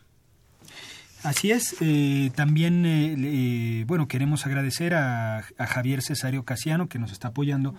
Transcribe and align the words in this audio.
Así 1.22 1.52
es, 1.52 1.76
eh, 1.80 2.32
también 2.34 2.84
eh, 2.84 3.14
eh, 3.16 3.84
bueno 3.86 4.08
queremos 4.08 4.44
agradecer 4.44 4.92
a, 4.94 5.38
a, 5.38 5.66
Javier 5.66 6.02
Cesario 6.02 6.44
Casiano 6.44 6.88
que 6.88 6.98
nos 6.98 7.12
está 7.12 7.28
apoyando 7.28 7.76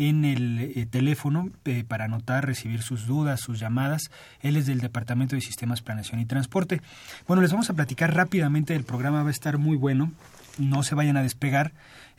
en 0.00 0.24
el 0.24 0.72
eh, 0.74 0.86
teléfono 0.86 1.50
eh, 1.66 1.84
para 1.86 2.06
anotar, 2.06 2.46
recibir 2.46 2.80
sus 2.80 3.06
dudas, 3.06 3.38
sus 3.38 3.60
llamadas. 3.60 4.10
Él 4.40 4.56
es 4.56 4.64
del 4.64 4.80
Departamento 4.80 5.36
de 5.36 5.42
Sistemas, 5.42 5.82
Planeación 5.82 6.20
y 6.20 6.24
Transporte. 6.24 6.80
Bueno, 7.28 7.42
les 7.42 7.52
vamos 7.52 7.68
a 7.68 7.74
platicar 7.74 8.14
rápidamente, 8.14 8.74
el 8.74 8.84
programa 8.84 9.22
va 9.22 9.28
a 9.28 9.32
estar 9.32 9.58
muy 9.58 9.76
bueno, 9.76 10.10
no 10.56 10.82
se 10.82 10.94
vayan 10.94 11.18
a 11.18 11.22
despegar. 11.22 11.72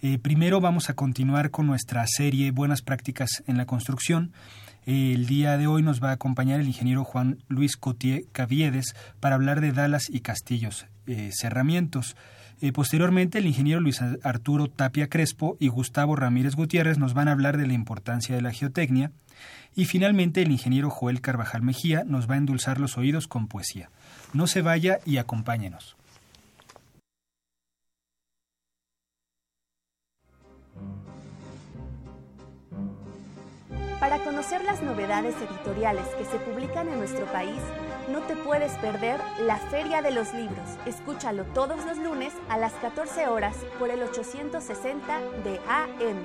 Eh, 0.03 0.19
primero 0.19 0.61
vamos 0.61 0.91
a 0.91 0.93
continuar 0.93 1.49
con 1.49 1.65
nuestra 1.65 2.05
serie 2.05 2.51
Buenas 2.51 2.83
Prácticas 2.83 3.43
en 3.47 3.57
la 3.57 3.65
Construcción. 3.65 4.31
El 4.85 5.25
día 5.25 5.57
de 5.57 5.65
hoy 5.65 5.81
nos 5.81 6.03
va 6.03 6.11
a 6.11 6.13
acompañar 6.13 6.59
el 6.59 6.67
ingeniero 6.67 7.03
Juan 7.03 7.39
Luis 7.47 7.77
Cotier 7.77 8.25
Caviedes 8.31 8.95
para 9.19 9.35
hablar 9.35 9.59
de 9.59 9.71
Dalas 9.71 10.07
y 10.07 10.21
Castillos, 10.21 10.85
cerramientos. 11.31 12.15
Eh, 12.61 12.71
posteriormente, 12.71 13.39
el 13.39 13.47
ingeniero 13.47 13.79
Luis 13.79 14.01
Arturo 14.21 14.67
Tapia 14.67 15.09
Crespo 15.09 15.57
y 15.59 15.67
Gustavo 15.67 16.15
Ramírez 16.15 16.55
Gutiérrez 16.55 16.99
nos 16.99 17.15
van 17.15 17.27
a 17.27 17.31
hablar 17.31 17.57
de 17.57 17.65
la 17.65 17.73
importancia 17.73 18.35
de 18.35 18.41
la 18.41 18.51
geotecnia. 18.51 19.11
Y 19.75 19.85
finalmente, 19.85 20.43
el 20.43 20.51
ingeniero 20.51 20.91
Joel 20.91 21.21
Carvajal 21.21 21.63
Mejía 21.63 22.03
nos 22.05 22.29
va 22.29 22.35
a 22.35 22.37
endulzar 22.37 22.79
los 22.79 22.99
oídos 22.99 23.27
con 23.27 23.47
poesía. 23.47 23.89
No 24.33 24.45
se 24.45 24.61
vaya 24.61 24.99
y 25.05 25.17
acompáñenos. 25.17 25.95
Para 34.01 34.17
conocer 34.17 34.63
las 34.63 34.81
novedades 34.81 35.35
editoriales 35.35 36.07
que 36.15 36.25
se 36.25 36.39
publican 36.39 36.89
en 36.89 36.97
nuestro 36.97 37.27
país, 37.27 37.61
no 38.09 38.21
te 38.21 38.35
puedes 38.35 38.71
perder 38.79 39.21
la 39.41 39.57
Feria 39.57 40.01
de 40.01 40.09
los 40.09 40.33
Libros. 40.33 40.67
Escúchalo 40.87 41.43
todos 41.53 41.85
los 41.85 41.99
lunes 41.99 42.33
a 42.49 42.57
las 42.57 42.73
14 42.73 43.27
horas 43.27 43.55
por 43.77 43.91
el 43.91 44.01
860 44.01 45.19
de 45.43 45.59
AM. 45.69 46.17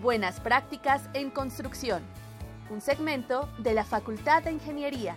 Buenas 0.00 0.38
prácticas 0.38 1.02
en 1.12 1.30
construcción. 1.30 2.04
Un 2.70 2.80
segmento 2.80 3.48
de 3.58 3.74
la 3.74 3.82
Facultad 3.82 4.44
de 4.44 4.52
Ingeniería. 4.52 5.16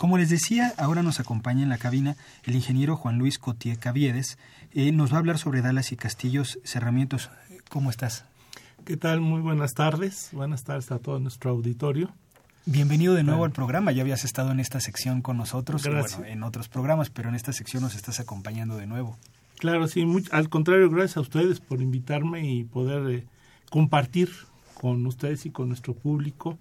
Como 0.00 0.16
les 0.16 0.30
decía, 0.30 0.72
ahora 0.78 1.02
nos 1.02 1.20
acompaña 1.20 1.62
en 1.62 1.68
la 1.68 1.76
cabina 1.76 2.16
el 2.44 2.54
ingeniero 2.54 2.96
Juan 2.96 3.18
Luis 3.18 3.38
Cotier 3.38 3.78
Caviedes, 3.78 4.38
eh, 4.72 4.92
nos 4.92 5.12
va 5.12 5.16
a 5.16 5.18
hablar 5.18 5.36
sobre 5.36 5.60
Dalas 5.60 5.92
y 5.92 5.96
Castillos 5.96 6.58
Cerramientos. 6.64 7.28
¿Cómo 7.68 7.90
estás? 7.90 8.24
¿Qué 8.86 8.96
tal? 8.96 9.20
Muy 9.20 9.42
buenas 9.42 9.74
tardes. 9.74 10.30
Buenas 10.32 10.64
tardes 10.64 10.90
a 10.90 11.00
todo 11.00 11.20
nuestro 11.20 11.50
auditorio. 11.50 12.14
Bienvenido 12.64 13.12
de 13.12 13.24
nuevo 13.24 13.44
al 13.44 13.50
programa. 13.50 13.92
Ya 13.92 14.00
habías 14.00 14.24
estado 14.24 14.52
en 14.52 14.60
esta 14.60 14.80
sección 14.80 15.20
con 15.20 15.36
nosotros, 15.36 15.82
bueno, 15.82 16.06
en 16.24 16.44
otros 16.44 16.68
programas, 16.70 17.10
pero 17.10 17.28
en 17.28 17.34
esta 17.34 17.52
sección 17.52 17.82
nos 17.82 17.94
estás 17.94 18.20
acompañando 18.20 18.78
de 18.78 18.86
nuevo. 18.86 19.18
Claro, 19.58 19.86
sí. 19.86 20.02
al 20.30 20.48
contrario, 20.48 20.88
gracias 20.88 21.18
a 21.18 21.20
ustedes 21.20 21.60
por 21.60 21.82
invitarme 21.82 22.50
y 22.50 22.64
poder 22.64 23.18
eh, 23.18 23.26
compartir 23.68 24.30
con 24.72 25.04
ustedes 25.04 25.44
y 25.44 25.50
con 25.50 25.68
nuestro 25.68 25.92
público, 25.92 26.58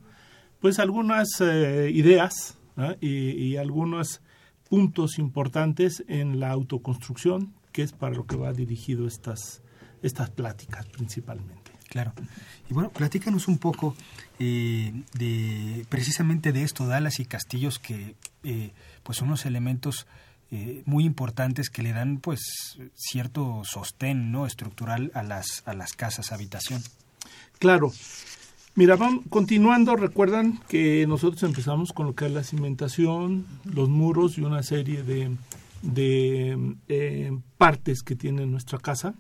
pues 0.60 0.78
algunas 0.80 1.30
eh, 1.40 1.90
ideas 1.94 2.59
y, 3.02 3.32
y 3.32 3.58
algunos 3.58 4.22
puntos 4.70 5.18
importantes 5.20 6.04
en 6.08 6.40
la 6.40 6.52
autoconstrucción 6.52 7.54
que 7.72 7.84
es 7.84 7.92
para 7.92 8.16
lo 8.16 8.26
que 8.26 8.36
va 8.36 8.54
dirigido 8.54 9.08
estas, 9.08 9.62
estas 10.02 10.30
pláticas 10.30 10.86
principalmente. 10.88 11.72
Claro. 11.88 12.14
Y 12.70 12.74
bueno, 12.74 12.90
platícanos 12.92 13.48
un 13.48 13.58
poco 13.58 13.96
eh, 14.38 14.94
de 15.14 15.86
precisamente 15.90 16.52
de 16.52 16.64
esto, 16.64 16.86
Dalas 16.86 17.20
y 17.20 17.26
Castillos, 17.26 17.80
que 17.80 18.16
eh, 18.44 18.72
pues 19.02 19.18
son 19.18 19.30
unos 19.30 19.46
elementos 19.46 20.06
eh, 20.52 20.84
muy 20.86 21.04
importantes 21.04 21.70
que 21.70 21.82
le 21.82 21.94
dan 21.94 22.20
pues 22.20 22.78
cierto 22.96 23.64
sostén 23.66 24.32
no 24.32 24.46
estructural 24.46 25.12
a 25.16 25.24
las 25.24 25.64
a 25.66 25.74
las 25.74 25.94
casas 25.94 26.32
habitación. 26.32 26.84
Claro. 27.58 27.92
Mira, 28.80 28.96
vamos, 28.96 29.26
continuando, 29.28 29.98
recuerdan 29.98 30.58
que 30.70 31.06
nosotros 31.06 31.44
empezamos 31.44 31.92
con 31.92 32.06
lo 32.06 32.16
que 32.16 32.28
es 32.28 32.32
la 32.32 32.46
cimentación, 32.46 33.46
los 33.66 33.90
muros 33.90 34.38
y 34.38 34.42
una 34.42 34.64
serie 34.64 35.04
de, 35.04 35.36
de 35.82 36.78
eh, 36.88 37.38
partes 37.58 38.04
que 38.04 38.16
tiene 38.16 38.46
nuestra 38.46 38.80
casa. 38.80 39.16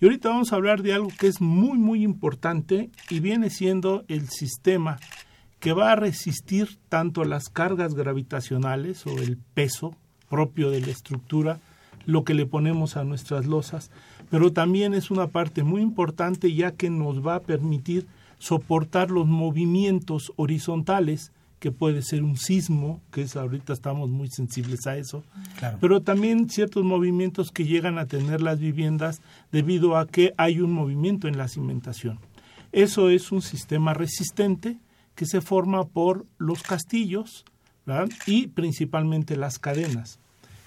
Y 0.00 0.06
ahorita 0.06 0.30
vamos 0.30 0.52
a 0.52 0.56
hablar 0.56 0.82
de 0.82 0.92
algo 0.92 1.06
que 1.20 1.28
es 1.28 1.40
muy, 1.40 1.78
muy 1.78 2.02
importante 2.02 2.90
y 3.08 3.20
viene 3.20 3.48
siendo 3.48 4.04
el 4.08 4.28
sistema 4.28 4.98
que 5.60 5.72
va 5.72 5.92
a 5.92 5.96
resistir 5.96 6.76
tanto 6.88 7.22
las 7.22 7.48
cargas 7.48 7.94
gravitacionales 7.94 9.06
o 9.06 9.16
el 9.18 9.36
peso 9.36 9.94
propio 10.28 10.68
de 10.72 10.80
la 10.80 10.90
estructura, 10.90 11.60
lo 12.06 12.24
que 12.24 12.34
le 12.34 12.44
ponemos 12.44 12.96
a 12.96 13.04
nuestras 13.04 13.46
losas, 13.46 13.92
pero 14.30 14.52
también 14.52 14.94
es 14.94 15.12
una 15.12 15.28
parte 15.28 15.62
muy 15.62 15.80
importante 15.80 16.52
ya 16.52 16.72
que 16.72 16.90
nos 16.90 17.24
va 17.24 17.36
a 17.36 17.42
permitir 17.42 18.08
soportar 18.38 19.10
los 19.10 19.26
movimientos 19.26 20.32
horizontales 20.36 21.32
que 21.58 21.72
puede 21.72 22.02
ser 22.02 22.22
un 22.22 22.36
sismo, 22.36 23.00
que 23.10 23.22
es 23.22 23.34
ahorita 23.34 23.72
estamos 23.72 24.10
muy 24.10 24.28
sensibles 24.28 24.86
a 24.86 24.96
eso, 24.96 25.24
pero 25.80 26.02
también 26.02 26.50
ciertos 26.50 26.84
movimientos 26.84 27.50
que 27.50 27.64
llegan 27.64 27.98
a 27.98 28.06
tener 28.06 28.42
las 28.42 28.60
viviendas 28.60 29.22
debido 29.52 29.96
a 29.96 30.06
que 30.06 30.34
hay 30.36 30.60
un 30.60 30.72
movimiento 30.72 31.28
en 31.28 31.38
la 31.38 31.48
cimentación. 31.48 32.18
Eso 32.72 33.08
es 33.08 33.32
un 33.32 33.40
sistema 33.40 33.94
resistente 33.94 34.76
que 35.14 35.24
se 35.24 35.40
forma 35.40 35.84
por 35.84 36.26
los 36.36 36.62
castillos 36.62 37.44
y 38.26 38.48
principalmente 38.48 39.36
las 39.36 39.58
cadenas, 39.58 40.18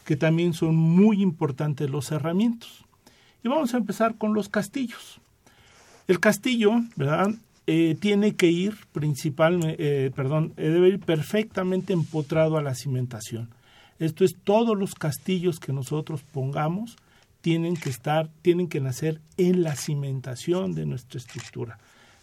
que 0.05 0.15
también 0.15 0.53
son 0.53 0.75
muy 0.75 1.21
importantes 1.21 1.89
los 1.89 2.07
cerramientos. 2.07 2.83
Y 3.43 3.47
vamos 3.47 3.73
a 3.73 3.77
empezar 3.77 4.15
con 4.15 4.33
los 4.33 4.49
castillos. 4.49 5.21
El 6.07 6.19
castillo, 6.19 6.71
¿verdad? 6.95 7.29
Eh, 7.71 7.93
tiene 7.93 8.35
que 8.35 8.47
ir 8.47 8.73
principalmente, 8.93 9.75
eh, 9.77 10.09
perdón, 10.09 10.53
eh, 10.57 10.69
debe 10.69 10.87
ir 10.87 10.99
perfectamente 10.99 11.93
empotrado 11.93 12.57
a 12.57 12.63
la 12.63 12.73
cimentación. 12.73 13.51
Esto 13.99 14.25
es, 14.25 14.35
todos 14.43 14.75
los 14.75 14.95
castillos 14.95 15.59
que 15.59 15.71
nosotros 15.71 16.23
pongamos 16.23 16.97
tienen 17.41 17.75
que 17.75 17.91
estar, 17.91 18.27
tienen 18.41 18.69
que 18.69 18.79
nacer 18.79 19.21
en 19.37 19.61
la 19.61 19.75
cimentación 19.75 20.73
de 20.73 20.87
nuestra 20.87 21.19
estructura. 21.19 21.77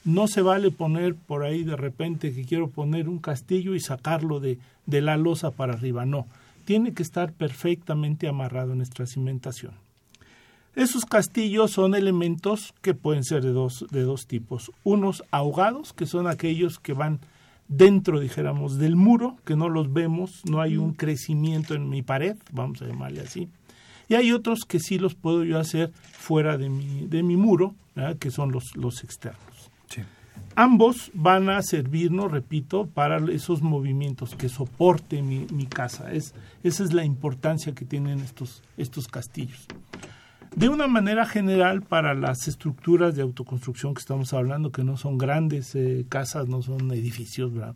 No 0.05 0.27
se 0.27 0.43
vale 0.43 0.73
poner 0.73 1.15
por 1.15 1.45
ahí 1.45 1.63
de 1.63 1.77
repente 1.77 2.35
que 2.35 2.45
quiero 2.45 2.69
poner 2.69 3.09
un 3.09 3.21
castillo 3.21 3.77
y 3.77 3.81
sacarlo 3.81 4.41
de, 4.41 4.59
de 4.87 5.01
la 5.01 5.17
losa 5.17 5.53
para 5.53 5.75
arriba. 5.75 6.05
No, 6.05 6.27
tiene 6.65 6.93
que 6.93 7.05
estar 7.05 7.33
perfectamente 7.33 8.27
amarrado 8.27 8.73
en 8.73 8.79
nuestra 8.79 9.07
cimentación. 9.07 9.75
Esos 10.77 11.07
castillos 11.07 11.71
son 11.71 11.95
elementos 11.95 12.75
que 12.83 12.93
pueden 12.93 13.25
ser 13.25 13.43
de 13.43 13.51
dos, 13.51 13.87
de 13.91 14.03
dos 14.03 14.27
tipos. 14.27 14.71
Unos 14.85 15.25
ahogados, 15.31 15.95
que 15.95 16.05
son 16.05 16.27
aquellos 16.27 16.79
que 16.79 16.93
van 16.93 17.19
dentro, 17.67 18.21
dijéramos, 18.21 18.77
del 18.77 18.95
muro, 18.95 19.39
que 19.47 19.57
no 19.57 19.71
los 19.71 19.91
vemos, 19.91 20.43
no 20.45 20.61
hay 20.61 20.77
un 20.77 20.93
crecimiento 20.93 21.75
en 21.75 21.89
mi 21.89 22.03
pared, 22.03 22.37
vamos 22.53 22.83
a 22.83 22.87
llamarle 22.87 23.23
así. 23.23 23.49
Y 24.07 24.17
hay 24.17 24.33
otros 24.33 24.67
que 24.69 24.79
sí 24.79 24.99
los 24.99 25.15
puedo 25.15 25.45
yo 25.45 25.59
hacer 25.59 25.93
fuera 26.13 26.59
de 26.59 26.69
mi, 26.69 27.07
de 27.07 27.23
mi 27.23 27.39
muro, 27.39 27.75
que 28.21 28.31
son 28.31 28.53
los, 28.53 28.77
los 28.77 29.03
externos. 29.03 29.71
Ambos 30.59 31.11
van 31.15 31.49
a 31.49 31.63
servirnos, 31.63 32.31
repito, 32.31 32.87
para 32.87 33.19
esos 33.33 33.63
movimientos 33.63 34.35
que 34.35 34.51
soporte 34.51 35.23
mi, 35.23 35.47
mi 35.53 35.67
casa. 35.67 36.13
Es, 36.13 36.35
esa 36.63 36.85
es 36.85 36.93
la 36.93 37.05
importancia 37.05 37.75
que 37.75 37.87
tienen 37.87 38.21
estos, 38.21 38.63
estos 38.77 39.09
castillos. 39.09 39.67
De 40.55 40.69
una 40.69 40.87
manera 40.87 41.27
general, 41.27 41.83
para 41.83 42.15
las 42.15 42.49
estructuras 42.49 43.15
de 43.15 43.23
autoconstrucción 43.23 43.95
que 43.95 44.01
estamos 44.01 44.33
hablando, 44.33 44.71
que 44.71 44.85
no 44.85 44.97
son 44.97 45.19
grandes 45.19 45.75
eh, 45.75 46.07
casas, 46.09 46.49
no 46.49 46.63
son 46.63 46.91
edificios, 46.93 47.53
¿verdad? 47.53 47.75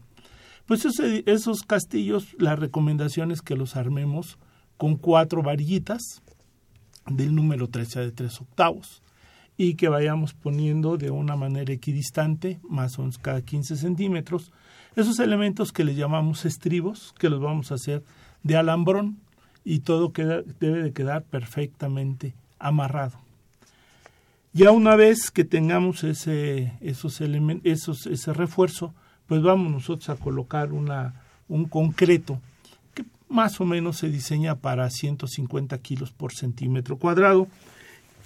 Pues 0.67 0.87
esos, 1.27 1.63
castillos, 1.65 2.37
la 2.39 2.55
recomendación 2.55 3.33
es 3.33 3.43
que 3.43 3.57
los 3.57 3.75
armemos 3.75 4.39
con 4.77 4.97
cuatro 4.97 5.43
varillitas 5.43 6.23
del 7.07 7.35
número 7.35 7.69
13 7.69 8.01
de 8.01 8.13
3 8.13 8.41
octavos 8.43 9.03
y 9.57 9.75
que 9.75 9.89
vayamos 9.89 10.33
poniendo 10.33 10.97
de 10.97 11.11
una 11.11 11.35
manera 11.35 11.73
equidistante, 11.73 12.61
más 12.63 12.99
o 12.99 13.03
menos 13.03 13.19
cada 13.19 13.43
15 13.43 13.77
centímetros, 13.77 14.53
esos 14.95 15.19
elementos 15.19 15.73
que 15.73 15.83
le 15.83 15.97
llamamos 15.97 16.45
estribos, 16.45 17.15
que 17.19 17.31
los 17.31 17.41
vamos 17.41 17.73
a 17.73 17.75
hacer 17.75 18.05
de 18.45 18.57
alambrón 18.57 19.19
y 19.65 19.81
todo 19.81 20.13
queda, 20.13 20.43
debe 20.61 20.85
de 20.85 20.93
quedar 20.93 21.25
perfectamente 21.25 22.35
amarrado. 22.61 23.19
Ya 24.53 24.71
una 24.73 24.97
vez 24.97 25.31
que 25.31 25.45
tengamos 25.45 26.05
ese, 26.05 26.73
esos 26.81 27.21
esos, 27.65 28.07
ese 28.07 28.33
refuerzo, 28.33 28.95
pues 29.27 29.43
vamos 29.43 29.73
nosotros 29.73 30.09
a 30.11 30.17
colocar 30.17 30.73
una, 30.73 31.15
un 31.49 31.67
concreto 31.67 32.41
que 32.95 33.05
más 33.29 33.61
o 33.61 33.65
menos 33.65 33.99
se 33.99 34.09
diseña 34.09 34.57
para 34.57 34.91
150 34.91 35.79
kilos 35.79 36.11
por 36.11 36.33
centímetro 36.33 36.97
cuadrado. 36.97 37.47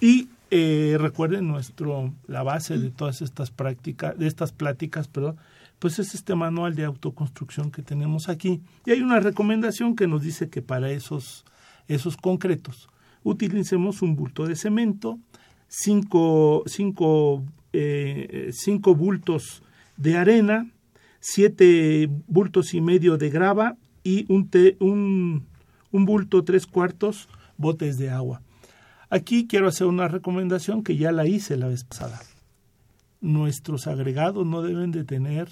Y 0.01 0.29
eh, 0.49 0.97
recuerden 0.99 1.47
nuestro, 1.47 2.11
la 2.27 2.41
base 2.41 2.79
de 2.79 2.89
todas 2.89 3.21
estas 3.21 3.51
prácticas, 3.51 4.17
de 4.17 4.25
estas 4.25 4.51
pláticas, 4.51 5.07
perdón, 5.07 5.37
pues 5.77 5.99
es 5.99 6.15
este 6.15 6.33
manual 6.33 6.73
de 6.73 6.85
autoconstrucción 6.85 7.69
que 7.69 7.83
tenemos 7.83 8.29
aquí. 8.29 8.61
Y 8.83 8.91
hay 8.91 9.01
una 9.01 9.19
recomendación 9.19 9.95
que 9.95 10.07
nos 10.07 10.23
dice 10.23 10.49
que 10.49 10.63
para 10.63 10.89
esos, 10.89 11.45
esos 11.87 12.17
concretos 12.17 12.89
utilicemos 13.25 14.01
un 14.01 14.15
bulto 14.15 14.45
de 14.45 14.55
cemento, 14.55 15.19
cinco, 15.67 16.63
cinco, 16.67 17.43
eh, 17.73 18.51
cinco 18.53 18.95
bultos 18.95 19.63
de 19.97 20.15
arena, 20.15 20.71
siete 21.19 22.07
bultos 22.27 22.73
y 22.75 22.81
medio 22.81 23.17
de 23.17 23.29
grava 23.31 23.77
y 24.03 24.31
un, 24.31 24.49
un, 24.79 25.47
un 25.91 26.05
bulto 26.05 26.43
tres 26.43 26.67
cuartos 26.67 27.27
botes 27.57 27.97
de 27.97 28.11
agua. 28.11 28.41
Aquí 29.09 29.47
quiero 29.47 29.67
hacer 29.67 29.87
una 29.87 30.07
recomendación 30.07 30.83
que 30.83 30.95
ya 30.95 31.11
la 31.11 31.25
hice 31.25 31.57
la 31.57 31.67
vez 31.67 31.83
pasada. 31.83 32.21
Nuestros 33.21 33.87
agregados 33.87 34.45
no 34.45 34.61
deben 34.61 34.91
de 34.91 35.03
tener 35.03 35.49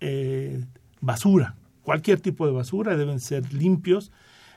eh, 0.00 0.66
basura. 1.00 1.56
Cualquier 1.82 2.20
tipo 2.20 2.46
de 2.46 2.52
basura 2.52 2.96
deben 2.96 3.20
ser 3.20 3.54
limpios 3.54 4.12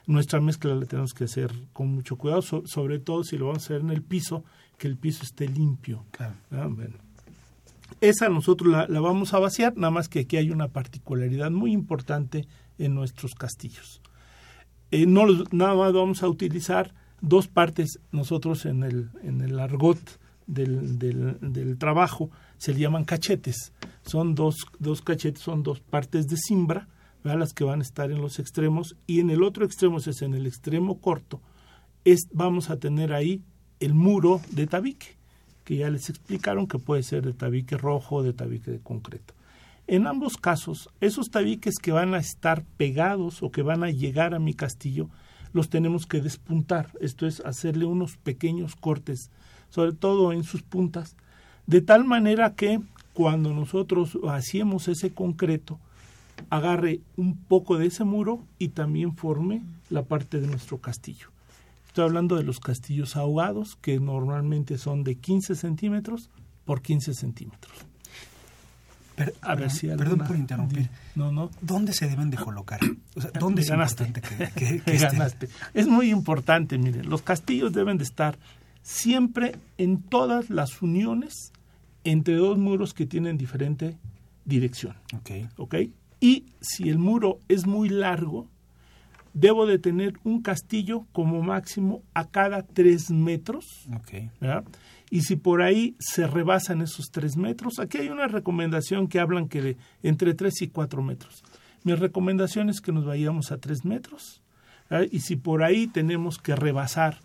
nuestra 0.10 0.42
mezcla 0.42 0.74
la 0.74 0.86
tenemos 0.86 1.14
que 1.14 1.26
hacer 1.26 1.54
con 1.72 1.90
mucho 1.90 2.18
cuidado, 2.18 2.42
sobre 2.42 2.98
todo 2.98 3.24
si 3.24 3.38
lo 3.38 3.48
vamos 3.48 3.64
a 3.64 3.66
hacer 3.66 3.82
en 3.82 3.92
el 3.92 4.02
piso, 4.02 4.44
que 4.78 4.88
el 4.88 4.98
piso 4.98 5.24
esté 5.24 5.48
limpio. 5.48 6.04
Esa 8.02 8.28
nosotros 8.30 8.88
la, 8.90 9.00
vamos 9.00 9.36
a 9.36 9.40
vaciar, 9.40 9.78
nada 9.78 9.92
más 9.92 10.10
que 10.10 10.22
aquí 10.22 10.38
hay 10.38 10.50
una 10.50 10.70
particularidad 10.70 11.52
muy 11.52 11.74
importante 11.74 12.48
en 12.80 12.96
nuestros 12.96 13.36
castillos. 13.36 14.02
Eh, 14.90 15.06
no 15.06 15.28
nada 15.52 15.76
más 15.76 15.94
vamos 15.94 16.24
a 16.24 16.28
utilizar 16.28 16.94
dos 17.22 17.48
partes, 17.48 18.00
nosotros 18.12 18.66
en 18.66 18.82
el, 18.84 19.10
en 19.22 19.42
el 19.42 19.60
argot 19.60 20.00
del, 20.48 20.98
del, 20.98 21.38
del 21.40 21.78
trabajo 21.78 22.32
se 22.58 22.74
le 22.74 22.80
llaman 22.80 23.06
cachetes. 23.06 23.74
Son 24.02 24.34
dos, 24.34 24.56
dos 24.80 25.04
cachetes, 25.04 25.44
son 25.44 25.62
dos 25.62 25.82
partes 25.82 26.28
de 26.28 26.38
cimbra, 26.38 26.88
las 27.24 27.54
que 27.54 27.64
van 27.64 27.80
a 27.80 27.84
estar 27.84 28.12
en 28.12 28.22
los 28.22 28.40
extremos 28.40 28.96
y 29.08 29.20
en 29.20 29.30
el 29.30 29.44
otro 29.44 29.66
extremo, 29.66 29.98
es 29.98 30.22
en 30.22 30.34
el 30.34 30.48
extremo 30.48 31.00
corto, 31.00 31.42
es, 32.06 32.28
vamos 32.32 32.70
a 32.70 32.78
tener 32.78 33.14
ahí 33.14 33.44
el 33.80 33.94
muro 33.94 34.42
de 34.52 34.68
tabique, 34.68 35.18
que 35.64 35.78
ya 35.78 35.90
les 35.90 36.10
explicaron 36.10 36.68
que 36.68 36.80
puede 36.80 37.04
ser 37.04 37.26
de 37.26 37.34
tabique 37.34 37.78
rojo 37.78 38.18
o 38.18 38.24
de 38.24 38.34
tabique 38.34 38.72
de 38.72 38.80
concreto. 38.80 39.34
En 39.88 40.08
ambos 40.08 40.38
casos, 40.38 40.90
esos 41.02 41.32
tabiques 41.32 41.78
que 41.80 41.92
van 41.92 42.14
a 42.14 42.20
estar 42.20 42.64
pegados 42.78 43.42
o 43.42 43.52
que 43.52 43.64
van 43.64 43.84
a 43.84 43.90
llegar 43.90 44.34
a 44.34 44.40
mi 44.40 44.54
castillo, 44.54 45.10
los 45.52 45.70
tenemos 45.70 46.06
que 46.06 46.22
despuntar, 46.22 46.92
esto 47.02 47.26
es 47.26 47.40
hacerle 47.42 47.86
unos 47.86 48.18
pequeños 48.18 48.76
cortes, 48.76 49.32
sobre 49.70 49.94
todo 49.94 50.32
en 50.32 50.44
sus 50.44 50.62
puntas, 50.62 51.16
de 51.66 51.82
tal 51.82 52.06
manera 52.06 52.54
que 52.54 52.82
cuando 53.14 53.54
nosotros 53.54 54.18
hacemos 54.30 54.88
ese 54.88 55.12
concreto, 55.12 55.80
agarre 56.50 57.02
un 57.18 57.36
poco 57.36 57.78
de 57.78 57.88
ese 57.88 58.04
muro 58.04 58.46
y 58.58 58.70
también 58.70 59.16
forme 59.16 59.62
la 59.90 60.04
parte 60.04 60.40
de 60.40 60.48
nuestro 60.48 60.80
castillo. 60.80 61.28
Estoy 61.88 62.06
hablando 62.06 62.36
de 62.36 62.44
los 62.44 62.60
castillos 62.60 63.16
ahogados, 63.16 63.76
que 63.82 64.00
normalmente 64.00 64.78
son 64.78 65.04
de 65.04 65.16
15 65.16 65.56
centímetros 65.56 66.30
por 66.66 66.82
15 66.82 67.14
centímetros. 67.14 67.74
a 69.42 69.56
ver 69.56 69.72
si 69.72 69.88
perdón 69.88 70.20
por 70.20 70.36
interrumpir. 70.36 70.90
No, 71.16 71.32
no. 71.32 71.50
¿Dónde 71.62 71.94
se 71.94 72.08
deben 72.08 72.30
de 72.30 72.38
colocar? 72.38 72.80
¿Dónde 73.40 73.64
es 73.64 73.70
importante 73.70 74.22
que, 74.22 74.82
Es 75.74 75.88
muy 75.88 76.12
importante, 76.12 76.78
miren, 76.78 77.10
los 77.10 77.22
castillos 77.22 77.74
deben 77.74 77.98
de 77.98 78.04
estar 78.04 78.38
siempre 78.84 79.56
en 79.78 80.02
todas 80.02 80.50
las 80.50 80.82
uniones 80.82 81.52
entre 82.04 82.36
dos 82.36 82.58
muros 82.58 82.94
que 82.94 83.06
tienen 83.06 83.38
diferente 83.38 83.98
dirección. 84.46 84.96
Ok. 85.16 85.32
¿Ok? 85.58 85.76
Y 86.20 86.46
si 86.60 86.90
el 86.90 86.98
muro 86.98 87.40
es 87.48 87.66
muy 87.66 87.90
largo, 87.90 88.48
debo 89.34 89.66
de 89.66 89.80
tener 89.80 90.14
un 90.24 90.42
castillo 90.42 91.06
como 91.12 91.42
máximo 91.42 92.04
a 92.14 92.26
cada 92.26 92.64
tres 92.64 93.10
metros. 93.10 93.88
Y 95.10 95.22
si 95.22 95.36
por 95.36 95.62
ahí 95.62 95.96
se 96.00 96.28
rebasan 96.28 96.82
esos 96.82 97.10
tres 97.12 97.38
metros, 97.38 97.80
aquí 97.80 98.00
hay 98.00 98.10
una 98.10 98.28
recomendación 98.28 99.08
que 99.08 99.20
hablan 99.20 99.48
que 99.48 99.62
de 99.62 99.78
entre 100.04 100.34
tres 100.34 100.62
y 100.62 100.68
cuatro 100.68 101.02
metros. 101.02 101.44
Mi 101.84 101.96
recomendación 101.96 102.70
es 102.70 102.82
que 102.82 102.92
nos 102.92 103.06
vayamos 103.06 103.52
a 103.52 103.58
tres 103.58 103.86
metros. 103.86 104.42
Y 105.12 105.22
si 105.22 105.36
por 105.36 105.64
ahí 105.64 105.88
tenemos 105.88 106.38
que 106.38 106.56
rebasar, 106.56 107.22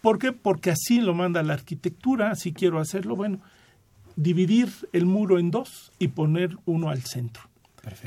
¿por 0.00 0.18
qué? 0.18 0.32
Porque 0.32 0.70
así 0.70 1.00
lo 1.00 1.14
manda 1.14 1.42
la 1.42 1.54
arquitectura, 1.54 2.30
así 2.30 2.52
quiero 2.52 2.80
hacerlo, 2.80 3.14
bueno, 3.14 3.40
dividir 4.16 4.70
el 4.92 5.06
muro 5.06 5.38
en 5.38 5.50
dos 5.50 5.92
y 5.98 6.08
poner 6.08 6.56
uno 6.64 6.88
al 6.88 7.02
centro. 7.02 7.42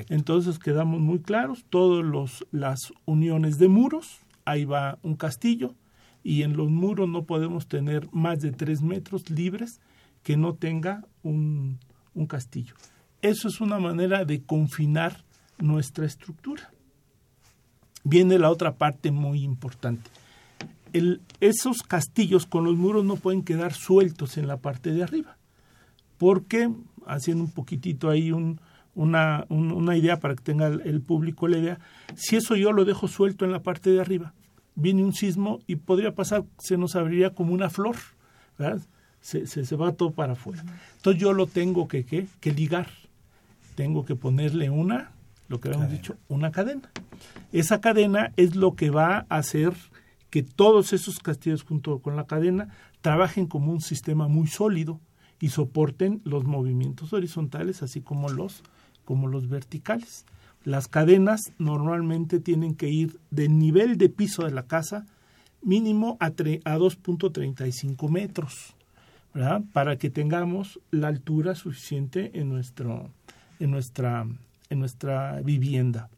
Entonces 0.09 0.59
quedamos 0.59 0.99
muy 0.99 1.19
claros, 1.19 1.65
todas 1.69 2.05
las 2.51 2.93
uniones 3.05 3.57
de 3.57 3.67
muros, 3.67 4.19
ahí 4.45 4.65
va 4.65 4.97
un 5.03 5.15
castillo, 5.15 5.75
y 6.23 6.43
en 6.43 6.57
los 6.57 6.69
muros 6.69 7.07
no 7.07 7.23
podemos 7.23 7.67
tener 7.67 8.09
más 8.11 8.39
de 8.41 8.51
tres 8.51 8.81
metros 8.81 9.29
libres 9.29 9.79
que 10.23 10.37
no 10.37 10.53
tenga 10.55 11.05
un, 11.23 11.79
un 12.13 12.27
castillo. 12.27 12.73
Eso 13.21 13.47
es 13.47 13.61
una 13.61 13.79
manera 13.79 14.25
de 14.25 14.41
confinar 14.41 15.23
nuestra 15.57 16.05
estructura. 16.05 16.71
Viene 18.03 18.39
la 18.39 18.51
otra 18.51 18.75
parte 18.75 19.11
muy 19.11 19.43
importante. 19.43 20.09
Esos 21.39 21.83
castillos 21.83 22.45
con 22.45 22.63
los 22.63 22.75
muros 22.75 23.05
no 23.05 23.17
pueden 23.17 23.43
quedar 23.43 23.73
sueltos 23.73 24.37
en 24.37 24.47
la 24.47 24.57
parte 24.57 24.91
de 24.91 25.03
arriba, 25.03 25.37
porque, 26.17 26.71
haciendo 27.05 27.43
un 27.43 27.51
poquitito 27.51 28.09
ahí 28.09 28.31
un, 28.31 28.59
una, 28.97 29.45
una, 29.49 29.95
idea 29.95 30.19
para 30.19 30.35
que 30.35 30.43
tenga 30.43 30.67
el, 30.67 31.01
público 31.01 31.47
la 31.47 31.59
idea, 31.59 31.79
si 32.15 32.35
eso 32.35 32.55
yo 32.55 32.71
lo 32.71 32.83
dejo 32.83 33.07
suelto 33.07 33.45
en 33.45 33.51
la 33.51 33.61
parte 33.61 33.91
de 33.91 34.01
arriba, 34.01 34.33
viene 34.73 35.03
un 35.03 35.13
sismo 35.13 35.59
y 35.67 35.75
podría 35.75 36.15
pasar, 36.15 36.43
se 36.57 36.77
nos 36.77 36.95
abriría 36.95 37.29
como 37.29 37.53
una 37.53 37.69
flor, 37.69 37.95
¿verdad? 38.57 38.81
Se, 39.21 39.45
se, 39.45 39.75
va 39.75 39.91
todo 39.91 40.11
para 40.11 40.33
afuera. 40.33 40.63
Entonces 40.95 41.21
yo 41.21 41.33
lo 41.33 41.45
tengo 41.45 41.87
que, 41.87 42.05
¿qué? 42.05 42.27
que 42.39 42.51
ligar, 42.51 42.87
tengo 43.75 44.03
que 44.03 44.15
ponerle 44.15 44.69
una, 44.71 45.11
lo 45.47 45.59
que 45.59 45.69
habíamos 45.69 45.91
dicho, 45.91 46.15
una 46.27 46.51
cadena. 46.51 46.89
Esa 47.51 47.79
cadena 47.81 48.33
es 48.35 48.55
lo 48.55 48.75
que 48.75 48.89
va 48.89 49.27
a 49.29 49.37
hacer 49.37 49.73
que 50.31 50.41
todos 50.41 50.91
esos 50.91 51.19
castillos 51.19 51.63
junto 51.63 51.99
con 51.99 52.15
la 52.15 52.25
cadena 52.25 52.69
trabajen 53.01 53.45
como 53.45 53.71
un 53.71 53.81
sistema 53.81 54.27
muy 54.27 54.47
sólido 54.47 54.99
y 55.39 55.49
soporten 55.49 56.21
los 56.23 56.45
movimientos 56.45 57.13
horizontales 57.13 57.83
así 57.83 58.01
como 58.01 58.29
los 58.29 58.63
como 59.07 59.29
los 59.29 59.47
verticales. 59.47 60.25
Las 60.65 60.89
cadenas 60.89 61.53
normalmente 61.59 62.41
tienen 62.41 62.75
que 62.75 62.89
ir 62.89 63.21
del 63.31 63.57
nivel 63.57 63.97
de 63.97 64.09
piso 64.09 64.43
de 64.43 64.51
la 64.51 64.63
casa 64.63 65.05
mínimo 65.61 66.17
a, 66.19 66.25
a 66.25 66.29
2.35 66.29 68.09
metros. 68.09 68.75
Para 69.71 69.97
que 69.97 70.09
tengamos 70.09 70.81
la 70.91 71.07
altura 71.07 71.55
suficiente 71.55 72.31
en, 72.33 72.49
nuestro, 72.49 73.11
en, 73.59 73.71
nuestra, 73.71 74.27
en 74.69 74.79
nuestra 74.79 75.39
vivienda. 75.41 76.09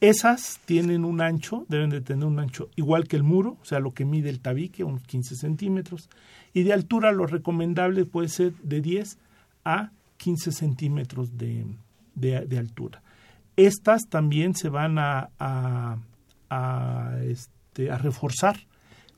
Esas 0.00 0.60
tienen 0.66 1.06
un 1.06 1.22
ancho, 1.22 1.64
deben 1.68 1.88
de 1.88 2.02
tener 2.02 2.26
un 2.26 2.38
ancho 2.40 2.68
igual 2.76 3.08
que 3.08 3.16
el 3.16 3.22
muro, 3.22 3.56
o 3.62 3.64
sea, 3.64 3.80
lo 3.80 3.94
que 3.94 4.04
mide 4.04 4.28
el 4.28 4.40
tabique, 4.40 4.84
unos 4.84 5.02
15 5.04 5.34
centímetros, 5.36 6.10
y 6.52 6.64
de 6.64 6.74
altura 6.74 7.10
lo 7.12 7.26
recomendable 7.26 8.04
puede 8.04 8.28
ser 8.28 8.52
de 8.62 8.80
10 8.80 9.18
a 9.64 9.92
15 10.18 10.52
centímetros 10.52 11.38
de, 11.38 11.64
de, 12.20 12.58
altura. 12.58 13.02
Estas 13.56 14.08
también 14.08 14.54
se 14.54 14.68
van 14.68 14.98
a, 14.98 15.30
a, 15.38 17.18
este, 17.22 17.90
a 17.90 17.98
reforzar 17.98 18.56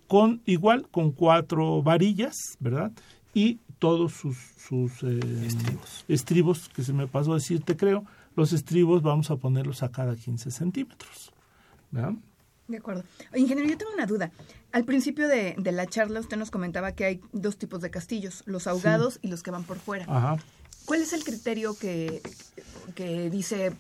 con 0.07 0.43
igual 0.45 0.89
con 0.91 1.13
cuatro 1.13 1.83
varillas, 1.83 2.35
¿verdad? 2.59 2.91
Y 3.33 3.61
todos 3.79 4.13
sus, 4.13 4.37
sus 4.57 5.03
eh, 5.03 5.21
estribos. 5.47 6.05
estribos, 6.09 6.69
que 6.69 6.83
se 6.83 6.93
me 6.93 7.07
pasó 7.07 7.33
a 7.33 7.37
decirte, 7.37 7.77
creo, 7.77 8.05
los 8.35 8.53
estribos 8.53 9.03
vamos 9.03 9.31
a 9.31 9.37
ponerlos 9.37 9.83
a 9.83 9.91
cada 9.91 10.17
15 10.17 10.51
centímetros. 10.51 11.33
¿verdad? 11.91 12.15
De 12.69 12.77
acuerdo. 12.77 13.05
Ingeniero, 13.35 13.69
yo 13.69 13.79
tengo 13.79 13.93
una 13.93 14.07
duda. 14.07 14.31
Al 14.73 14.85
principio 14.85 15.27
de, 15.27 15.55
de, 15.59 15.73
la 15.73 15.87
charla 15.87 16.21
usted 16.21 16.37
nos 16.37 16.51
comentaba 16.51 16.93
que 16.93 17.05
hay 17.05 17.21
dos 17.33 17.57
tipos 17.57 17.81
de 17.81 17.91
castillos, 17.91 18.43
los 18.47 18.67
ahogados 18.67 19.19
y 19.23 19.29
los 19.29 19.43
que 19.43 19.51
van 19.51 19.65
por 19.65 19.79
fuera. 19.79 20.07
Ajá. 20.09 20.37
¿Cuál 20.85 21.03
es 21.03 21.13
el 21.13 21.25
criterio 21.25 21.77
que, 21.77 22.23
que 22.93 23.31
dice 23.31 23.73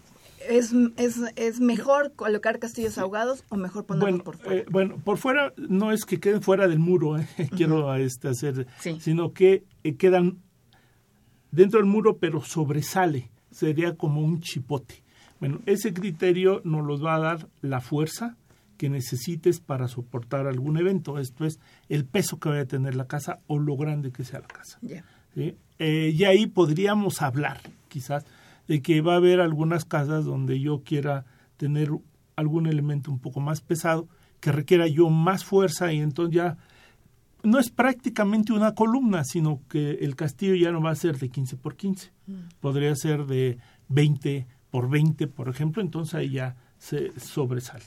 ¿Es, 0.49 0.73
es, 0.97 1.21
¿Es, 1.37 1.61
mejor 1.61 2.12
colocar 2.14 2.59
castillos 2.59 2.97
ahogados 2.97 3.45
o 3.50 3.57
mejor 3.57 3.85
ponerlos 3.85 4.23
por 4.23 4.38
fuera? 4.38 4.61
Eh, 4.61 4.67
bueno, 4.71 4.97
por 4.97 5.19
fuera 5.19 5.52
no 5.57 5.93
es 5.93 6.07
que 6.07 6.19
queden 6.19 6.40
fuera 6.40 6.67
del 6.67 6.79
muro, 6.79 7.19
eh, 7.19 7.26
quiero 7.57 7.95
este, 7.95 8.29
hacer, 8.29 8.67
sino 9.00 9.33
que 9.33 9.64
eh, 9.85 9.97
quedan 9.97 10.38
dentro 11.50 11.79
del 11.79 11.88
muro 11.88 12.17
pero 12.17 12.40
sobresale, 12.40 13.31
sería 13.50 13.97
como 13.97 14.23
un 14.23 14.40
chipote. 14.40 15.02
Bueno, 15.40 15.61
ese 15.67 15.93
criterio 15.93 16.62
nos 16.64 16.87
los 16.87 17.05
va 17.05 17.17
a 17.17 17.21
dar 17.21 17.49
la 17.61 17.81
fuerza 17.81 18.37
que 18.79 18.88
necesites 18.88 19.61
para 19.61 19.88
soportar 19.88 20.47
algún 20.47 20.79
evento, 20.79 21.19
esto 21.19 21.45
es 21.45 21.61
el 21.90 22.07
peso 22.07 22.38
que 22.38 22.49
vaya 22.49 22.62
a 22.62 22.67
tener 22.67 22.95
la 22.95 23.07
casa 23.07 23.40
o 23.47 23.59
lo 23.59 23.76
grande 23.76 24.11
que 24.11 24.25
sea 24.25 24.40
la 24.40 24.49
casa. 24.49 24.79
¿sí? 25.35 25.55
y 25.79 26.25
ahí 26.25 26.47
podríamos 26.47 27.23
hablar, 27.23 27.61
quizás, 27.88 28.25
de 28.71 28.83
que 28.83 29.00
va 29.00 29.15
a 29.15 29.17
haber 29.17 29.41
algunas 29.41 29.85
casas 29.85 30.25
donde 30.25 30.61
yo 30.61 30.85
quiera 30.85 31.25
tener 31.57 31.91
algún 32.37 32.69
elemento 32.69 33.11
un 33.11 33.19
poco 33.19 33.41
más 33.41 33.61
pesado, 33.62 34.09
que 34.39 34.53
requiera 34.53 34.87
yo 34.87 35.11
más 35.11 35.45
fuerza 35.45 35.93
y 35.93 35.99
entonces 35.99 36.37
ya 36.37 36.57
no 37.43 37.59
es 37.59 37.71
prácticamente 37.71 38.53
una 38.53 38.77
columna, 38.77 39.25
sino 39.25 39.61
que 39.69 39.95
el 40.03 40.15
castillo 40.15 40.55
ya 40.55 40.71
no 40.71 40.81
va 40.81 40.93
a 40.93 40.95
ser 40.95 41.19
de 41.19 41.31
15 41.31 41.57
por 41.57 41.75
15, 41.75 42.12
mm. 42.29 42.33
podría 42.61 42.95
ser 42.95 43.27
de 43.27 43.59
20 43.89 44.47
por 44.71 44.89
20, 44.89 45.27
por 45.27 45.49
ejemplo, 45.49 45.83
entonces 45.83 46.15
ahí 46.15 46.31
ya 46.31 46.55
se 46.79 47.11
sobresale. 47.19 47.87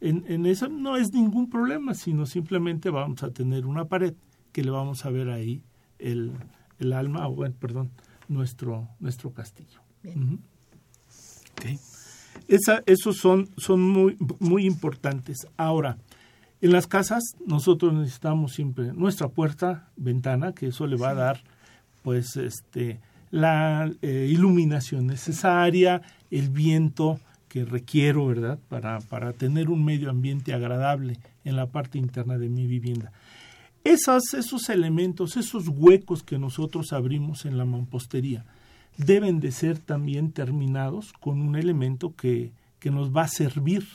En, 0.00 0.24
en, 0.28 0.46
eso 0.46 0.66
no 0.66 0.96
es 0.96 1.12
ningún 1.12 1.50
problema, 1.50 1.92
sino 1.92 2.24
simplemente 2.24 2.88
vamos 2.88 3.22
a 3.22 3.32
tener 3.32 3.66
una 3.66 3.84
pared 3.84 4.14
que 4.50 4.64
le 4.64 4.70
vamos 4.70 5.04
a 5.04 5.10
ver 5.10 5.28
ahí 5.28 5.62
el, 5.98 6.32
el 6.78 6.94
alma, 6.94 7.28
o 7.28 7.34
bueno, 7.34 7.54
perdón, 7.60 7.90
nuestro, 8.28 8.88
nuestro 8.98 9.34
castillo. 9.34 9.82
Esa, 12.48 12.82
esos 12.86 13.16
son, 13.16 13.48
son 13.56 13.80
muy, 13.80 14.16
muy 14.38 14.66
importantes. 14.66 15.46
Ahora, 15.56 15.98
en 16.60 16.72
las 16.72 16.86
casas 16.86 17.22
nosotros 17.46 17.92
necesitamos 17.94 18.52
siempre 18.52 18.92
nuestra 18.92 19.28
puerta, 19.28 19.90
ventana, 19.96 20.52
que 20.52 20.68
eso 20.68 20.86
le 20.86 20.96
va 20.96 21.10
a 21.10 21.14
dar 21.14 21.40
pues 22.02 22.36
este 22.36 23.00
la 23.30 23.90
eh, 24.02 24.28
iluminación 24.30 25.06
necesaria, 25.06 26.02
el 26.30 26.50
viento 26.50 27.18
que 27.48 27.64
requiero, 27.64 28.26
¿verdad? 28.26 28.58
Para, 28.68 29.00
para 29.00 29.32
tener 29.32 29.70
un 29.70 29.84
medio 29.84 30.10
ambiente 30.10 30.52
agradable 30.52 31.18
en 31.44 31.56
la 31.56 31.66
parte 31.66 31.98
interna 31.98 32.38
de 32.38 32.48
mi 32.48 32.66
vivienda. 32.66 33.10
Esas, 33.84 34.34
esos 34.34 34.68
elementos, 34.68 35.36
esos 35.36 35.66
huecos 35.68 36.22
que 36.22 36.38
nosotros 36.38 36.92
abrimos 36.92 37.44
en 37.44 37.58
la 37.58 37.64
mampostería, 37.64 38.44
deben 38.96 39.40
de 39.40 39.52
ser 39.52 39.78
también 39.78 40.32
terminados 40.32 41.12
con 41.12 41.40
un 41.40 41.56
elemento 41.56 42.14
que, 42.14 42.52
que 42.78 42.90
nos 42.90 43.14
va 43.14 43.22
a 43.22 43.28
servir 43.28 43.86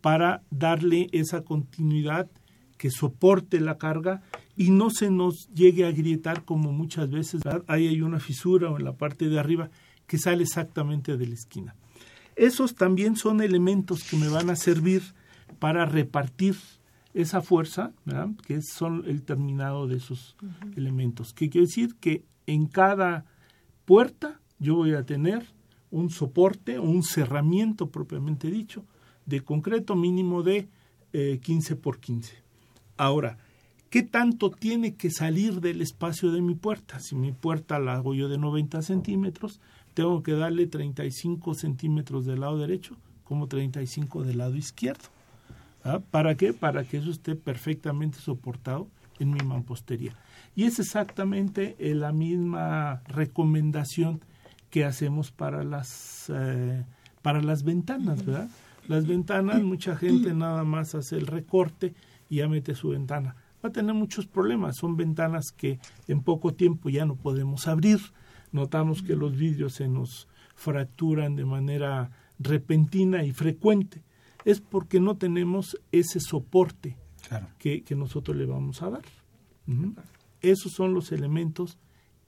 para 0.00 0.42
darle 0.50 1.08
esa 1.12 1.42
continuidad 1.42 2.28
que 2.76 2.90
soporte 2.90 3.60
la 3.60 3.78
carga 3.78 4.22
y 4.56 4.70
no 4.70 4.90
se 4.90 5.10
nos 5.10 5.48
llegue 5.54 5.84
a 5.84 5.88
agrietar 5.88 6.44
como 6.44 6.72
muchas 6.72 7.10
veces 7.10 7.42
ahí 7.68 7.86
hay 7.86 8.02
una 8.02 8.18
fisura 8.18 8.70
o 8.70 8.78
en 8.78 8.84
la 8.84 8.94
parte 8.94 9.28
de 9.28 9.38
arriba 9.38 9.70
que 10.06 10.18
sale 10.18 10.42
exactamente 10.42 11.16
de 11.16 11.26
la 11.26 11.34
esquina. 11.34 11.76
Esos 12.34 12.74
también 12.74 13.16
son 13.16 13.40
elementos 13.40 14.02
que 14.04 14.16
me 14.16 14.28
van 14.28 14.50
a 14.50 14.56
servir 14.56 15.02
para 15.58 15.86
repartir 15.86 16.56
esa 17.14 17.40
fuerza, 17.40 17.92
que 18.46 18.62
son 18.62 19.04
el 19.06 19.22
terminado 19.22 19.86
de 19.86 19.98
esos 19.98 20.36
elementos. 20.76 21.32
¿Qué 21.32 21.50
quiere 21.50 21.66
decir? 21.66 21.94
Que 22.00 22.24
en 22.46 22.66
cada 22.66 23.26
puerta 23.84 24.40
yo 24.58 24.76
voy 24.76 24.94
a 24.94 25.04
tener 25.04 25.44
un 25.90 26.10
soporte 26.10 26.78
un 26.78 27.02
cerramiento 27.02 27.90
propiamente 27.90 28.50
dicho 28.50 28.84
de 29.26 29.40
concreto 29.40 29.94
mínimo 29.94 30.42
de 30.42 30.68
15 31.12 31.72
eh, 31.72 31.76
por 31.76 31.98
15. 31.98 32.34
Ahora, 32.96 33.38
¿qué 33.90 34.02
tanto 34.02 34.50
tiene 34.50 34.94
que 34.94 35.10
salir 35.10 35.60
del 35.60 35.82
espacio 35.82 36.32
de 36.32 36.40
mi 36.40 36.54
puerta? 36.54 37.00
Si 37.00 37.14
mi 37.14 37.32
puerta 37.32 37.78
la 37.78 37.94
hago 37.94 38.14
yo 38.14 38.28
de 38.28 38.38
90 38.38 38.82
centímetros, 38.82 39.60
tengo 39.94 40.22
que 40.22 40.32
darle 40.32 40.66
35 40.66 41.54
centímetros 41.54 42.24
del 42.24 42.40
lado 42.40 42.58
derecho 42.58 42.96
como 43.24 43.46
35 43.46 44.24
del 44.24 44.38
lado 44.38 44.56
izquierdo. 44.56 45.04
¿Ah? 45.84 46.00
¿Para 46.10 46.36
qué? 46.36 46.52
Para 46.52 46.84
que 46.84 46.98
eso 46.98 47.10
esté 47.10 47.34
perfectamente 47.34 48.18
soportado 48.18 48.88
en 49.18 49.30
mi 49.30 49.40
mampostería. 49.40 50.16
Y 50.54 50.64
es 50.64 50.78
exactamente 50.78 51.76
eh, 51.78 51.94
la 51.94 52.12
misma 52.12 53.02
recomendación 53.06 54.20
que 54.70 54.84
hacemos 54.84 55.30
para 55.30 55.64
las, 55.64 56.30
eh, 56.34 56.84
para 57.22 57.42
las 57.42 57.62
ventanas, 57.62 58.24
¿verdad? 58.24 58.48
Las 58.88 59.06
ventanas, 59.06 59.62
mucha 59.62 59.96
gente 59.96 60.34
nada 60.34 60.64
más 60.64 60.94
hace 60.94 61.16
el 61.16 61.26
recorte 61.26 61.94
y 62.28 62.36
ya 62.36 62.48
mete 62.48 62.74
su 62.74 62.90
ventana. 62.90 63.36
Va 63.64 63.68
a 63.68 63.72
tener 63.72 63.94
muchos 63.94 64.26
problemas. 64.26 64.76
Son 64.76 64.96
ventanas 64.96 65.52
que 65.52 65.78
en 66.08 66.22
poco 66.22 66.54
tiempo 66.54 66.90
ya 66.90 67.06
no 67.06 67.14
podemos 67.14 67.68
abrir. 67.68 68.00
Notamos 68.50 69.02
que 69.02 69.14
los 69.14 69.36
vidrios 69.36 69.74
se 69.74 69.88
nos 69.88 70.28
fracturan 70.54 71.36
de 71.36 71.44
manera 71.44 72.10
repentina 72.38 73.24
y 73.24 73.32
frecuente. 73.32 74.02
Es 74.44 74.60
porque 74.60 75.00
no 75.00 75.16
tenemos 75.16 75.78
ese 75.92 76.18
soporte 76.18 76.96
que, 77.58 77.82
que 77.82 77.94
nosotros 77.94 78.36
le 78.36 78.46
vamos 78.46 78.82
a 78.82 78.90
dar. 78.90 79.02
Esos 80.42 80.72
son 80.72 80.92
los 80.94 81.12
elementos 81.12 81.78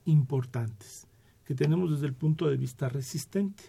importantes 0.05 1.07
que 1.45 1.53
tenemos 1.53 1.91
desde 1.91 2.07
el 2.07 2.13
punto 2.13 2.49
de 2.49 2.57
vista 2.57 2.89
resistente. 2.89 3.63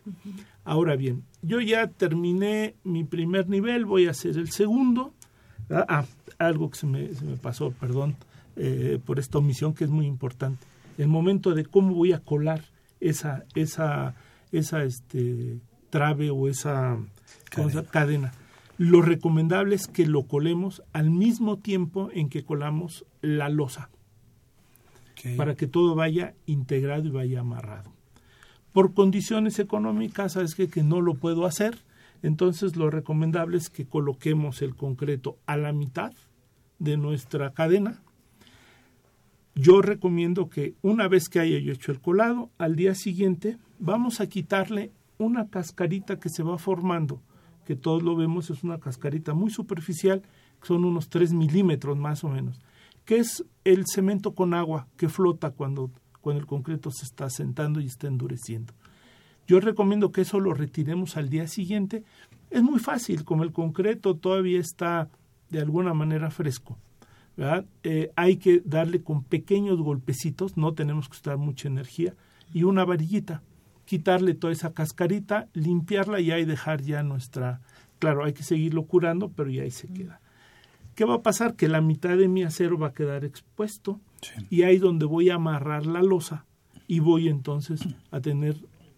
Ahora 0.64 0.96
bien, 0.96 1.24
yo 1.42 1.60
ya 1.60 1.88
terminé 1.88 2.74
mi 2.84 3.04
primer 3.04 3.48
nivel, 3.48 3.84
voy 3.84 4.06
a 4.06 4.12
hacer 4.12 4.38
el 4.38 4.50
segundo. 4.50 5.12
Ah, 5.68 5.84
ah, 5.88 6.04
algo 6.38 6.70
que 6.70 6.78
se 6.78 6.86
me, 6.86 7.12
se 7.12 7.24
me 7.24 7.36
pasó, 7.36 7.70
perdón, 7.72 8.16
eh, 8.56 8.98
por 9.04 9.18
esta 9.18 9.38
omisión 9.38 9.74
que 9.74 9.84
es 9.84 9.90
muy 9.90 10.06
importante. 10.06 10.66
El 10.96 11.08
momento 11.08 11.54
de 11.54 11.66
cómo 11.66 11.94
voy 11.94 12.12
a 12.12 12.20
colar 12.20 12.62
esa, 13.00 13.44
esa, 13.54 14.14
esa 14.52 14.84
este, 14.84 15.60
trave 15.90 16.30
o 16.30 16.48
esa 16.48 16.98
cadena. 17.50 17.82
cadena. 17.84 18.32
Lo 18.78 19.02
recomendable 19.02 19.74
es 19.74 19.86
que 19.86 20.06
lo 20.06 20.26
colemos 20.26 20.82
al 20.92 21.10
mismo 21.10 21.58
tiempo 21.58 22.10
en 22.12 22.28
que 22.28 22.44
colamos 22.44 23.04
la 23.20 23.48
losa, 23.48 23.90
para 25.36 25.54
que 25.54 25.66
todo 25.66 25.94
vaya 25.94 26.34
integrado 26.46 27.06
y 27.06 27.10
vaya 27.10 27.40
amarrado. 27.40 27.92
Por 28.72 28.94
condiciones 28.94 29.58
económicas, 29.58 30.32
sabes 30.32 30.54
que, 30.54 30.68
que 30.68 30.82
no 30.82 31.00
lo 31.00 31.14
puedo 31.14 31.46
hacer, 31.46 31.78
entonces 32.22 32.76
lo 32.76 32.90
recomendable 32.90 33.56
es 33.56 33.70
que 33.70 33.86
coloquemos 33.86 34.62
el 34.62 34.74
concreto 34.74 35.38
a 35.46 35.56
la 35.56 35.72
mitad 35.72 36.12
de 36.78 36.96
nuestra 36.96 37.52
cadena. 37.52 38.02
Yo 39.54 39.80
recomiendo 39.80 40.50
que 40.50 40.74
una 40.82 41.08
vez 41.08 41.28
que 41.28 41.40
haya 41.40 41.56
hecho 41.56 41.90
el 41.90 42.00
colado, 42.00 42.50
al 42.58 42.76
día 42.76 42.94
siguiente 42.94 43.56
vamos 43.78 44.20
a 44.20 44.28
quitarle 44.28 44.92
una 45.18 45.48
cascarita 45.48 46.18
que 46.18 46.28
se 46.28 46.42
va 46.42 46.58
formando, 46.58 47.22
que 47.64 47.76
todos 47.76 48.02
lo 48.02 48.16
vemos, 48.16 48.50
es 48.50 48.62
una 48.62 48.78
cascarita 48.78 49.32
muy 49.32 49.50
superficial, 49.50 50.22
son 50.62 50.84
unos 50.84 51.08
3 51.08 51.32
milímetros 51.32 51.96
más 51.96 52.24
o 52.24 52.28
menos, 52.28 52.60
que 53.06 53.18
es 53.18 53.44
el 53.64 53.84
cemento 53.86 54.34
con 54.34 54.52
agua 54.52 54.88
que 54.98 55.08
flota 55.08 55.50
cuando, 55.50 55.90
cuando 56.20 56.40
el 56.40 56.46
concreto 56.46 56.90
se 56.90 57.06
está 57.06 57.30
sentando 57.30 57.80
y 57.80 57.86
está 57.86 58.08
endureciendo. 58.08 58.74
Yo 59.46 59.60
recomiendo 59.60 60.10
que 60.12 60.22
eso 60.22 60.40
lo 60.40 60.52
retiremos 60.52 61.16
al 61.16 61.30
día 61.30 61.46
siguiente. 61.46 62.02
Es 62.50 62.62
muy 62.62 62.80
fácil, 62.80 63.24
como 63.24 63.44
el 63.44 63.52
concreto 63.52 64.16
todavía 64.16 64.60
está 64.60 65.08
de 65.50 65.60
alguna 65.60 65.94
manera 65.94 66.30
fresco. 66.30 66.76
Eh, 67.84 68.10
hay 68.16 68.36
que 68.38 68.60
darle 68.64 69.02
con 69.02 69.22
pequeños 69.22 69.80
golpecitos, 69.80 70.56
no 70.56 70.74
tenemos 70.74 71.08
que 71.08 71.16
usar 71.16 71.36
mucha 71.36 71.68
energía, 71.68 72.14
y 72.52 72.64
una 72.64 72.84
varillita, 72.84 73.42
quitarle 73.84 74.34
toda 74.34 74.52
esa 74.52 74.72
cascarita, 74.72 75.48
limpiarla 75.52 76.20
y 76.20 76.32
ahí 76.32 76.44
dejar 76.44 76.82
ya 76.82 77.02
nuestra... 77.02 77.60
Claro, 77.98 78.24
hay 78.24 78.32
que 78.32 78.42
seguirlo 78.42 78.84
curando, 78.86 79.30
pero 79.30 79.48
ya 79.48 79.62
ahí 79.62 79.70
se 79.70 79.86
queda. 79.86 80.20
¿Qué 80.96 81.04
va 81.04 81.16
a 81.16 81.22
pasar? 81.22 81.54
Que 81.54 81.68
la 81.68 81.80
mitad 81.80 82.16
de 82.16 82.26
mi 82.26 82.42
acero 82.42 82.78
va 82.78 82.88
a 82.88 82.92
quedar 82.92 83.24
expuesto 83.24 84.00
sí. 84.22 84.46
y 84.50 84.62
ahí 84.62 84.78
donde 84.78 85.04
voy 85.04 85.28
a 85.30 85.34
amarrar 85.34 85.86
la 85.86 86.02
losa 86.02 86.46
y 86.88 87.00
voy 87.00 87.28
entonces 87.28 87.80
a 88.10 88.20
tener 88.20 88.56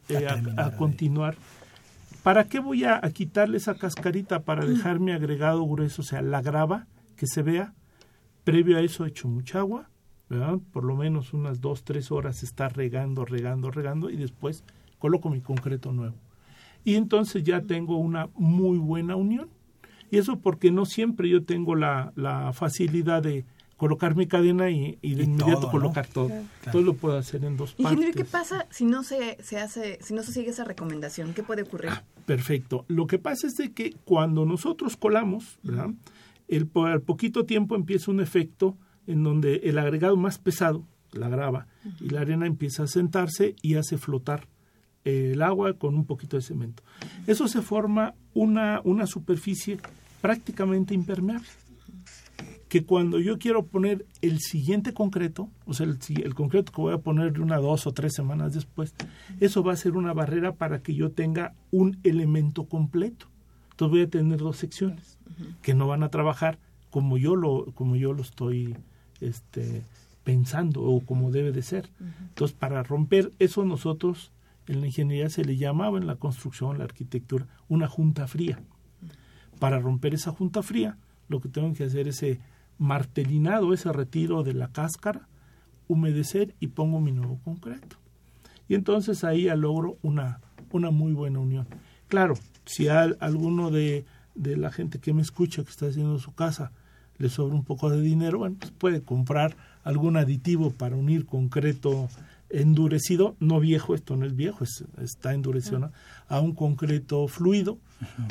eh, 0.08 0.26
a, 0.26 0.64
a, 0.64 0.76
continuar. 0.76 1.36
¿Para 2.22 2.44
qué 2.44 2.60
voy 2.60 2.84
a, 2.84 3.00
a, 3.02 3.10
quitarle 3.10 3.56
esa 3.56 3.74
cascarita? 3.74 4.44
Para 4.44 4.64
dejar 4.64 5.00
mi 5.00 5.10
agregado 5.10 5.66
grueso, 5.66 6.02
o 6.02 6.04
sea, 6.04 6.22
la 6.22 6.40
grava, 6.40 6.86
que 7.16 7.26
se 7.26 7.42
vea. 7.42 7.74
Previo 8.44 8.78
a 8.78 8.80
eso 8.80 9.04
he 9.04 9.08
hecho 9.08 9.28
mucha 9.28 9.58
agua, 9.58 9.90
¿verdad? 10.30 10.58
Por 10.72 10.84
lo 10.84 10.94
menos 10.94 11.34
unas 11.34 11.60
dos, 11.60 11.82
tres 11.82 12.12
horas 12.12 12.44
está 12.44 12.68
regando, 12.68 13.24
regando, 13.24 13.70
regando 13.72 14.08
y 14.08 14.16
después 14.16 14.62
coloco 15.00 15.30
mi 15.30 15.40
concreto 15.40 15.92
nuevo. 15.92 16.16
Y 16.84 16.94
entonces 16.94 17.42
ya 17.42 17.60
tengo 17.62 17.96
una 17.98 18.28
muy 18.36 18.78
buena 18.78 19.16
unión. 19.16 19.50
Y 20.10 20.18
eso 20.18 20.40
porque 20.40 20.70
no 20.70 20.84
siempre 20.84 21.28
yo 21.28 21.44
tengo 21.44 21.74
la, 21.74 22.12
la 22.16 22.52
facilidad 22.52 23.22
de, 23.22 23.44
colocar 23.78 24.16
mi 24.16 24.26
cadena 24.26 24.70
y, 24.70 24.98
y 25.00 25.14
de 25.14 25.22
y 25.22 25.26
inmediato 25.26 25.60
todo, 25.60 25.70
colocar 25.70 26.06
¿no? 26.08 26.12
todo. 26.12 26.28
Claro. 26.28 26.72
Todo 26.72 26.82
lo 26.82 26.94
puedo 26.94 27.16
hacer 27.16 27.44
en 27.44 27.56
dos 27.56 27.72
partes. 27.72 27.92
Ingeniero, 27.92 28.12
¿qué 28.18 28.24
pasa 28.24 28.66
si 28.70 28.84
no 28.84 29.04
se, 29.04 29.38
se 29.40 29.58
hace, 29.58 29.98
si 30.02 30.14
no 30.14 30.22
se 30.24 30.32
sigue 30.32 30.50
esa 30.50 30.64
recomendación? 30.64 31.32
¿Qué 31.32 31.44
puede 31.44 31.62
ocurrir? 31.62 31.90
Ah, 31.90 32.02
perfecto. 32.26 32.84
Lo 32.88 33.06
que 33.06 33.18
pasa 33.18 33.46
es 33.46 33.54
de 33.54 33.72
que 33.72 33.94
cuando 34.04 34.44
nosotros 34.44 34.96
colamos, 34.96 35.58
¿verdad? 35.62 35.90
El, 36.48 36.68
al 36.74 37.02
poquito 37.02 37.44
tiempo 37.44 37.76
empieza 37.76 38.10
un 38.10 38.20
efecto 38.20 38.76
en 39.06 39.22
donde 39.22 39.60
el 39.64 39.78
agregado 39.78 40.16
más 40.16 40.38
pesado, 40.38 40.84
la 41.12 41.28
grava, 41.28 41.68
uh 41.84 41.88
-huh. 41.88 42.06
y 42.06 42.08
la 42.10 42.22
arena 42.22 42.46
empieza 42.46 42.82
a 42.82 42.88
sentarse 42.88 43.54
y 43.62 43.76
hace 43.76 43.96
flotar 43.96 44.48
el 45.04 45.42
agua 45.42 45.74
con 45.74 45.94
un 45.94 46.04
poquito 46.04 46.36
de 46.36 46.42
cemento. 46.42 46.82
Eso 47.26 47.48
se 47.48 47.62
forma 47.62 48.14
una, 48.34 48.80
una 48.84 49.06
superficie 49.06 49.78
prácticamente 50.20 50.94
impermeable 50.94 51.48
que 52.68 52.84
cuando 52.84 53.18
yo 53.18 53.38
quiero 53.38 53.64
poner 53.64 54.04
el 54.20 54.40
siguiente 54.40 54.92
concreto, 54.92 55.48
o 55.64 55.72
sea, 55.72 55.86
el, 55.86 55.98
el, 56.22 56.34
concreto 56.34 56.70
que 56.70 56.82
voy 56.82 56.92
a 56.92 56.98
poner 56.98 57.40
una, 57.40 57.56
dos 57.56 57.86
o 57.86 57.92
tres 57.92 58.12
semanas 58.14 58.52
después, 58.52 58.94
eso 59.40 59.62
va 59.62 59.72
a 59.72 59.76
ser 59.76 59.96
una 59.96 60.12
barrera 60.12 60.52
para 60.52 60.80
que 60.80 60.94
yo 60.94 61.10
tenga 61.10 61.54
un 61.70 61.98
elemento 62.04 62.64
completo. 62.64 63.26
Entonces 63.70 63.90
voy 63.90 64.02
a 64.02 64.10
tener 64.10 64.38
dos 64.38 64.56
secciones 64.56 65.18
que 65.62 65.72
no 65.72 65.86
van 65.86 66.02
a 66.02 66.10
trabajar 66.10 66.58
como 66.90 67.16
yo 67.16 67.36
lo, 67.36 67.66
como 67.74 67.96
yo 67.96 68.12
lo 68.12 68.22
estoy 68.22 68.76
este, 69.20 69.82
pensando 70.24 70.82
o 70.82 71.00
como 71.00 71.30
debe 71.30 71.52
de 71.52 71.62
ser. 71.62 71.88
Entonces, 72.28 72.56
para 72.56 72.82
romper 72.82 73.32
eso 73.38 73.64
nosotros 73.64 74.30
en 74.68 74.80
la 74.80 74.86
ingeniería 74.86 75.30
se 75.30 75.44
le 75.44 75.56
llamaba 75.56 75.98
en 75.98 76.06
la 76.06 76.16
construcción, 76.16 76.78
la 76.78 76.84
arquitectura, 76.84 77.46
una 77.68 77.88
junta 77.88 78.26
fría. 78.26 78.60
Para 79.58 79.80
romper 79.80 80.14
esa 80.14 80.30
junta 80.30 80.62
fría, 80.62 80.98
lo 81.28 81.40
que 81.40 81.48
tengo 81.48 81.72
que 81.72 81.84
hacer 81.84 82.06
es 82.08 82.24
martelinado 82.78 83.72
ese 83.72 83.92
retiro 83.92 84.42
de 84.42 84.54
la 84.54 84.68
cáscara, 84.68 85.28
humedecer 85.88 86.54
y 86.60 86.68
pongo 86.68 87.00
mi 87.00 87.12
nuevo 87.12 87.40
concreto. 87.44 87.96
Y 88.68 88.74
entonces 88.74 89.24
ahí 89.24 89.44
ya 89.44 89.56
logro 89.56 89.98
una, 90.02 90.40
una 90.70 90.90
muy 90.90 91.12
buena 91.12 91.40
unión. 91.40 91.66
Claro, 92.08 92.34
si 92.66 92.88
a 92.88 93.02
alguno 93.20 93.70
de, 93.70 94.04
de 94.34 94.56
la 94.56 94.70
gente 94.70 95.00
que 95.00 95.14
me 95.14 95.22
escucha 95.22 95.64
que 95.64 95.70
está 95.70 95.86
haciendo 95.86 96.18
su 96.18 96.34
casa 96.34 96.72
le 97.16 97.28
sobra 97.28 97.54
un 97.54 97.64
poco 97.64 97.90
de 97.90 98.00
dinero, 98.00 98.38
bueno, 98.38 98.56
pues 98.60 98.70
puede 98.70 99.02
comprar 99.02 99.56
algún 99.82 100.16
aditivo 100.16 100.70
para 100.70 100.94
unir 100.94 101.26
concreto 101.26 102.08
endurecido, 102.50 103.36
no 103.40 103.60
viejo, 103.60 103.94
esto 103.94 104.16
no 104.16 104.24
es 104.24 104.34
viejo, 104.34 104.64
es, 104.64 104.84
está 105.02 105.34
endurecido, 105.34 105.78
¿no? 105.78 105.92
a 106.28 106.40
un 106.40 106.54
concreto 106.54 107.26
fluido. 107.28 107.78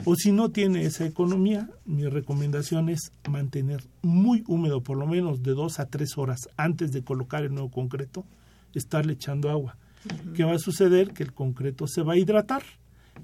O 0.06 0.16
si 0.16 0.32
no 0.32 0.50
tiene 0.50 0.84
esa 0.84 1.06
economía, 1.06 1.70
mi 1.86 2.08
recomendación 2.08 2.90
es 2.90 3.12
mantener 3.30 3.84
muy 4.02 4.44
húmedo, 4.48 4.82
por 4.82 4.98
lo 4.98 5.06
menos 5.06 5.44
de 5.44 5.54
dos 5.54 5.80
a 5.80 5.88
tres 5.88 6.18
horas 6.18 6.48
antes 6.56 6.92
de 6.94 7.04
colocar 7.04 7.44
el 7.44 7.54
nuevo 7.54 7.70
concreto, 7.70 8.26
estarle 8.74 9.14
echando 9.14 9.50
agua. 9.50 9.78
Uh 10.06 10.10
-huh. 10.10 10.34
¿Qué 10.34 10.44
va 10.46 10.54
a 10.54 10.60
suceder? 10.60 11.12
Que 11.12 11.24
el 11.24 11.34
concreto 11.34 11.86
se 11.86 12.02
va 12.02 12.14
a 12.14 12.18
hidratar 12.18 12.64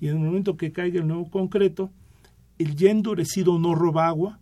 y 0.02 0.08
en 0.08 0.18
el 0.18 0.24
momento 0.24 0.58
que 0.58 0.72
caiga 0.72 1.00
el 1.00 1.08
nuevo 1.08 1.30
concreto, 1.30 1.92
el 2.58 2.76
ya 2.76 2.92
endurecido 2.92 3.58
no 3.58 3.74
roba 3.74 4.08
agua 4.08 4.40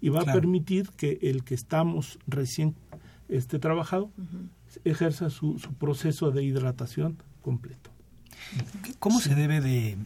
y 0.00 0.08
va 0.08 0.22
claro. 0.22 0.38
a 0.38 0.40
permitir 0.40 0.88
que 0.96 1.18
el 1.22 1.44
que 1.44 1.54
estamos 1.54 2.18
recién 2.26 2.74
este, 3.28 3.58
trabajado 3.58 4.04
uh 4.16 4.22
-huh 4.22 4.61
ejerza 4.84 5.30
su, 5.30 5.58
su, 5.58 5.72
proceso 5.74 6.30
de 6.30 6.44
hidratación 6.44 7.18
completo. 7.40 7.90
¿Cómo 8.98 9.20
sí. 9.20 9.30
se 9.30 9.34
debe 9.34 9.60
de, 9.60 9.96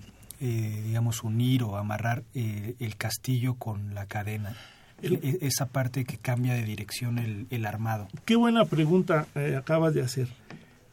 eh, 0.40 0.82
digamos, 0.86 1.22
unir 1.22 1.62
o 1.62 1.76
amarrar 1.76 2.24
eh, 2.34 2.74
el 2.78 2.96
castillo 2.96 3.54
con 3.54 3.94
la 3.94 4.06
cadena? 4.06 4.56
El, 5.02 5.38
esa 5.42 5.66
parte 5.66 6.04
que 6.04 6.16
cambia 6.16 6.54
de 6.54 6.62
dirección 6.62 7.18
el, 7.18 7.46
el 7.50 7.66
armado. 7.66 8.08
Qué 8.24 8.36
buena 8.36 8.64
pregunta 8.64 9.26
eh, 9.34 9.56
acabas 9.56 9.94
de 9.94 10.02
hacer. 10.02 10.28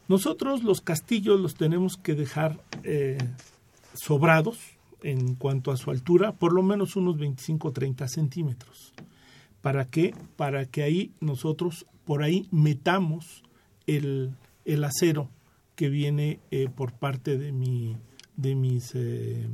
Nosotros 0.08 0.62
los 0.62 0.82
castillos 0.82 1.40
los 1.40 1.54
tenemos 1.54 1.96
que 1.96 2.14
dejar 2.14 2.58
sobrados 3.94 4.58
en 5.02 5.34
cuanto 5.34 5.70
a 5.70 5.78
su 5.78 5.90
altura, 5.90 6.32
por 6.32 6.52
lo 6.52 6.62
menos 6.62 6.96
unos 6.96 7.16
25 7.16 7.68
o 7.68 7.72
30 7.72 8.08
centímetros. 8.08 8.92
¿Para 9.62 9.86
qué? 9.86 10.14
Para 10.36 10.66
que 10.66 10.82
ahí 10.82 11.12
nosotros 11.20 11.86
por 12.04 12.22
ahí 12.22 12.46
metamos 12.50 13.42
el, 13.86 14.34
el 14.64 14.84
acero 14.84 15.30
que 15.74 15.88
viene 15.88 16.40
eh, 16.50 16.68
por 16.74 16.92
parte 16.92 17.38
de 17.38 17.52
mi 17.52 17.96
de 18.36 18.54
mis 18.54 18.92
eh, 18.94 19.46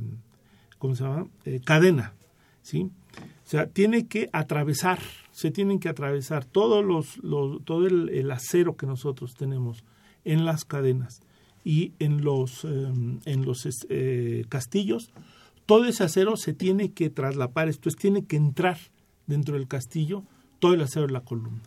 ¿cómo 0.77 0.95
se 0.95 1.03
llama? 1.03 1.27
Eh, 1.45 1.61
cadena 1.63 2.13
sí 2.61 2.89
o 3.45 3.49
sea 3.49 3.67
tiene 3.67 4.07
que 4.07 4.29
atravesar 4.31 4.99
se 5.31 5.49
tienen 5.49 5.79
que 5.79 5.89
atravesar 5.89 6.45
todos 6.45 6.85
los, 6.85 7.17
los 7.23 7.63
todo 7.63 7.87
el, 7.87 8.29
acero 8.31 8.75
que 8.75 8.85
nosotros 8.85 9.33
tenemos 9.33 9.83
en 10.23 10.45
las 10.45 10.65
cadenas 10.65 11.21
y 11.63 11.93
en 11.99 12.23
los 12.23 12.63
en 12.63 13.45
los 13.45 13.67
eh, 13.89 14.45
castillos. 14.49 15.11
Todo 15.65 15.85
ese 15.85 16.03
acero 16.03 16.35
se 16.37 16.53
tiene 16.53 16.91
que 16.91 17.09
traslapar 17.09 17.69
esto 17.69 17.87
es 17.87 17.95
tiene 17.95 18.25
que 18.25 18.35
entrar 18.35 18.77
dentro 19.25 19.55
del 19.55 19.67
castillo 19.67 20.23
todo 20.59 20.73
el 20.73 20.81
acero 20.81 21.07
de 21.07 21.13
la 21.13 21.21
columna 21.21 21.63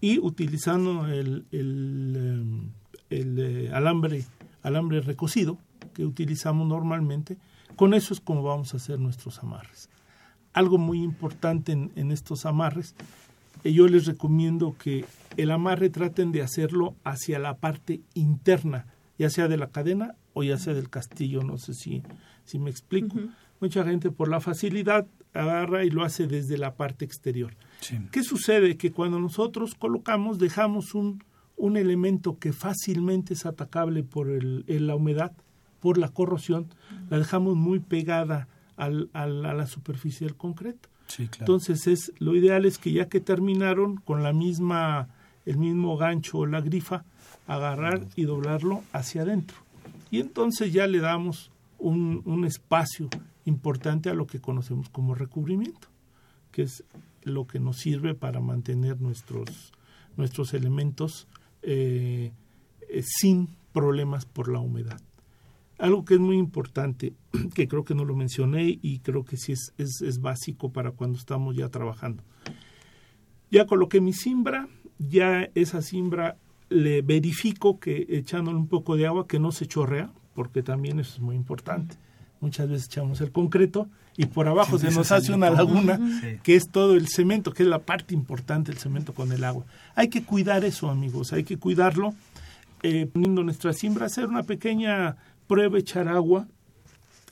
y 0.00 0.18
utilizando 0.18 1.06
el, 1.06 1.44
el, 1.50 2.16
el, 2.16 2.70
el 3.10 3.38
eh, 3.38 3.70
alambre, 3.72 4.24
alambre 4.62 5.00
recocido 5.00 5.58
que 5.94 6.04
utilizamos 6.04 6.66
normalmente, 6.66 7.36
con 7.76 7.94
eso 7.94 8.14
es 8.14 8.20
como 8.20 8.42
vamos 8.42 8.74
a 8.74 8.78
hacer 8.78 8.98
nuestros 8.98 9.38
amarres. 9.40 9.88
Algo 10.52 10.78
muy 10.78 11.02
importante 11.02 11.72
en, 11.72 11.92
en 11.96 12.10
estos 12.12 12.46
amarres, 12.46 12.94
eh, 13.64 13.72
yo 13.72 13.86
les 13.88 14.06
recomiendo 14.06 14.74
que 14.78 15.04
el 15.36 15.50
amarre 15.50 15.90
traten 15.90 16.32
de 16.32 16.42
hacerlo 16.42 16.94
hacia 17.04 17.38
la 17.38 17.56
parte 17.58 18.00
interna, 18.14 18.86
ya 19.18 19.30
sea 19.30 19.48
de 19.48 19.56
la 19.56 19.68
cadena 19.70 20.14
o 20.32 20.42
ya 20.42 20.58
sea 20.58 20.74
del 20.74 20.88
castillo, 20.88 21.42
no 21.42 21.58
sé 21.58 21.74
si, 21.74 22.02
si 22.44 22.58
me 22.58 22.70
explico. 22.70 23.16
Uh 23.16 23.20
-huh. 23.20 23.34
mucha 23.60 23.84
gente 23.84 24.10
por 24.10 24.28
la 24.28 24.40
facilidad 24.40 25.06
agarra 25.34 25.84
y 25.84 25.90
lo 25.90 26.02
hace 26.04 26.26
desde 26.26 26.56
la 26.58 26.74
parte 26.74 27.04
exterior. 27.04 27.54
¿Qué 28.10 28.22
sucede? 28.22 28.76
Que 28.76 28.92
cuando 28.92 29.18
nosotros 29.18 29.74
colocamos, 29.74 30.38
dejamos 30.38 30.94
un, 30.94 31.22
un 31.56 31.76
elemento 31.76 32.38
que 32.38 32.52
fácilmente 32.52 33.34
es 33.34 33.46
atacable 33.46 34.02
por 34.02 34.30
el, 34.30 34.64
la 34.66 34.94
humedad, 34.94 35.32
por 35.80 35.98
la 35.98 36.08
corrosión, 36.08 36.66
la 37.08 37.18
dejamos 37.18 37.56
muy 37.56 37.80
pegada 37.80 38.48
al, 38.76 39.10
a 39.12 39.26
la 39.26 39.66
superficie 39.66 40.26
del 40.26 40.36
concreto. 40.36 40.88
Entonces 41.18 41.86
es 41.86 42.12
lo 42.18 42.36
ideal 42.36 42.64
es 42.64 42.78
que 42.78 42.92
ya 42.92 43.08
que 43.08 43.20
terminaron 43.20 43.96
con 43.96 44.22
la 44.22 44.32
misma 44.32 45.08
el 45.46 45.56
mismo 45.56 45.96
gancho 45.96 46.38
o 46.38 46.46
la 46.46 46.60
grifa, 46.60 47.04
agarrar 47.46 48.06
y 48.14 48.24
doblarlo 48.24 48.82
hacia 48.92 49.22
adentro. 49.22 49.56
Y 50.10 50.20
entonces 50.20 50.72
ya 50.72 50.86
le 50.86 51.00
damos 51.00 51.50
un, 51.78 52.22
un 52.24 52.44
espacio 52.44 53.08
importante 53.44 54.10
a 54.10 54.14
lo 54.14 54.26
que 54.26 54.40
conocemos 54.40 54.88
como 54.90 55.14
recubrimiento, 55.14 55.88
que 56.52 56.62
es 56.62 56.84
lo 57.22 57.46
que 57.46 57.60
nos 57.60 57.78
sirve 57.78 58.14
para 58.14 58.40
mantener 58.40 59.00
nuestros, 59.00 59.72
nuestros 60.16 60.54
elementos 60.54 61.28
eh, 61.62 62.32
eh, 62.88 63.02
sin 63.04 63.48
problemas 63.72 64.24
por 64.26 64.48
la 64.48 64.58
humedad. 64.58 65.00
Algo 65.78 66.04
que 66.04 66.14
es 66.14 66.20
muy 66.20 66.36
importante, 66.36 67.14
que 67.54 67.68
creo 67.68 67.84
que 67.84 67.94
no 67.94 68.04
lo 68.04 68.14
mencioné 68.14 68.78
y 68.80 68.98
creo 69.00 69.24
que 69.24 69.36
sí 69.36 69.52
es, 69.52 69.72
es, 69.78 70.02
es 70.02 70.20
básico 70.20 70.72
para 70.72 70.92
cuando 70.92 71.18
estamos 71.18 71.56
ya 71.56 71.68
trabajando. 71.68 72.22
Ya 73.50 73.66
coloqué 73.66 74.00
mi 74.00 74.12
cimbra, 74.12 74.68
ya 74.98 75.50
esa 75.54 75.82
cimbra 75.82 76.36
le 76.68 77.02
verifico 77.02 77.80
que 77.80 78.06
echándole 78.10 78.56
un 78.56 78.68
poco 78.68 78.96
de 78.96 79.06
agua 79.06 79.26
que 79.26 79.40
no 79.40 79.50
se 79.50 79.66
chorrea, 79.66 80.12
porque 80.34 80.62
también 80.62 81.00
eso 81.00 81.14
es 81.14 81.20
muy 81.20 81.34
importante. 81.34 81.96
Muchas 82.40 82.68
veces 82.68 82.86
echamos 82.86 83.20
el 83.20 83.32
concreto 83.32 83.86
y 84.16 84.26
por 84.26 84.48
abajo 84.48 84.78
se 84.78 84.90
nos 84.90 85.12
hace 85.12 85.32
una 85.32 85.50
laguna, 85.50 85.98
que 86.42 86.56
es 86.56 86.68
todo 86.68 86.94
el 86.94 87.08
cemento, 87.08 87.52
que 87.52 87.62
es 87.62 87.68
la 87.68 87.80
parte 87.80 88.14
importante 88.14 88.72
del 88.72 88.80
cemento 88.80 89.14
con 89.14 89.30
el 89.32 89.44
agua. 89.44 89.64
Hay 89.94 90.08
que 90.08 90.22
cuidar 90.22 90.64
eso, 90.64 90.90
amigos, 90.90 91.32
hay 91.32 91.44
que 91.44 91.58
cuidarlo. 91.58 92.14
Eh, 92.82 93.06
poniendo 93.12 93.42
nuestra 93.42 93.74
cimbra, 93.74 94.06
hacer 94.06 94.26
una 94.26 94.42
pequeña 94.42 95.16
prueba, 95.46 95.78
echar 95.78 96.08
agua. 96.08 96.46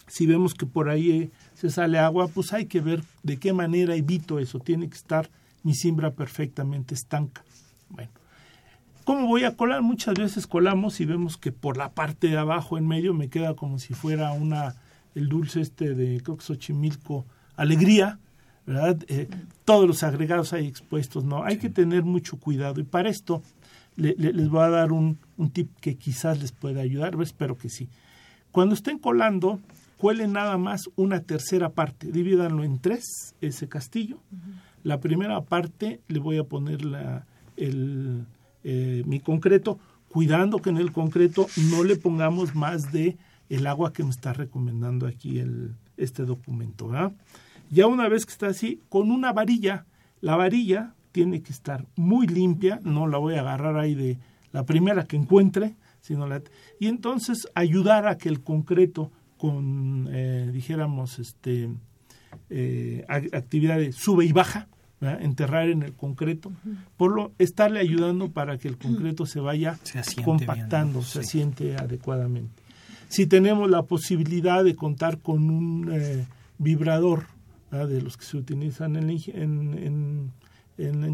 Si 0.06 0.26
vemos 0.26 0.52
que 0.54 0.66
por 0.66 0.90
ahí 0.90 1.10
eh, 1.10 1.30
se 1.54 1.70
sale 1.70 1.98
agua, 1.98 2.28
pues 2.28 2.52
hay 2.52 2.66
que 2.66 2.80
ver 2.82 3.02
de 3.22 3.38
qué 3.38 3.54
manera 3.54 3.94
evito 3.94 4.38
eso. 4.38 4.58
Tiene 4.58 4.88
que 4.88 4.96
estar 4.96 5.30
mi 5.62 5.74
cimbra 5.74 6.12
perfectamente 6.12 6.94
estanca. 6.94 7.42
Bueno, 7.88 8.10
¿cómo 9.04 9.26
voy 9.26 9.44
a 9.44 9.56
colar? 9.56 9.80
Muchas 9.80 10.14
veces 10.14 10.46
colamos 10.46 11.00
y 11.00 11.06
vemos 11.06 11.38
que 11.38 11.50
por 11.50 11.78
la 11.78 11.92
parte 11.92 12.28
de 12.28 12.36
abajo 12.36 12.76
en 12.76 12.86
medio 12.86 13.14
me 13.14 13.28
queda 13.28 13.54
como 13.54 13.78
si 13.78 13.94
fuera 13.94 14.32
una 14.32 14.76
el 15.18 15.28
dulce 15.28 15.60
este 15.60 15.94
de 15.94 16.20
creo 16.22 16.36
que 16.36 16.44
Xochimilco, 16.44 17.26
alegría, 17.56 18.18
¿verdad? 18.66 18.98
Eh, 19.08 19.28
todos 19.64 19.86
los 19.86 20.02
agregados 20.02 20.52
ahí 20.52 20.66
expuestos, 20.66 21.24
¿no? 21.24 21.44
Hay 21.44 21.58
que 21.58 21.70
tener 21.70 22.04
mucho 22.04 22.38
cuidado 22.38 22.80
y 22.80 22.84
para 22.84 23.10
esto 23.10 23.42
les 23.96 24.48
voy 24.48 24.62
a 24.62 24.68
dar 24.68 24.92
un, 24.92 25.18
un 25.36 25.50
tip 25.50 25.70
que 25.80 25.96
quizás 25.96 26.40
les 26.40 26.52
pueda 26.52 26.80
ayudar, 26.80 27.16
espero 27.20 27.58
que 27.58 27.68
sí. 27.68 27.88
Cuando 28.52 28.76
estén 28.76 28.98
colando, 28.98 29.58
cuelen 29.96 30.32
nada 30.32 30.56
más 30.56 30.88
una 30.94 31.20
tercera 31.20 31.70
parte, 31.70 32.12
divídanlo 32.12 32.62
en 32.62 32.78
tres, 32.78 33.34
ese 33.40 33.68
castillo. 33.68 34.18
La 34.84 35.00
primera 35.00 35.40
parte 35.40 36.00
le 36.06 36.20
voy 36.20 36.38
a 36.38 36.44
poner 36.44 36.84
la, 36.84 37.26
el, 37.56 38.24
eh, 38.62 39.02
mi 39.04 39.18
concreto, 39.18 39.80
cuidando 40.08 40.58
que 40.58 40.70
en 40.70 40.76
el 40.76 40.92
concreto 40.92 41.48
no 41.70 41.82
le 41.82 41.96
pongamos 41.96 42.54
más 42.54 42.92
de 42.92 43.16
el 43.48 43.66
agua 43.66 43.92
que 43.92 44.04
me 44.04 44.10
está 44.10 44.32
recomendando 44.32 45.06
aquí 45.06 45.38
el, 45.38 45.74
este 45.96 46.24
documento. 46.24 46.90
Ya 47.70 47.86
una 47.86 48.08
vez 48.08 48.24
que 48.24 48.32
está 48.32 48.48
así, 48.48 48.80
con 48.88 49.10
una 49.10 49.32
varilla, 49.32 49.86
la 50.20 50.36
varilla 50.36 50.94
tiene 51.12 51.42
que 51.42 51.52
estar 51.52 51.86
muy 51.96 52.26
limpia, 52.26 52.80
no 52.84 53.06
la 53.06 53.18
voy 53.18 53.34
a 53.34 53.40
agarrar 53.40 53.78
ahí 53.78 53.94
de 53.94 54.18
la 54.52 54.64
primera 54.64 55.04
que 55.04 55.16
encuentre, 55.16 55.76
sino 56.00 56.26
la, 56.26 56.42
y 56.80 56.86
entonces 56.86 57.48
ayudar 57.54 58.06
a 58.06 58.16
que 58.16 58.28
el 58.28 58.42
concreto 58.42 59.10
con, 59.36 60.08
eh, 60.10 60.50
dijéramos, 60.52 61.18
este, 61.18 61.70
eh, 62.50 63.04
actividad 63.08 63.78
de 63.78 63.92
sube 63.92 64.24
y 64.24 64.32
baja, 64.32 64.68
enterrar 65.00 65.68
en 65.68 65.82
el 65.82 65.92
concreto, 65.92 66.50
por 66.96 67.14
lo 67.14 67.32
estarle 67.38 67.78
ayudando 67.78 68.32
para 68.32 68.58
que 68.58 68.66
el 68.66 68.76
concreto 68.78 69.26
se 69.26 69.38
vaya 69.38 69.78
compactando, 70.24 71.02
se 71.02 71.20
asiente 71.20 71.76
adecuadamente. 71.76 72.67
Si 73.08 73.26
tenemos 73.26 73.70
la 73.70 73.82
posibilidad 73.82 74.62
de 74.62 74.76
contar 74.76 75.18
con 75.18 75.50
un 75.50 75.90
eh, 75.92 76.26
vibrador 76.58 77.26
de 77.70 78.00
los 78.00 78.16
que 78.16 78.24
se 78.24 78.36
utilizan 78.36 78.96
en, 78.96 80.32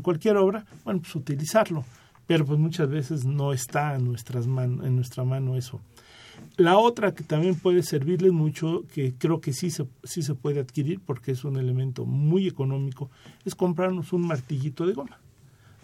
cualquier 0.03 0.37
obra, 0.37 0.65
bueno, 0.85 1.01
pues 1.01 1.15
utilizarlo, 1.17 1.85
pero 2.27 2.45
pues 2.45 2.59
muchas 2.59 2.89
veces 2.89 3.25
no 3.25 3.53
está 3.53 3.97
en, 3.97 4.05
nuestras 4.05 4.47
en 4.47 4.97
nuestra 4.97 5.25
mano 5.25 5.57
eso. 5.57 5.81
La 6.57 6.79
otra 6.79 7.15
que 7.15 7.25
también 7.25 7.57
puede 7.57 7.83
servirles 7.83 8.33
mucho, 8.33 8.85
que 8.93 9.15
creo 9.17 9.41
que 9.41 9.53
sí 9.53 9.71
se, 9.71 9.87
sí 10.05 10.23
se 10.23 10.35
puede 10.35 10.61
adquirir 10.61 11.01
porque 11.01 11.33
es 11.33 11.45
un 11.45 11.57
elemento 11.57 12.07
muy 12.07 12.47
económico, 12.47 13.11
es 13.45 13.55
comprarnos 13.55 14.13
un 14.13 14.27
martillito 14.27 14.87
de 14.87 14.95
goma, 14.95 15.19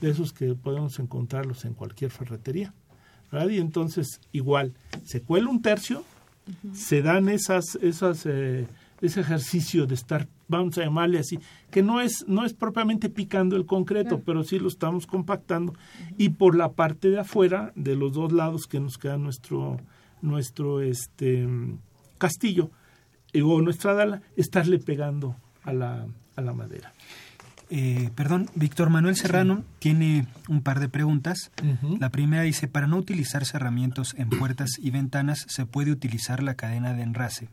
de 0.00 0.10
esos 0.10 0.32
que 0.32 0.54
podemos 0.54 0.98
encontrarlos 0.98 1.64
en 1.64 1.74
cualquier 1.74 2.10
ferretería. 2.10 2.72
Y 3.32 3.58
entonces, 3.58 4.20
igual, 4.32 4.72
se 5.04 5.22
cuela 5.22 5.48
un 5.48 5.62
tercio, 5.62 6.04
se 6.72 7.02
dan 7.02 7.28
esas, 7.28 7.76
esas, 7.80 8.26
eh, 8.26 8.66
ese 9.00 9.20
ejercicio 9.20 9.86
de 9.86 9.94
estar, 9.94 10.26
vamos 10.48 10.76
a 10.78 10.82
llamarle 10.82 11.20
así, 11.20 11.38
que 11.70 11.82
no 11.82 12.00
es, 12.00 12.24
no 12.26 12.44
es 12.44 12.54
propiamente 12.54 13.08
picando 13.08 13.56
el 13.56 13.66
concreto, 13.66 14.20
pero 14.24 14.42
sí 14.42 14.58
lo 14.58 14.68
estamos 14.68 15.06
compactando, 15.06 15.74
y 16.18 16.30
por 16.30 16.56
la 16.56 16.72
parte 16.72 17.08
de 17.10 17.20
afuera, 17.20 17.72
de 17.76 17.94
los 17.94 18.12
dos 18.12 18.32
lados 18.32 18.66
que 18.66 18.80
nos 18.80 18.98
queda 18.98 19.16
nuestro 19.16 19.78
nuestro 20.22 20.82
este 20.82 21.46
castillo 22.18 22.70
eh, 23.32 23.42
o 23.42 23.60
nuestra 23.60 23.94
dala, 23.94 24.22
estarle 24.36 24.78
pegando 24.78 25.36
a 25.62 25.72
la, 25.72 26.06
a 26.36 26.40
la 26.40 26.52
madera. 26.52 26.92
Eh, 27.72 28.10
perdón, 28.16 28.50
Víctor 28.56 28.90
Manuel 28.90 29.14
Serrano 29.14 29.62
tiene 29.78 30.26
un 30.48 30.60
par 30.60 30.80
de 30.80 30.88
preguntas. 30.88 31.52
La 32.00 32.10
primera 32.10 32.42
dice, 32.42 32.66
para 32.66 32.88
no 32.88 32.96
utilizar 32.96 33.44
cerramientos 33.44 34.14
en 34.18 34.28
puertas 34.28 34.70
y 34.78 34.90
ventanas, 34.90 35.46
¿se 35.48 35.66
puede 35.66 35.92
utilizar 35.92 36.42
la 36.42 36.54
cadena 36.54 36.92
de 36.94 37.02
enrase? 37.02 37.48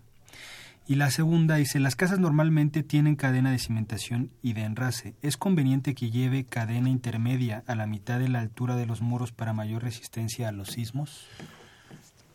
Y 0.87 0.95
la 0.95 1.11
segunda 1.11 1.57
dice, 1.57 1.79
las 1.79 1.95
casas 1.95 2.17
normalmente 2.17 2.81
tienen 2.81 3.15
cadena 3.15 3.51
de 3.51 3.59
cimentación 3.59 4.31
y 4.41 4.53
de 4.53 4.63
enrase. 4.63 5.15
¿Es 5.21 5.37
conveniente 5.37 5.93
que 5.93 6.09
lleve 6.09 6.45
cadena 6.45 6.89
intermedia 6.89 7.63
a 7.67 7.75
la 7.75 7.85
mitad 7.85 8.19
de 8.19 8.29
la 8.29 8.39
altura 8.39 8.75
de 8.75 8.85
los 8.85 9.01
muros 9.01 9.31
para 9.31 9.53
mayor 9.53 9.83
resistencia 9.83 10.47
a 10.47 10.53
los 10.53 10.69
sismos? 10.69 11.27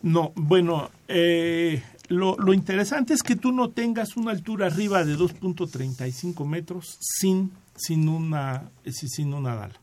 No, 0.02 0.32
bueno, 0.34 0.90
eh, 1.08 1.82
lo, 2.08 2.36
lo, 2.36 2.52
interesante 2.52 3.14
es 3.14 3.22
que 3.22 3.36
tú 3.36 3.52
no 3.52 3.70
tengas 3.70 4.16
una 4.16 4.32
altura 4.32 4.66
arriba 4.66 5.04
de 5.04 5.16
2.35 5.16 6.44
metros 6.44 6.98
sin, 7.00 7.52
sin, 7.76 8.08
una, 8.08 8.70
sin 8.84 9.34
una 9.34 9.54
dala. 9.54 9.80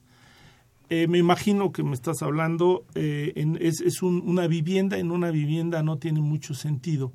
Eh, 0.89 1.07
me 1.07 1.19
imagino 1.19 1.71
que 1.71 1.83
me 1.83 1.93
estás 1.93 2.21
hablando, 2.21 2.85
eh, 2.95 3.33
en, 3.35 3.57
es, 3.61 3.81
es 3.81 4.01
un, 4.01 4.23
una 4.25 4.47
vivienda, 4.47 4.97
en 4.97 5.11
una 5.11 5.29
vivienda 5.29 5.83
no 5.83 5.97
tiene 5.97 6.21
mucho 6.21 6.53
sentido 6.53 7.11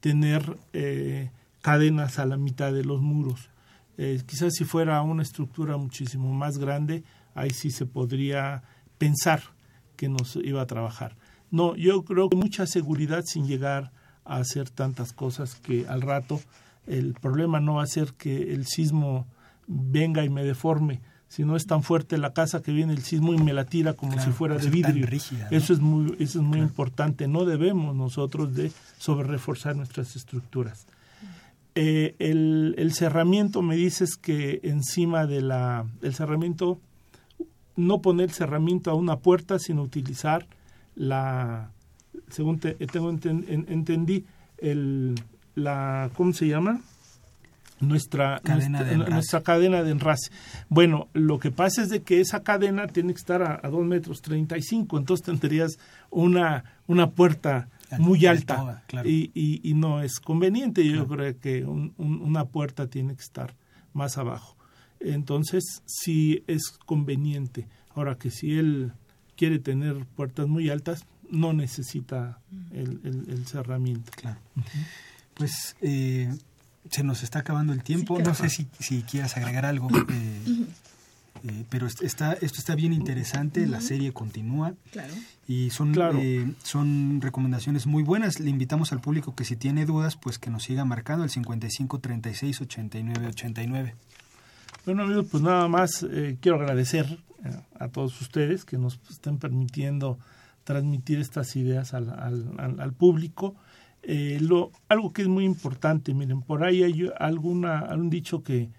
tener 0.00 0.56
cadenas 1.60 2.18
a 2.18 2.24
la 2.24 2.38
mitad 2.38 2.72
de 2.72 2.84
los 2.84 3.02
muros. 3.02 3.50
quizás 3.98 4.54
si 4.54 4.64
fuera 4.64 5.02
una 5.02 5.22
estructura 5.22 5.76
muchísimo 5.76 6.32
más 6.32 6.56
grande, 6.56 7.04
ahí 7.34 7.50
sí 7.50 7.70
se 7.70 7.84
podría 7.84 8.62
pensar 8.96 9.42
que 9.96 10.08
nos 10.08 10.36
iba 10.36 10.62
a 10.62 10.66
trabajar 10.66 11.16
no, 11.50 11.74
yo 11.74 12.04
creo 12.04 12.28
que 12.28 12.36
mucha 12.36 12.66
seguridad 12.66 13.24
sin 13.26 13.46
llegar 13.46 13.90
a 14.24 14.36
hacer 14.36 14.70
tantas 14.70 15.12
cosas 15.12 15.56
que 15.56 15.86
al 15.88 16.00
rato 16.00 16.40
el 16.86 17.14
problema 17.14 17.60
no 17.60 17.74
va 17.74 17.82
a 17.82 17.88
ser 17.88 18.14
que 18.14 18.52
el 18.52 18.66
sismo 18.66 19.26
venga 19.70 20.24
y 20.24 20.28
me 20.28 20.42
deforme, 20.44 21.00
si 21.28 21.44
no 21.44 21.54
es 21.54 21.66
tan 21.66 21.82
fuerte 21.82 22.18
la 22.18 22.32
casa 22.32 22.60
que 22.60 22.72
viene 22.72 22.92
el 22.92 23.02
sismo 23.02 23.32
y 23.32 23.38
me 23.38 23.52
la 23.52 23.64
tira 23.64 23.94
como 23.94 24.20
si 24.20 24.30
fuera 24.30 24.56
de 24.56 24.68
vidrio. 24.68 25.06
Eso 25.50 25.72
es 25.72 25.80
muy, 25.80 26.16
eso 26.18 26.40
es 26.40 26.44
muy 26.44 26.58
importante. 26.58 27.28
No 27.28 27.44
debemos 27.44 27.94
nosotros 27.94 28.54
de 28.54 28.72
sobre 28.98 29.28
reforzar 29.28 29.76
nuestras 29.76 30.16
estructuras. 30.16 30.86
Eh, 31.76 32.16
el, 32.18 32.74
el, 32.78 32.92
cerramiento 32.92 33.62
me 33.62 33.76
dices 33.76 34.16
que 34.16 34.58
encima 34.64 35.26
de 35.26 35.40
la 35.40 35.86
el 36.02 36.14
cerramiento 36.14 36.80
no 37.76 38.02
poner 38.02 38.32
cerramiento 38.32 38.90
a 38.90 38.94
una 38.94 39.20
puerta 39.20 39.60
sino 39.60 39.82
utilizar 39.82 40.48
la, 40.96 41.70
según 42.28 42.58
tengo 42.58 43.10
entendí, 43.10 44.24
el, 44.58 45.14
la, 45.54 46.10
¿cómo 46.14 46.32
se 46.32 46.48
llama? 46.48 46.80
Nuestra 47.80 48.40
cadena, 48.44 48.80
nuestra, 48.80 49.04
de 49.04 49.10
nuestra 49.10 49.42
cadena 49.42 49.82
de 49.82 49.90
enrase. 49.90 50.30
Bueno, 50.68 51.08
lo 51.14 51.38
que 51.38 51.50
pasa 51.50 51.82
es 51.82 51.88
de 51.88 52.02
que 52.02 52.20
esa 52.20 52.42
cadena 52.42 52.86
tiene 52.86 53.12
que 53.12 53.18
estar 53.18 53.42
a, 53.42 53.60
a 53.62 53.68
2 53.68 53.84
metros 53.86 54.20
35, 54.20 54.98
entonces 54.98 55.24
tendrías 55.24 55.78
una, 56.10 56.64
una 56.86 57.10
puerta 57.10 57.68
muy 57.98 58.26
alta 58.26 58.82
y, 59.04 59.30
y, 59.34 59.74
no 59.74 60.02
es 60.02 60.20
conveniente. 60.20 60.86
Yo 60.86 61.06
creo 61.08 61.38
que 61.38 61.64
una 61.64 62.44
puerta 62.44 62.86
tiene 62.86 63.14
que 63.14 63.22
estar 63.22 63.54
más 63.92 64.18
abajo. 64.18 64.56
Entonces, 65.00 65.82
sí 65.86 66.44
es 66.46 66.70
conveniente. 66.86 67.66
Ahora 67.94 68.16
que 68.16 68.30
si 68.30 68.58
él 68.58 68.92
quiere 69.36 69.58
tener 69.58 70.04
puertas 70.14 70.46
muy 70.46 70.68
altas, 70.70 71.06
no 71.30 71.52
necesita 71.52 72.40
el, 72.72 73.00
el, 73.04 73.46
cerramiento. 73.46 74.10
Claro. 74.14 74.40
Pues 75.34 75.76
eh, 75.80 76.32
se 76.88 77.02
nos 77.02 77.22
está 77.22 77.40
acabando 77.40 77.72
el 77.72 77.82
tiempo. 77.82 78.18
no 78.18 78.34
sé 78.34 78.48
si, 78.48 78.68
si 78.78 79.02
quieras 79.02 79.36
agregar 79.36 79.66
algo. 79.66 79.88
Eh, 81.42 81.48
eh, 81.48 81.64
pero 81.70 81.86
está, 81.86 82.34
esto 82.34 82.58
está 82.58 82.74
bien 82.74 82.92
interesante, 82.92 83.66
la 83.66 83.80
serie 83.80 84.12
continúa 84.12 84.74
claro. 84.92 85.14
y 85.48 85.70
son, 85.70 85.94
eh, 86.18 86.52
son 86.62 87.20
recomendaciones 87.22 87.86
muy 87.86 88.02
buenas. 88.02 88.40
Le 88.40 88.50
invitamos 88.50 88.92
al 88.92 89.00
público 89.00 89.34
que 89.34 89.44
si 89.44 89.56
tiene 89.56 89.86
dudas, 89.86 90.16
pues 90.16 90.38
que 90.38 90.50
nos 90.50 90.64
siga 90.64 90.84
marcando 90.84 91.24
el 91.24 91.30
55 91.30 91.98
36 91.98 92.60
89 92.60 93.26
89. 93.28 93.94
Bueno 94.84 95.04
amigos, 95.04 95.26
pues 95.30 95.42
nada 95.42 95.66
más 95.68 96.02
eh, 96.02 96.36
quiero 96.40 96.58
agradecer 96.58 97.18
a 97.78 97.88
todos 97.88 98.20
ustedes 98.20 98.66
que 98.66 98.76
nos 98.76 99.00
estén 99.10 99.38
permitiendo 99.38 100.18
transmitir 100.64 101.20
estas 101.20 101.56
ideas 101.56 101.94
al, 101.94 102.10
al, 102.10 102.80
al, 102.80 102.92
público. 102.92 103.54
Lo, 104.02 104.70
algo 104.88 105.12
que 105.12 105.22
es 105.22 105.28
muy 105.28 105.44
importante, 105.44 106.14
miren, 106.14 106.42
por 106.42 106.64
ahí 106.64 106.82
hay 106.82 107.10
alguna, 107.18 107.80
algún 107.80 108.10
dicho 108.10 108.42
que 108.42 108.70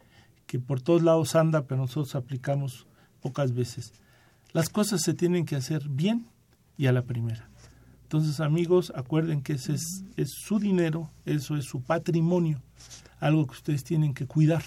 que 0.52 0.60
por 0.60 0.82
todos 0.82 1.02
lados 1.02 1.36
anda, 1.36 1.62
pero 1.62 1.80
nosotros 1.80 2.14
aplicamos 2.14 2.86
pocas 3.22 3.54
veces. 3.54 3.94
Las 4.52 4.68
cosas 4.68 5.02
se 5.02 5.14
tienen 5.14 5.46
que 5.46 5.56
hacer 5.56 5.88
bien 5.88 6.26
y 6.78 6.88
a 6.88 6.92
la 6.92 7.04
primera. 7.04 7.48
Entonces, 8.04 8.42
amigos, 8.42 8.92
acuerden 8.94 9.44
que 9.44 9.54
ese 9.54 9.76
es, 9.76 10.04
es 10.18 10.32
su 10.32 10.60
dinero, 10.60 11.10
eso 11.24 11.56
es 11.56 11.64
su 11.64 11.82
patrimonio, 11.82 12.62
algo 13.22 13.48
que 13.48 13.54
ustedes 13.54 13.86
tienen 13.86 14.14
que 14.14 14.26
cuidar, 14.26 14.62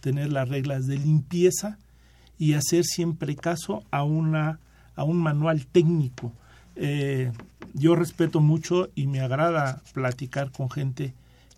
tener 0.00 0.32
las 0.32 0.48
reglas 0.48 0.88
de 0.88 0.98
limpieza 0.98 1.78
y 2.36 2.54
hacer 2.54 2.82
siempre 2.82 3.36
caso 3.36 3.84
a, 3.92 4.02
una, 4.02 4.58
a 4.96 5.04
un 5.04 5.18
manual 5.18 5.64
técnico. 5.64 6.32
Eh, 6.76 7.32
yo 7.74 7.94
respeto 7.94 8.40
mucho 8.40 8.90
y 8.94 9.06
me 9.06 9.20
agrada 9.20 9.82
platicar 9.92 10.50
con 10.50 10.70
gente 10.70 11.14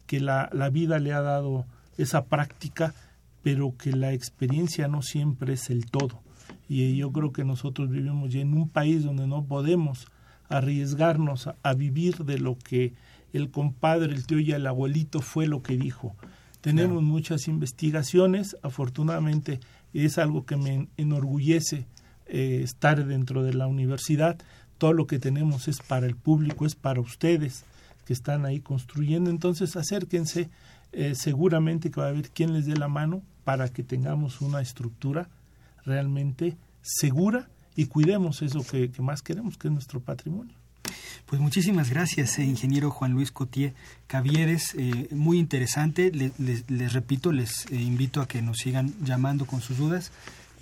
que 0.06 0.20
la, 0.20 0.50
la 0.52 0.70
vida 0.70 0.98
le 0.98 1.12
ha 1.12 1.20
dado 1.20 1.64
esa 1.96 2.24
práctica 2.24 2.94
pero 3.44 3.76
que 3.76 3.92
la 3.92 4.12
experiencia 4.14 4.88
no 4.88 5.02
siempre 5.02 5.52
es 5.52 5.68
el 5.68 5.86
todo. 5.90 6.22
Y 6.66 6.96
yo 6.96 7.12
creo 7.12 7.30
que 7.30 7.44
nosotros 7.44 7.90
vivimos 7.90 8.32
ya 8.32 8.40
en 8.40 8.54
un 8.54 8.70
país 8.70 9.04
donde 9.04 9.26
no 9.26 9.44
podemos 9.44 10.08
arriesgarnos 10.48 11.50
a, 11.62 11.74
vivir 11.74 12.24
de 12.24 12.38
lo 12.38 12.56
que 12.58 12.94
el 13.34 13.50
compadre, 13.50 14.14
el 14.14 14.26
tío 14.26 14.40
y 14.40 14.52
el 14.52 14.66
abuelito 14.66 15.20
fue 15.20 15.46
lo 15.46 15.62
que 15.62 15.76
dijo. 15.76 16.16
Tenemos 16.62 17.02
muchas 17.02 17.46
investigaciones, 17.46 18.56
afortunadamente 18.62 19.60
es 19.92 20.16
algo 20.16 20.46
que 20.46 20.56
me 20.56 20.88
enorgullece 20.96 21.86
eh, 22.26 22.60
estar 22.62 23.04
dentro 23.04 23.42
de 23.42 23.52
la 23.52 23.66
universidad. 23.66 24.38
Todo 24.78 24.92
lo 24.92 25.06
que 25.06 25.18
tenemos 25.18 25.68
es 25.68 25.80
para 25.80 26.06
el 26.06 26.16
público, 26.16 26.66
es 26.66 26.74
para 26.74 27.00
ustedes 27.00 27.64
que 28.04 28.12
están 28.12 28.44
ahí 28.44 28.60
construyendo. 28.60 29.30
Entonces 29.30 29.76
acérquense, 29.76 30.48
eh, 30.92 31.14
seguramente 31.14 31.90
que 31.90 32.00
va 32.00 32.06
a 32.06 32.10
haber 32.10 32.30
quien 32.30 32.52
les 32.52 32.66
dé 32.66 32.76
la 32.76 32.88
mano 32.88 33.22
para 33.44 33.68
que 33.68 33.82
tengamos 33.82 34.40
una 34.40 34.60
estructura 34.60 35.28
realmente 35.84 36.56
segura 36.82 37.48
y 37.76 37.86
cuidemos 37.86 38.42
eso 38.42 38.64
que, 38.64 38.90
más 39.00 39.22
queremos, 39.22 39.56
que 39.56 39.68
es 39.68 39.72
nuestro 39.72 40.00
patrimonio. 40.00 40.54
Pues 41.26 41.40
muchísimas 41.40 41.88
gracias, 41.88 42.38
eh, 42.38 42.44
ingeniero 42.44 42.90
Juan 42.90 43.12
Luis 43.12 43.32
Cotier 43.32 43.72
Caviedes. 44.06 44.74
Eh, 44.76 45.08
muy 45.10 45.38
interesante. 45.38 46.12
les 46.12 46.92
repito, 46.92 47.32
les 47.32 47.70
invito 47.72 48.20
a 48.20 48.28
que 48.28 48.42
nos 48.42 48.58
sigan 48.58 48.92
llamando 49.02 49.46
con 49.46 49.60
sus 49.60 49.78
dudas 49.78 50.12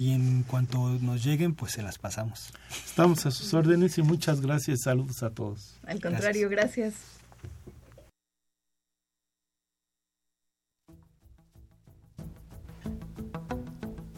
y 0.02 0.10
en 0.14 0.42
cuanto 0.42 0.78
nos 1.00 1.22
lleguen, 1.22 1.54
pues 1.54 1.70
se 1.72 1.82
las 1.82 1.96
pasamos. 1.96 2.52
Estamos 2.84 3.24
a 3.24 3.30
sus 3.30 3.54
órdenes 3.54 3.98
y 3.98 4.02
muchas 4.02 4.40
gracias. 4.40 4.80
Saludos 4.82 5.22
a 5.22 5.30
todos. 5.30 5.78
Al 5.86 6.00
contrario, 6.00 6.48
gracias. 6.48 6.94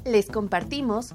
Les 0.06 0.26
compartimos 0.26 1.14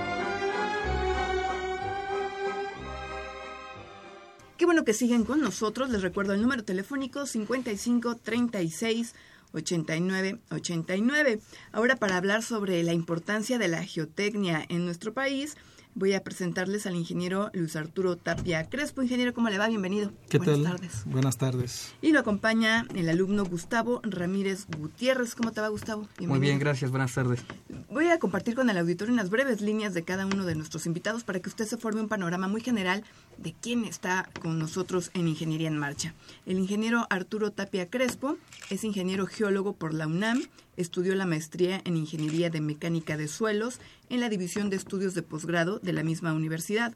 Que 4.85 4.93
siguen 4.93 5.25
con 5.25 5.41
nosotros. 5.41 5.91
Les 5.91 6.01
recuerdo 6.01 6.33
el 6.33 6.41
número 6.41 6.63
telefónico 6.63 7.27
55 7.27 8.15
36 8.15 9.13
89 9.53 10.39
89. 10.49 11.39
Ahora 11.71 11.97
para 11.97 12.17
hablar 12.17 12.41
sobre 12.41 12.81
la 12.83 12.93
importancia 12.93 13.59
de 13.59 13.67
la 13.67 13.83
geotecnia 13.83 14.65
en 14.69 14.85
nuestro 14.85 15.13
país, 15.13 15.55
voy 15.95 16.13
a 16.13 16.23
presentarles 16.23 16.85
al 16.87 16.95
ingeniero 16.95 17.49
Luis 17.53 17.75
Arturo 17.75 18.15
Tapia 18.15 18.69
Crespo. 18.69 19.01
Ingeniero, 19.01 19.33
¿cómo 19.33 19.49
le 19.49 19.57
va? 19.57 19.67
Bienvenido. 19.67 20.11
¿Qué 20.29 20.37
Buenas 20.37 20.63
tardes. 20.63 21.03
Buenas 21.05 21.37
tardes. 21.37 21.93
Y 22.01 22.11
lo 22.11 22.19
acompaña 22.19 22.85
el 22.95 23.09
alumno 23.09 23.45
Gustavo 23.45 24.01
Ramírez 24.03 24.65
Gutiérrez. 24.77 25.35
¿Cómo 25.35 25.51
te 25.51 25.61
va, 25.61 25.69
Gustavo? 25.69 26.07
Muy 26.19 26.39
bien, 26.39 26.59
gracias. 26.59 26.91
Buenas 26.91 27.13
tardes. 27.13 27.43
Voy 27.89 28.07
a 28.07 28.19
compartir 28.19 28.55
con 28.55 28.69
el 28.69 28.77
auditorio 28.77 29.13
unas 29.13 29.29
breves 29.29 29.61
líneas 29.61 29.93
de 29.93 30.03
cada 30.03 30.25
uno 30.25 30.45
de 30.45 30.55
nuestros 30.55 30.85
invitados 30.85 31.23
para 31.23 31.39
que 31.39 31.49
usted 31.49 31.65
se 31.65 31.77
forme 31.77 32.01
un 32.01 32.07
panorama 32.07 32.47
muy 32.47 32.61
general 32.61 33.03
de 33.37 33.53
quién 33.59 33.85
está 33.85 34.29
con 34.41 34.59
nosotros 34.59 35.11
en 35.13 35.27
Ingeniería 35.27 35.67
en 35.67 35.77
Marcha. 35.77 36.13
El 36.45 36.59
ingeniero 36.59 37.07
Arturo 37.09 37.51
Tapia 37.51 37.89
Crespo 37.89 38.37
es 38.69 38.83
ingeniero 38.83 39.25
geólogo 39.25 39.73
por 39.73 39.93
la 39.93 40.07
UNAM, 40.07 40.41
estudió 40.77 41.15
la 41.15 41.25
maestría 41.25 41.81
en 41.85 41.97
Ingeniería 41.97 42.49
de 42.49 42.61
Mecánica 42.61 43.17
de 43.17 43.27
Suelos 43.27 43.79
en 44.09 44.19
la 44.19 44.29
División 44.29 44.69
de 44.69 44.77
Estudios 44.77 45.13
de 45.13 45.21
Posgrado 45.21 45.79
de 45.79 45.93
la 45.93 46.03
misma 46.03 46.33
universidad. 46.33 46.95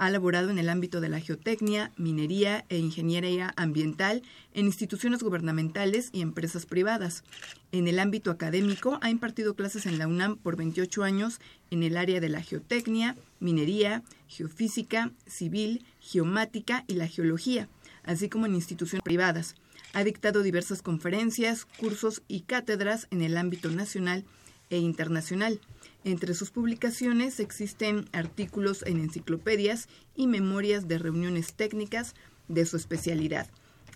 Ha 0.00 0.08
laborado 0.08 0.48
en 0.48 0.58
el 0.58 0.70
ámbito 0.70 1.02
de 1.02 1.10
la 1.10 1.20
geotecnia, 1.20 1.92
minería 1.98 2.64
e 2.70 2.78
ingeniería 2.78 3.52
ambiental 3.56 4.22
en 4.54 4.64
instituciones 4.64 5.22
gubernamentales 5.22 6.08
y 6.12 6.22
empresas 6.22 6.64
privadas. 6.64 7.22
En 7.70 7.86
el 7.86 7.98
ámbito 7.98 8.30
académico 8.30 8.98
ha 9.02 9.10
impartido 9.10 9.52
clases 9.52 9.84
en 9.84 9.98
la 9.98 10.06
UNAM 10.06 10.38
por 10.38 10.56
28 10.56 11.02
años 11.02 11.38
en 11.70 11.82
el 11.82 11.98
área 11.98 12.18
de 12.18 12.30
la 12.30 12.40
geotecnia, 12.40 13.14
minería, 13.40 14.02
geofísica, 14.26 15.12
civil, 15.26 15.84
geomática 16.00 16.84
y 16.86 16.94
la 16.94 17.06
geología, 17.06 17.68
así 18.02 18.30
como 18.30 18.46
en 18.46 18.54
instituciones 18.54 19.02
privadas. 19.02 19.54
Ha 19.92 20.04
dictado 20.04 20.42
diversas 20.42 20.82
conferencias, 20.82 21.64
cursos 21.64 22.22
y 22.28 22.42
cátedras 22.42 23.08
en 23.10 23.22
el 23.22 23.36
ámbito 23.36 23.70
nacional 23.70 24.24
e 24.70 24.78
internacional. 24.78 25.60
Entre 26.04 26.34
sus 26.34 26.50
publicaciones 26.50 27.40
existen 27.40 28.08
artículos 28.12 28.84
en 28.86 28.98
enciclopedias 28.98 29.88
y 30.14 30.28
memorias 30.28 30.86
de 30.86 30.98
reuniones 30.98 31.54
técnicas 31.54 32.14
de 32.48 32.66
su 32.66 32.76
especialidad. 32.76 33.48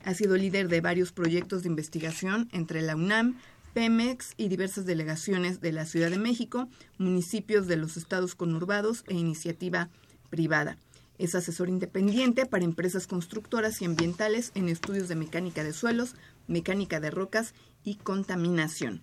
Ha 0.05 0.15
sido 0.15 0.37
líder 0.37 0.69
de 0.69 0.81
varios 0.81 1.13
proyectos 1.13 1.63
de 1.63 1.69
investigación 1.69 2.49
entre 2.53 2.83
la 2.83 2.97
UNAM, 2.97 3.39
Pemex 3.73 4.35
y 4.37 4.49
diversas 4.49 4.87
delegaciones 4.87 5.61
de 5.61 5.73
la 5.73 5.87
Ciudad 5.87 6.11
de 6.11 6.19
México, 6.19 6.69
municipios 6.99 7.67
de 7.67 7.77
los 7.77 7.97
estados 7.97 8.35
conurbados 8.35 9.05
e 9.09 9.15
iniciativa 9.15 9.89
privada. 10.29 10.77
Es 11.19 11.35
asesor 11.35 11.69
independiente 11.69 12.47
para 12.47 12.65
empresas 12.65 13.07
constructoras 13.07 13.81
y 13.81 13.85
ambientales 13.85 14.51
en 14.55 14.69
estudios 14.69 15.09
de 15.09 15.15
mecánica 15.15 15.63
de 15.63 15.73
suelos, 15.73 16.15
mecánica 16.49 16.99
de 16.99 17.11
rocas 17.11 17.55
y 17.85 17.97
contaminación. 17.97 19.03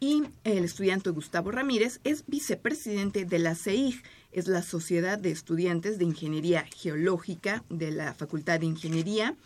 Y 0.00 0.22
el 0.44 0.64
estudiante 0.64 1.10
Gustavo 1.10 1.50
Ramírez 1.50 2.00
es 2.04 2.24
vicepresidente 2.26 3.24
de 3.24 3.38
la 3.38 3.54
CEIG, 3.54 4.02
es 4.32 4.48
la 4.48 4.62
Sociedad 4.62 5.18
de 5.18 5.30
Estudiantes 5.30 5.98
de 5.98 6.04
Ingeniería 6.04 6.66
Geológica 6.76 7.64
de 7.70 7.90
la 7.90 8.14
Facultad 8.14 8.60
de 8.60 8.66
Ingeniería. 8.66 9.36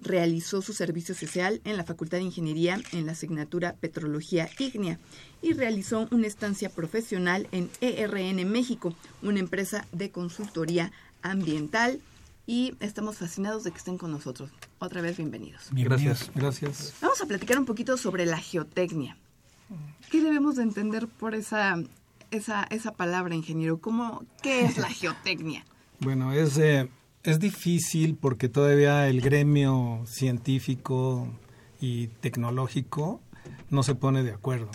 Realizó 0.00 0.62
su 0.62 0.72
servicio 0.72 1.14
social 1.14 1.60
en 1.64 1.76
la 1.76 1.84
Facultad 1.84 2.18
de 2.18 2.24
Ingeniería 2.24 2.80
en 2.92 3.06
la 3.06 3.12
asignatura 3.12 3.74
Petrología 3.76 4.48
Ígnea 4.58 4.98
y 5.42 5.52
realizó 5.52 6.08
una 6.10 6.26
estancia 6.26 6.68
profesional 6.68 7.48
en 7.52 7.68
ERN 7.80 8.50
México, 8.50 8.94
una 9.22 9.40
empresa 9.40 9.86
de 9.92 10.10
consultoría 10.10 10.92
ambiental. 11.22 12.00
Y 12.46 12.74
estamos 12.80 13.18
fascinados 13.18 13.64
de 13.64 13.72
que 13.72 13.78
estén 13.78 13.98
con 13.98 14.10
nosotros. 14.10 14.50
Otra 14.78 15.02
vez, 15.02 15.18
bienvenidos. 15.18 15.68
Gracias, 15.72 16.30
gracias. 16.34 16.94
Vamos 17.02 17.20
a 17.20 17.26
platicar 17.26 17.58
un 17.58 17.66
poquito 17.66 17.96
sobre 17.98 18.24
la 18.24 18.38
geotecnia. 18.38 19.18
¿Qué 20.10 20.22
debemos 20.22 20.56
de 20.56 20.62
entender 20.62 21.08
por 21.08 21.34
esa, 21.34 21.76
esa, 22.30 22.64
esa 22.70 22.92
palabra, 22.92 23.34
ingeniero? 23.34 23.80
¿Cómo, 23.80 24.24
¿Qué 24.42 24.64
es 24.64 24.78
la 24.78 24.88
geotecnia? 24.88 25.64
Bueno, 26.00 26.32
es, 26.32 26.56
eh, 26.56 26.88
es 27.22 27.38
difícil 27.38 28.16
porque 28.16 28.48
todavía 28.48 29.08
el 29.08 29.20
gremio 29.20 30.02
científico 30.06 31.28
y 31.80 32.06
tecnológico 32.20 33.20
no 33.70 33.82
se 33.82 33.94
pone 33.94 34.22
de 34.22 34.32
acuerdo, 34.32 34.70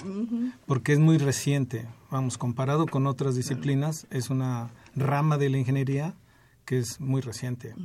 porque 0.68 0.94
es 0.94 1.00
muy 1.00 1.18
reciente. 1.18 1.88
Vamos, 2.12 2.38
comparado 2.38 2.86
con 2.86 3.08
otras 3.08 3.36
disciplinas, 3.36 4.06
es 4.12 4.30
una 4.30 4.70
rama 4.96 5.38
de 5.38 5.50
la 5.50 5.58
ingeniería 5.58 6.14
que 6.66 6.80
es 6.80 7.00
muy 7.00 7.22
reciente. 7.22 7.76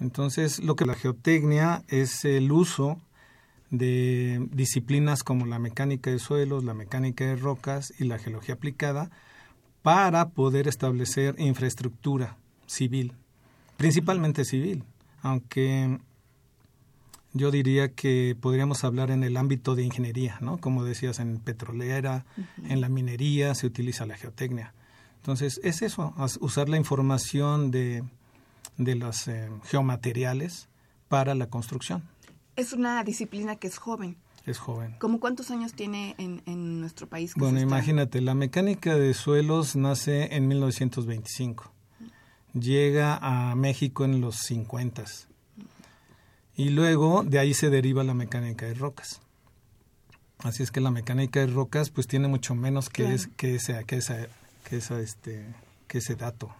Entonces, 0.00 0.62
lo 0.62 0.76
que 0.76 0.86
la 0.86 0.94
geotecnia 0.94 1.84
es 1.88 2.24
el 2.24 2.50
uso 2.52 2.98
de 3.70 4.46
disciplinas 4.52 5.22
como 5.22 5.46
la 5.46 5.58
mecánica 5.58 6.10
de 6.10 6.18
suelos, 6.18 6.64
la 6.64 6.74
mecánica 6.74 7.24
de 7.24 7.36
rocas 7.36 7.92
y 7.98 8.04
la 8.04 8.18
geología 8.18 8.54
aplicada 8.54 9.10
para 9.82 10.28
poder 10.30 10.68
establecer 10.68 11.34
infraestructura 11.38 12.36
civil, 12.66 13.12
principalmente 13.76 14.44
civil, 14.44 14.84
aunque 15.22 15.98
yo 17.34 17.50
diría 17.50 17.92
que 17.92 18.36
podríamos 18.40 18.84
hablar 18.84 19.10
en 19.10 19.24
el 19.24 19.36
ámbito 19.36 19.74
de 19.74 19.82
ingeniería, 19.82 20.38
¿no? 20.40 20.58
Como 20.58 20.84
decías, 20.84 21.18
en 21.18 21.38
petrolera, 21.38 22.24
en 22.68 22.80
la 22.80 22.88
minería 22.88 23.54
se 23.54 23.66
utiliza 23.66 24.06
la 24.06 24.16
geotecnia. 24.16 24.72
Entonces, 25.24 25.58
es 25.64 25.80
eso, 25.80 26.12
usar 26.40 26.68
la 26.68 26.76
información 26.76 27.70
de, 27.70 28.04
de 28.76 28.94
los 28.94 29.26
eh, 29.26 29.48
geomateriales 29.64 30.68
para 31.08 31.34
la 31.34 31.46
construcción. 31.46 32.02
Es 32.56 32.74
una 32.74 33.02
disciplina 33.04 33.56
que 33.56 33.68
es 33.68 33.78
joven. 33.78 34.18
Es 34.44 34.58
joven. 34.58 34.96
¿Cómo 34.98 35.20
cuántos 35.20 35.50
años 35.50 35.72
tiene 35.72 36.14
en, 36.18 36.42
en 36.44 36.78
nuestro 36.78 37.08
país? 37.08 37.32
bueno, 37.36 37.58
imagínate, 37.58 38.20
la 38.20 38.34
mecánica 38.34 38.96
de 38.96 39.14
suelos 39.14 39.76
nace 39.76 40.36
en 40.36 40.46
1925. 40.46 41.72
Llega 42.52 43.16
a 43.16 43.54
México 43.54 44.04
en 44.04 44.20
los 44.20 44.36
50. 44.40 45.04
Y 46.54 46.68
luego 46.68 47.24
de 47.24 47.38
ahí 47.38 47.54
se 47.54 47.70
deriva 47.70 48.04
la 48.04 48.12
mecánica 48.12 48.66
de 48.66 48.74
rocas. 48.74 49.22
Así 50.40 50.62
es 50.62 50.70
que 50.70 50.82
la 50.82 50.90
mecánica 50.90 51.40
de 51.40 51.46
rocas 51.46 51.88
pues 51.88 52.06
tiene 52.06 52.28
mucho 52.28 52.54
menos 52.54 52.90
que, 52.90 53.14
es, 53.14 53.28
que, 53.28 53.54
ese, 53.54 53.86
que, 53.86 53.96
esa, 53.96 54.28
que, 54.64 54.78
esa, 54.78 55.00
este, 55.00 55.46
que 55.86 55.98
ese 55.98 56.16
dato. 56.16 56.54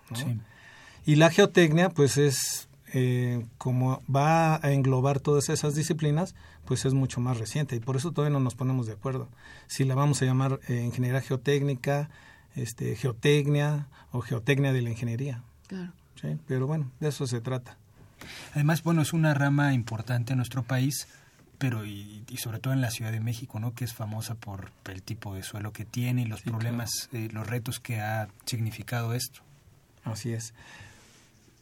Y 1.04 1.16
la 1.16 1.30
geotecnia 1.30 1.90
pues 1.90 2.16
es 2.16 2.68
eh, 2.92 3.44
como 3.58 4.02
va 4.14 4.64
a 4.64 4.72
englobar 4.72 5.18
todas 5.18 5.48
esas 5.48 5.74
disciplinas, 5.74 6.36
pues 6.64 6.84
es 6.84 6.94
mucho 6.94 7.20
más 7.20 7.38
reciente 7.38 7.74
y 7.74 7.80
por 7.80 7.96
eso 7.96 8.12
todavía 8.12 8.38
no 8.38 8.44
nos 8.44 8.54
ponemos 8.54 8.86
de 8.86 8.92
acuerdo. 8.92 9.28
Si 9.66 9.84
la 9.84 9.96
vamos 9.96 10.22
a 10.22 10.26
llamar 10.26 10.60
eh, 10.68 10.80
ingeniería 10.84 11.20
geotécnica, 11.20 12.08
este, 12.54 12.94
geotecnia 12.94 13.88
o 14.12 14.20
geotecnia 14.20 14.72
de 14.72 14.82
la 14.82 14.90
ingeniería. 14.90 15.42
Claro. 15.66 15.92
Sí, 16.20 16.38
pero 16.46 16.68
bueno, 16.68 16.90
de 17.00 17.08
eso 17.08 17.26
se 17.26 17.40
trata. 17.40 17.76
Además, 18.52 18.82
bueno, 18.84 19.02
es 19.02 19.12
una 19.12 19.34
rama 19.34 19.74
importante 19.74 20.32
en 20.32 20.36
nuestro 20.36 20.62
país, 20.62 21.08
pero 21.58 21.84
y, 21.84 22.24
sobre 22.36 22.58
todo 22.58 22.72
en 22.72 22.80
la 22.80 22.90
Ciudad 22.90 23.12
de 23.12 23.20
México, 23.20 23.60
¿no? 23.60 23.74
Que 23.74 23.84
es 23.84 23.94
famosa 23.94 24.34
por 24.34 24.72
el 24.86 25.02
tipo 25.02 25.34
de 25.34 25.42
suelo 25.42 25.72
que 25.72 25.84
tiene 25.84 26.22
y 26.22 26.24
los 26.26 26.42
problemas, 26.42 27.08
eh, 27.12 27.28
los 27.32 27.46
retos 27.46 27.80
que 27.80 28.00
ha 28.00 28.28
significado 28.44 29.14
esto. 29.14 29.40
Así 30.04 30.32
es. 30.32 30.54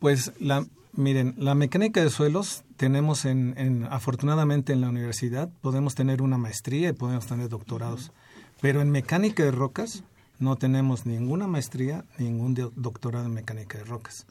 Pues 0.01 0.33
la, 0.41 0.67
Miren, 0.95 1.35
la 1.39 1.55
mecánica 1.55 2.03
de 2.03 2.11
suelos 2.11 2.65
tenemos 2.77 3.25
en, 3.25 3.55
en, 3.57 3.85
afortunadamente 3.85 4.75
en 4.75 4.83
la 4.83 4.91
universidad 4.91 5.49
podemos 5.63 5.95
tener 5.95 6.21
una 6.21 6.37
maestría 6.37 6.91
y 6.91 6.93
podemos 6.93 7.27
tener 7.27 7.49
doctorados, 7.49 8.13
pero 8.61 8.83
en 8.83 8.91
mecánica 8.91 9.43
de 9.43 9.53
rocas 9.53 10.05
no 10.39 10.57
tenemos 10.57 11.07
ninguna 11.07 11.47
maestría, 11.47 12.05
ningún 12.19 12.55
doctorado 12.77 13.25
en 13.25 13.33
mecánica 13.33 13.79
de 13.79 13.85
rocas. 13.85 14.27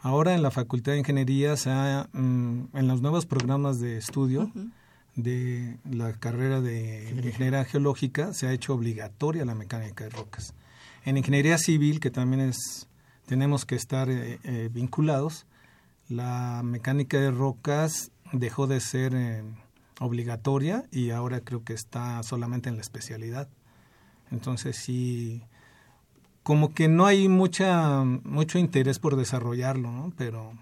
Ahora 0.00 0.34
en 0.34 0.42
la 0.42 0.50
Facultad 0.50 0.92
de 0.92 1.00
Ingeniería, 1.00 1.54
se 1.58 1.70
mm, 1.70 2.68
en 2.72 2.88
los 2.88 3.02
nuevos 3.02 3.26
programas 3.26 3.78
de 3.80 3.98
estudio 3.98 4.50
de 5.22 5.78
la 5.90 6.12
carrera 6.14 6.60
de 6.60 7.10
Ingeniería 7.10 7.64
Geológica, 7.64 8.34
se 8.34 8.46
ha 8.46 8.52
hecho 8.52 8.74
obligatoria 8.74 9.44
la 9.44 9.54
mecánica 9.54 10.04
de 10.04 10.10
rocas. 10.10 10.54
En 11.04 11.16
Ingeniería 11.16 11.58
Civil, 11.58 12.00
que 12.00 12.10
también 12.10 12.40
es 12.40 12.88
tenemos 13.30 13.64
que 13.64 13.76
estar 13.76 14.10
eh, 14.10 14.40
eh, 14.42 14.68
vinculados, 14.72 15.46
la 16.08 16.62
mecánica 16.64 17.16
de 17.20 17.30
rocas 17.30 18.10
dejó 18.32 18.66
de 18.66 18.80
ser 18.80 19.14
eh, 19.14 19.44
obligatoria 20.00 20.84
y 20.90 21.10
ahora 21.10 21.40
creo 21.42 21.62
que 21.62 21.72
está 21.72 22.20
solamente 22.24 22.68
en 22.68 22.74
la 22.74 22.80
especialidad. 22.80 23.48
Entonces 24.32 24.74
sí, 24.74 25.44
como 26.42 26.74
que 26.74 26.88
no 26.88 27.06
hay 27.06 27.28
mucha 27.28 28.02
mucho 28.02 28.58
interés 28.58 28.98
por 28.98 29.14
desarrollarlo, 29.14 29.92
¿no? 29.92 30.12
pero 30.16 30.52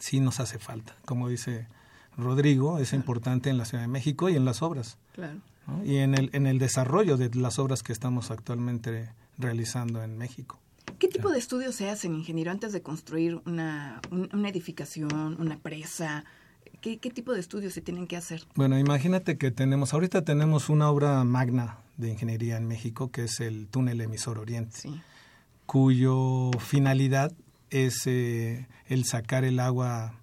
sí 0.00 0.18
nos 0.18 0.40
hace 0.40 0.58
falta. 0.58 0.96
Como 1.04 1.28
dice 1.28 1.68
Rodrigo, 2.16 2.78
es 2.78 2.92
importante 2.92 3.50
en 3.50 3.58
la 3.58 3.64
Ciudad 3.64 3.82
de 3.82 3.88
México 3.88 4.28
y 4.28 4.36
en 4.36 4.44
las 4.44 4.62
obras. 4.62 4.98
Claro. 5.14 5.38
Y 5.84 5.96
en 5.96 6.14
el, 6.14 6.30
en 6.32 6.46
el 6.46 6.58
desarrollo 6.58 7.16
de 7.16 7.30
las 7.34 7.58
obras 7.58 7.82
que 7.82 7.92
estamos 7.92 8.30
actualmente 8.30 9.10
realizando 9.38 10.02
en 10.02 10.18
México. 10.18 10.60
¿Qué 10.98 11.08
tipo 11.08 11.30
de 11.30 11.38
estudios 11.38 11.74
se 11.74 11.88
hacen, 11.88 12.14
ingeniero, 12.14 12.50
antes 12.50 12.72
de 12.72 12.82
construir 12.82 13.40
una, 13.46 14.00
una 14.10 14.48
edificación, 14.48 15.36
una 15.40 15.58
presa? 15.58 16.24
¿Qué, 16.80 16.98
¿Qué, 16.98 17.10
tipo 17.10 17.32
de 17.32 17.40
estudios 17.40 17.72
se 17.72 17.80
tienen 17.80 18.06
que 18.06 18.16
hacer? 18.16 18.44
Bueno, 18.54 18.78
imagínate 18.78 19.38
que 19.38 19.50
tenemos, 19.50 19.94
ahorita 19.94 20.22
tenemos 20.22 20.68
una 20.68 20.90
obra 20.90 21.24
magna 21.24 21.78
de 21.96 22.10
ingeniería 22.10 22.56
en 22.56 22.66
México, 22.66 23.10
que 23.10 23.24
es 23.24 23.40
el 23.40 23.68
túnel 23.68 24.00
emisor 24.00 24.38
Oriente, 24.38 24.76
sí. 24.78 25.00
cuyo 25.66 26.50
finalidad 26.58 27.32
es 27.70 28.06
eh, 28.06 28.66
el 28.86 29.04
sacar 29.04 29.44
el 29.44 29.60
agua, 29.60 30.14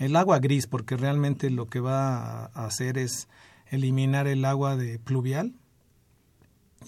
el 0.00 0.16
agua 0.16 0.40
gris, 0.40 0.66
porque 0.66 0.96
realmente 0.96 1.48
lo 1.50 1.66
que 1.66 1.78
va 1.78 2.46
a 2.46 2.66
hacer 2.66 2.98
es 2.98 3.28
eliminar 3.70 4.26
el 4.26 4.44
agua 4.44 4.76
de 4.76 4.98
pluvial 4.98 5.54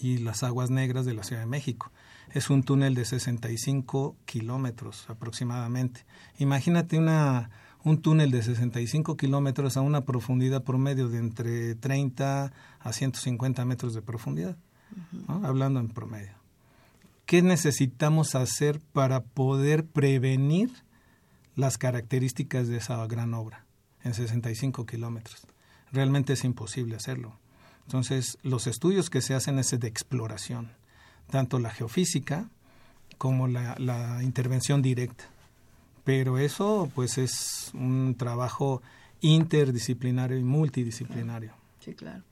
y 0.00 0.18
las 0.18 0.42
aguas 0.42 0.70
negras 0.70 1.06
de 1.06 1.14
la 1.14 1.22
Ciudad 1.22 1.42
de 1.42 1.46
México 1.46 1.92
es 2.34 2.50
un 2.50 2.62
túnel 2.62 2.94
de 2.94 3.04
65 3.04 4.16
kilómetros 4.24 5.08
aproximadamente. 5.08 6.04
Imagínate 6.38 6.98
una, 6.98 7.50
un 7.84 8.00
túnel 8.00 8.30
de 8.30 8.42
65 8.42 9.16
kilómetros 9.16 9.76
a 9.76 9.82
una 9.82 10.04
profundidad 10.04 10.64
promedio 10.64 11.08
de 11.08 11.18
entre 11.18 11.74
30 11.74 12.52
a 12.80 12.92
150 12.92 13.64
metros 13.64 13.94
de 13.94 14.02
profundidad, 14.02 14.56
hablando 15.28 15.80
en 15.80 15.88
promedio. 15.88 16.32
¿Qué 17.26 17.42
necesitamos 17.42 18.34
hacer 18.34 18.80
para 18.92 19.22
poder 19.22 19.86
prevenir 19.86 20.70
las 21.56 21.78
características 21.78 22.68
de 22.68 22.78
esa 22.78 23.06
gran 23.06 23.34
obra 23.34 23.64
en 24.04 24.14
65 24.14 24.86
kilómetros? 24.86 25.46
Realmente 25.92 26.32
es 26.32 26.44
imposible 26.44 26.96
hacerlo. 26.96 27.36
Entonces, 27.86 28.38
los 28.42 28.66
estudios 28.66 29.10
que 29.10 29.20
se 29.20 29.34
hacen 29.34 29.58
es 29.58 29.70
de 29.70 29.88
exploración 29.88 30.70
tanto 31.32 31.58
la 31.58 31.70
geofísica 31.70 32.48
como 33.18 33.48
la, 33.48 34.20
intervención 34.22 34.82
directa. 34.82 35.24
Pero 36.04 36.38
eso 36.38 36.90
pues 36.94 37.18
es 37.18 37.70
un 37.74 38.14
trabajo 38.16 38.82
interdisciplinario 39.20 40.36
y 40.36 40.42
multidisciplinario. 40.42 41.52
Sí, 41.80 41.94
claro. 41.94 42.22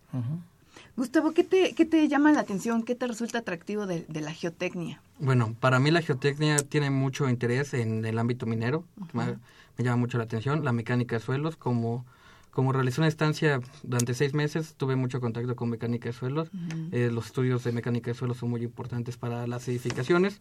Gustavo, 0.97 1.33
¿qué 1.33 1.45
te, 1.45 1.75
¿qué 1.75 1.85
te 1.85 2.09
llama 2.09 2.33
la 2.33 2.41
atención? 2.41 2.83
¿Qué 2.83 2.95
te 2.95 3.07
resulta 3.07 3.39
atractivo 3.39 3.87
de, 3.87 4.05
la 4.21 4.33
geotecnia? 4.33 5.01
Bueno, 5.19 5.55
para 5.59 5.79
mí 5.79 5.91
la 5.91 6.03
geotecnia 6.03 6.57
tiene 6.59 6.91
mucho 6.91 7.29
interés 7.29 7.75
en 7.75 8.05
el 8.05 8.19
ámbito 8.19 8.47
minero, 8.47 8.85
me, 9.13 9.39
llama 9.79 9.97
mucho 9.97 10.19
la 10.19 10.25
atención, 10.25 10.65
la 10.65 10.73
mecánica 10.73 11.17
de 11.17 11.21
suelos, 11.21 11.57
como, 11.57 12.05
como 12.51 12.73
realicé 12.73 13.01
una 13.01 13.09
estancia 13.09 13.61
durante 13.83 14.15
seis 14.15 14.35
meses, 14.35 14.75
tuve 14.77 14.97
mucho 14.97 15.21
contacto 15.21 15.57
con 15.57 15.71
mecánica 15.71 16.09
de 16.09 16.13
suelos, 16.13 16.51
eh, 16.93 17.11
los 17.13 17.27
estudios 17.27 17.65
de 17.65 17.73
mecánica 17.73 18.11
de 18.11 18.15
suelos 18.15 18.39
son 18.39 18.51
muy 18.51 18.63
importantes 18.63 19.17
para 19.17 19.47
las 19.47 19.67
edificaciones, 19.69 20.41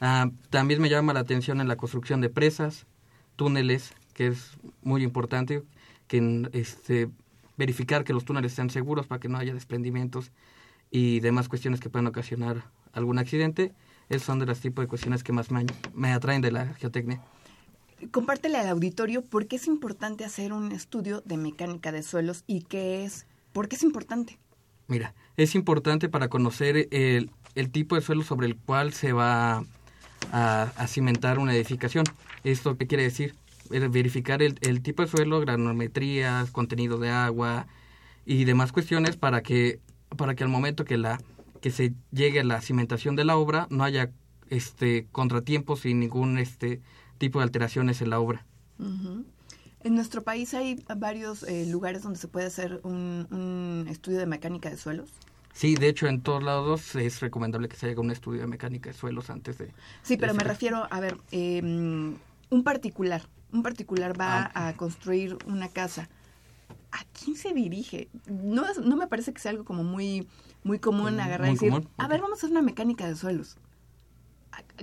ah, 0.00 0.30
también 0.50 0.82
me 0.82 0.90
llama 0.90 1.14
la 1.14 1.20
atención 1.20 1.60
en 1.60 1.68
la 1.68 1.76
construcción 1.76 2.20
de 2.20 2.28
presas, 2.28 2.86
túneles, 3.36 3.94
que 4.12 4.28
es 4.28 4.52
muy 4.82 5.02
importante, 5.02 5.62
que 6.08 6.48
este 6.52 7.10
verificar 7.56 8.04
que 8.04 8.12
los 8.12 8.24
túneles 8.24 8.52
sean 8.52 8.70
seguros 8.70 9.06
para 9.06 9.20
que 9.20 9.28
no 9.28 9.38
haya 9.38 9.54
desprendimientos 9.54 10.32
y 10.90 11.20
demás 11.20 11.48
cuestiones 11.48 11.80
que 11.80 11.90
puedan 11.90 12.06
ocasionar 12.06 12.64
algún 12.92 13.18
accidente. 13.18 13.72
Esos 14.08 14.24
son 14.24 14.38
de 14.38 14.46
los 14.46 14.60
tipos 14.60 14.84
de 14.84 14.88
cuestiones 14.88 15.24
que 15.24 15.32
más 15.32 15.48
me, 15.50 16.12
atraen 16.12 16.42
de 16.42 16.52
la 16.52 16.74
geotecnia. 16.74 17.22
Compártele 18.10 18.58
al 18.58 18.68
auditorio 18.68 19.22
por 19.22 19.46
qué 19.46 19.56
es 19.56 19.66
importante 19.66 20.24
hacer 20.24 20.52
un 20.52 20.70
estudio 20.70 21.22
de 21.24 21.36
mecánica 21.36 21.92
de 21.92 22.02
suelos 22.02 22.44
y 22.46 22.62
qué 22.62 23.04
es, 23.04 23.26
por 23.52 23.68
qué 23.68 23.76
es 23.76 23.82
importante. 23.82 24.38
Mira, 24.86 25.14
es 25.36 25.54
importante 25.54 26.08
para 26.08 26.28
conocer 26.28 26.88
el, 26.90 27.30
tipo 27.72 27.96
de 27.96 28.02
suelo 28.02 28.22
sobre 28.22 28.46
el 28.46 28.56
cual 28.56 28.92
se 28.92 29.12
va 29.12 29.64
a, 30.30 30.62
a 30.76 30.86
cimentar 30.86 31.38
una 31.38 31.54
edificación. 31.54 32.04
¿Esto 32.44 32.76
qué 32.76 32.86
quiere 32.86 33.02
decir? 33.02 33.34
Verificar 33.68 34.42
el, 34.42 34.58
el 34.60 34.82
tipo 34.82 35.02
de 35.02 35.08
suelo, 35.08 35.40
granometrías, 35.40 36.50
contenido 36.50 36.98
de 36.98 37.10
agua 37.10 37.66
y 38.24 38.44
demás 38.44 38.72
cuestiones 38.72 39.16
para 39.16 39.42
que, 39.42 39.80
para 40.16 40.34
que 40.34 40.44
al 40.44 40.50
momento 40.50 40.84
que, 40.84 40.98
la, 40.98 41.20
que 41.60 41.70
se 41.70 41.94
llegue 42.10 42.40
a 42.40 42.44
la 42.44 42.60
cimentación 42.60 43.16
de 43.16 43.24
la 43.24 43.36
obra 43.36 43.66
no 43.70 43.84
haya 43.84 44.10
este, 44.50 45.06
contratiempos 45.12 45.86
y 45.86 45.94
ningún 45.94 46.38
este, 46.38 46.80
tipo 47.18 47.38
de 47.38 47.44
alteraciones 47.44 48.02
en 48.02 48.10
la 48.10 48.20
obra. 48.20 48.44
En 48.78 49.94
nuestro 49.94 50.22
país 50.22 50.52
hay 50.54 50.84
varios 50.96 51.44
eh, 51.44 51.66
lugares 51.66 52.02
donde 52.02 52.18
se 52.18 52.28
puede 52.28 52.46
hacer 52.46 52.80
un, 52.82 53.26
un, 53.30 53.86
estudio 53.88 54.18
de 54.18 54.26
mecánica 54.26 54.68
de 54.68 54.76
suelos. 54.76 55.08
Sí, 55.52 55.74
de 55.74 55.88
hecho 55.88 56.06
en 56.06 56.20
todos 56.20 56.42
lados 56.42 56.94
es 56.96 57.20
recomendable 57.20 57.68
que 57.68 57.76
se 57.76 57.88
haga 57.88 58.00
un 58.00 58.10
estudio 58.10 58.42
de 58.42 58.46
mecánica 58.46 58.90
de 58.90 58.94
suelos 58.94 59.30
antes 59.30 59.56
de... 59.56 59.70
Sí, 60.02 60.16
pero 60.18 60.34
me 60.34 60.44
refiero, 60.44 60.86
a 60.90 61.00
ver, 61.00 61.16
eh, 61.30 61.62
un 61.62 62.62
particular 62.62 63.22
un 63.56 63.62
particular 63.62 64.18
va 64.18 64.50
ah, 64.54 64.68
a 64.68 64.76
construir 64.76 65.36
una 65.46 65.68
casa, 65.68 66.08
¿a 66.92 67.04
quién 67.18 67.36
se 67.36 67.52
dirige? 67.52 68.08
No, 68.26 68.64
no 68.82 68.96
me 68.96 69.06
parece 69.06 69.32
que 69.32 69.40
sea 69.40 69.50
algo 69.50 69.64
como 69.64 69.84
muy, 69.84 70.26
muy 70.62 70.78
común 70.78 71.20
agarrar 71.20 71.48
y 71.48 71.52
decir, 71.52 71.72
a 71.96 72.08
ver, 72.08 72.20
vamos 72.20 72.38
a 72.38 72.40
hacer 72.40 72.50
una 72.50 72.62
mecánica 72.62 73.06
de 73.06 73.16
suelos. 73.16 73.56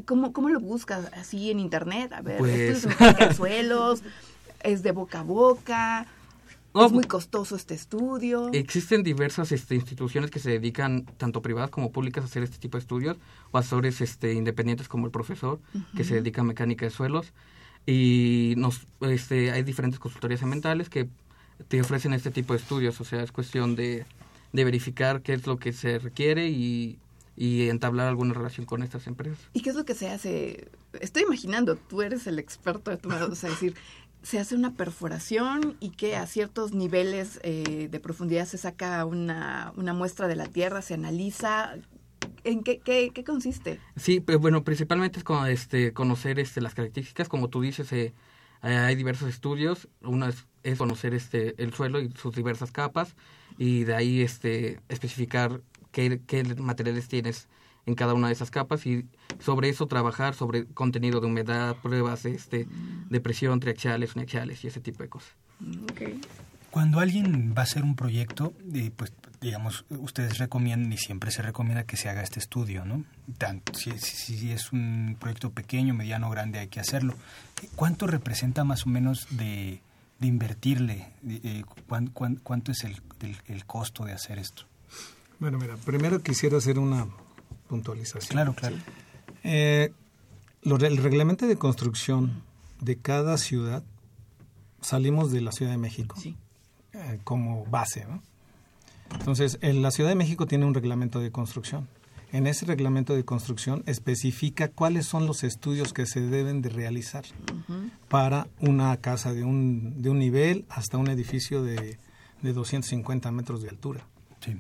¿Cómo, 0.05 0.33
¿Cómo 0.33 0.49
lo 0.49 0.59
buscas? 0.59 1.11
¿Así 1.13 1.49
en 1.49 1.59
internet? 1.59 2.13
A 2.13 2.21
ver, 2.21 2.45
esto 2.45 2.47
es 2.47 2.83
pues 2.83 2.99
mecánica 2.99 3.27
de 3.29 3.33
suelos, 3.35 4.03
es 4.61 4.83
de 4.83 4.91
boca 4.91 5.21
a 5.21 5.23
boca, 5.23 6.07
es 6.73 6.91
muy 6.91 7.03
costoso 7.03 7.55
este 7.55 7.75
estudio. 7.75 8.49
Existen 8.53 9.03
diversas 9.03 9.51
este, 9.51 9.75
instituciones 9.75 10.31
que 10.31 10.39
se 10.39 10.49
dedican, 10.49 11.05
tanto 11.17 11.41
privadas 11.41 11.69
como 11.69 11.91
públicas, 11.91 12.23
a 12.23 12.25
hacer 12.25 12.43
este 12.43 12.57
tipo 12.57 12.77
de 12.77 12.81
estudios, 12.81 13.17
o 13.51 13.57
asesores 13.57 14.01
este, 14.01 14.33
independientes 14.33 14.87
como 14.87 15.05
el 15.05 15.11
profesor, 15.11 15.59
que 15.95 16.03
se 16.03 16.15
dedica 16.15 16.41
a 16.41 16.43
mecánica 16.43 16.85
de 16.85 16.91
suelos 16.91 17.33
y 17.85 18.53
nos 18.57 18.81
este, 19.01 19.51
hay 19.51 19.63
diferentes 19.63 19.99
consultorías 19.99 20.43
ambientales 20.43 20.89
que 20.89 21.07
te 21.67 21.81
ofrecen 21.81 22.13
este 22.13 22.31
tipo 22.31 22.53
de 22.53 22.59
estudios, 22.59 22.99
o 23.01 23.03
sea, 23.03 23.21
es 23.21 23.31
cuestión 23.31 23.75
de, 23.75 24.05
de 24.51 24.63
verificar 24.63 25.21
qué 25.21 25.33
es 25.33 25.45
lo 25.45 25.57
que 25.57 25.73
se 25.73 25.99
requiere 25.99 26.49
y, 26.49 26.97
y 27.35 27.69
entablar 27.69 28.07
alguna 28.07 28.33
relación 28.33 28.65
con 28.65 28.83
estas 28.83 29.07
empresas. 29.07 29.39
¿Y 29.53 29.61
qué 29.61 29.69
es 29.69 29.75
lo 29.75 29.85
que 29.85 29.95
se 29.95 30.09
hace? 30.09 30.67
Estoy 30.99 31.23
imaginando, 31.23 31.75
tú 31.75 32.01
eres 32.01 32.27
el 32.27 32.39
experto 32.39 32.91
de 32.91 32.97
tu 32.97 33.09
o 33.09 33.35
sea, 33.35 33.49
decir, 33.49 33.75
se 34.23 34.39
hace 34.39 34.55
una 34.55 34.73
perforación 34.73 35.75
y 35.79 35.89
que 35.89 36.15
a 36.15 36.25
ciertos 36.27 36.73
niveles 36.73 37.39
eh, 37.43 37.89
de 37.91 37.99
profundidad 37.99 38.45
se 38.45 38.57
saca 38.57 39.03
una, 39.05 39.73
una 39.75 39.93
muestra 39.93 40.27
de 40.27 40.35
la 40.35 40.47
tierra, 40.47 40.81
se 40.81 40.93
analiza, 40.93 41.75
¿En 42.43 42.63
qué, 42.63 42.79
qué, 42.79 43.11
qué, 43.13 43.23
consiste? 43.23 43.79
Sí, 43.95 44.19
pues 44.19 44.37
bueno, 44.37 44.63
principalmente 44.63 45.19
es 45.19 45.23
con, 45.23 45.47
este, 45.47 45.93
conocer 45.93 46.39
este, 46.39 46.61
las 46.61 46.73
características, 46.73 47.29
como 47.29 47.49
tú 47.49 47.61
dices, 47.61 47.91
eh, 47.93 48.13
hay 48.61 48.95
diversos 48.95 49.29
estudios, 49.29 49.87
uno 50.01 50.27
es, 50.27 50.77
conocer 50.77 51.13
este, 51.13 51.61
el 51.61 51.73
suelo 51.73 51.99
y 51.99 52.11
sus 52.11 52.33
diversas 52.35 52.71
capas 52.71 53.15
y 53.57 53.83
de 53.83 53.95
ahí 53.95 54.21
este, 54.21 54.79
especificar 54.87 55.61
qué, 55.91 56.21
qué 56.25 56.43
materiales 56.55 57.07
tienes 57.07 57.47
en 57.85 57.95
cada 57.95 58.13
una 58.13 58.27
de 58.27 58.33
esas 58.33 58.49
capas 58.49 58.85
y 58.85 59.05
sobre 59.39 59.69
eso 59.69 59.87
trabajar 59.87 60.33
sobre 60.35 60.65
contenido 60.65 61.19
de 61.19 61.27
humedad, 61.27 61.75
pruebas 61.81 62.25
este, 62.25 62.67
de 63.09 63.19
presión 63.19 63.59
triaxiales, 63.59 64.15
uniaxiales 64.15 64.63
y 64.63 64.67
ese 64.67 64.79
tipo 64.79 65.03
de 65.03 65.09
cosas. 65.09 65.33
Okay. 65.91 66.19
Cuando 66.73 67.01
alguien 67.01 67.53
va 67.55 67.61
a 67.61 67.65
hacer 67.65 67.83
un 67.83 67.95
proyecto, 67.95 68.51
eh, 68.73 68.89
pues 68.95 69.13
digamos, 69.39 69.85
ustedes 69.89 70.39
recomiendan 70.39 70.91
y 70.91 70.97
siempre 70.97 71.29
se 71.29 71.43
recomienda 71.43 71.83
que 71.83 71.97
se 71.97 72.09
haga 72.09 72.23
este 72.23 72.39
estudio, 72.39 72.83
¿no? 72.83 73.05
Tanto, 73.37 73.75
si, 73.75 73.91
si, 73.99 74.51
es 74.51 74.71
un 74.71 75.15
proyecto 75.19 75.51
pequeño, 75.51 75.93
mediano, 75.93 76.31
grande, 76.31 76.57
hay 76.57 76.69
que 76.69 76.79
hacerlo. 76.79 77.13
¿Cuánto 77.75 78.07
representa 78.07 78.63
más 78.63 78.87
o 78.87 78.89
menos 78.89 79.27
de, 79.29 79.81
de 80.17 80.27
invertirle? 80.27 81.09
Eh, 81.27 81.63
¿cuánto, 82.41 82.71
es 82.71 82.83
el, 82.85 82.99
el, 83.45 83.65
costo 83.67 84.03
de 84.05 84.13
hacer 84.13 84.39
esto? 84.39 84.63
Bueno, 85.37 85.59
mira, 85.59 85.75
primero 85.75 86.23
quisiera 86.23 86.57
hacer 86.57 86.79
una 86.79 87.05
puntualización. 87.67 88.31
Claro, 88.31 88.55
claro. 88.55 88.77
Eh, 89.43 89.93
el 90.63 90.97
reglamento 90.97 91.45
de 91.45 91.55
construcción 91.55 92.41
de 92.81 92.97
cada 92.97 93.37
ciudad, 93.37 93.83
salimos 94.81 95.31
de 95.31 95.41
la 95.41 95.51
Ciudad 95.51 95.71
de 95.71 95.77
México. 95.77 96.15
Sí 96.19 96.35
eh, 96.93 97.19
como 97.23 97.65
base. 97.65 98.05
Entonces, 99.11 99.57
en 99.61 99.81
la 99.81 99.91
Ciudad 99.91 100.09
de 100.09 100.15
México 100.15 100.45
tiene 100.45 100.65
un 100.65 100.73
reglamento 100.73 101.19
de 101.19 101.31
construcción. 101.31 101.87
En 102.31 102.47
ese 102.47 102.65
reglamento 102.65 103.13
de 103.13 103.23
construcción 103.25 103.83
especifica 103.85 104.67
cuáles 104.67 105.05
son 105.05 105.27
los 105.27 105.43
estudios 105.43 105.93
que 105.93 106.07
se 106.07 106.19
deben 106.19 106.63
de 106.63 106.69
realizar 106.69 107.25
para 108.09 108.47
una 108.59 108.97
casa 108.97 109.33
de 109.33 109.43
un, 109.43 110.01
de 110.01 110.09
un 110.09 110.17
nivel 110.17 110.65
hasta 110.67 110.97
un 110.97 111.09
edificio 111.09 111.61
de, 111.61 111.99
de 112.41 112.53
250 112.53 113.31
metros 113.31 113.61
de 113.61 113.69
altura. 113.69 114.07
Sí. 114.39 114.59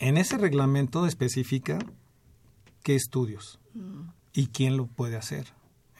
En 0.00 0.16
ese 0.16 0.38
reglamento 0.38 1.06
especifica 1.06 1.78
qué 2.82 2.96
estudios 2.96 3.60
y 4.32 4.48
quién 4.48 4.76
lo 4.76 4.86
puede 4.86 5.16
hacer. 5.16 5.46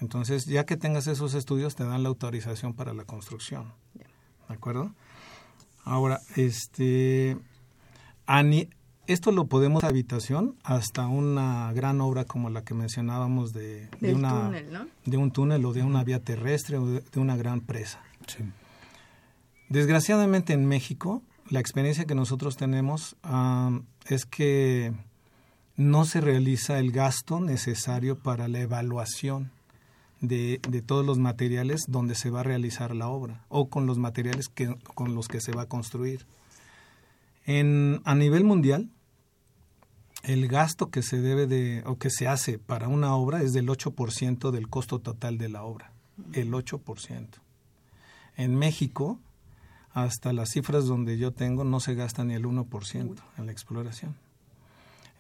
Entonces, 0.01 0.47
ya 0.47 0.65
que 0.65 0.77
tengas 0.77 1.07
esos 1.07 1.35
estudios, 1.35 1.77
te 1.77 1.85
dan 1.85 2.03
la 2.03 2.09
autorización 2.09 2.75
para 2.75 2.95
la 2.95 3.05
construcción. 3.05 3.73
¿De 4.51 4.57
acuerdo? 4.57 4.91
Ahora, 5.85 6.21
este, 6.35 7.37
esto 9.07 9.31
lo 9.31 9.47
podemos 9.47 9.85
habitación 9.85 10.57
hasta 10.65 11.07
una 11.07 11.73
gran 11.73 12.01
obra 12.01 12.25
como 12.25 12.51
la 12.51 12.65
que 12.65 12.75
mencionábamos 12.75 13.53
de, 13.53 13.89
de, 14.01 14.13
una, 14.13 14.51
de 15.05 15.17
un 15.17 15.31
túnel 15.31 15.65
o 15.65 15.73
de 15.73 15.85
una 15.85 16.03
vía 16.03 16.19
terrestre 16.19 16.79
o 16.79 16.87
de, 16.87 17.21
una 17.21 17.37
gran 17.37 17.61
presa. 17.61 18.03
Desgraciadamente 19.69 20.53
en 20.53 20.67
México, 20.67 21.23
la 21.49 21.61
experiencia 21.61 22.05
que 22.05 22.17
nosotros 22.17 22.57
tenemos 22.57 23.15
es 24.09 24.27
que 24.27 24.93
no 25.77 26.05
se 26.05 26.21
realiza 26.21 26.81
el 26.81 26.91
gasto 26.91 27.39
necesario 27.39 28.19
para 28.19 28.49
la 28.49 28.59
evaluación 28.59 29.53
de, 30.21 30.61
de, 30.69 30.83
todos 30.83 31.05
los 31.05 31.19
materiales 31.19 31.85
donde 31.89 32.15
se 32.15 32.31
va 32.31 32.41
a 32.41 32.45
realizar 32.45 32.95
la 32.95 33.09
obra 33.09 33.45
o 33.49 33.69
con 33.69 33.87
los 33.87 33.99
materiales 33.99 34.49
que, 34.49 34.75
con 34.95 35.15
los 35.15 35.29
que 35.29 35.41
se 35.41 35.53
va 35.53 35.63
a 35.63 35.69
construir. 35.69 36.27
En, 37.47 38.01
a 38.05 38.15
nivel 38.15 38.45
mundial, 38.45 38.91
el 40.23 40.49
gasto 40.49 40.91
que 40.91 41.03
se 41.03 41.21
debe 41.21 41.47
de 41.47 41.83
o 41.87 41.97
que 41.97 42.11
se 42.11 42.29
hace 42.29 42.59
para 42.59 42.89
una 42.89 43.15
obra 43.15 43.43
es 43.43 43.53
del 43.53 43.69
8% 43.69 44.51
del 44.51 44.69
costo 44.69 44.99
total 44.99 45.39
de 45.39 45.49
la 45.49 45.63
obra, 45.63 45.93
el 46.33 46.53
8%. 46.53 47.27
En 48.37 48.57
México, 48.57 49.19
hasta 49.93 50.33
las 50.33 50.51
cifras 50.51 50.87
donde 50.87 51.19
yo 51.19 51.33
tengo, 51.33 51.65
no 51.65 51.81
se 51.81 51.95
gasta 51.95 52.25
ni 52.25 52.35
el 52.35 52.45
1% 52.45 53.17
en 53.39 53.47
la 53.47 53.53
exploración. 53.53 54.15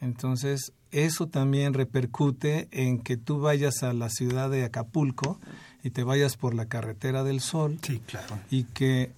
Entonces, 0.01 0.73
eso 0.93 1.27
también 1.27 1.75
repercute 1.75 2.69
en 2.71 3.01
que 3.01 3.17
tú 3.17 3.41
vayas 3.41 3.83
a 3.83 3.93
la 3.93 4.09
ciudad 4.11 4.51
de 4.51 4.65
Acapulco 4.65 5.39
y 5.83 5.91
te 5.91 6.05
vayas 6.05 6.37
por 6.37 6.55
la 6.55 6.67
carretera 6.67 7.25
del 7.25 7.41
Sol. 7.41 7.79
Sí, 7.83 8.01
claro. 8.07 8.39
Y 8.51 8.65
que 8.65 9.13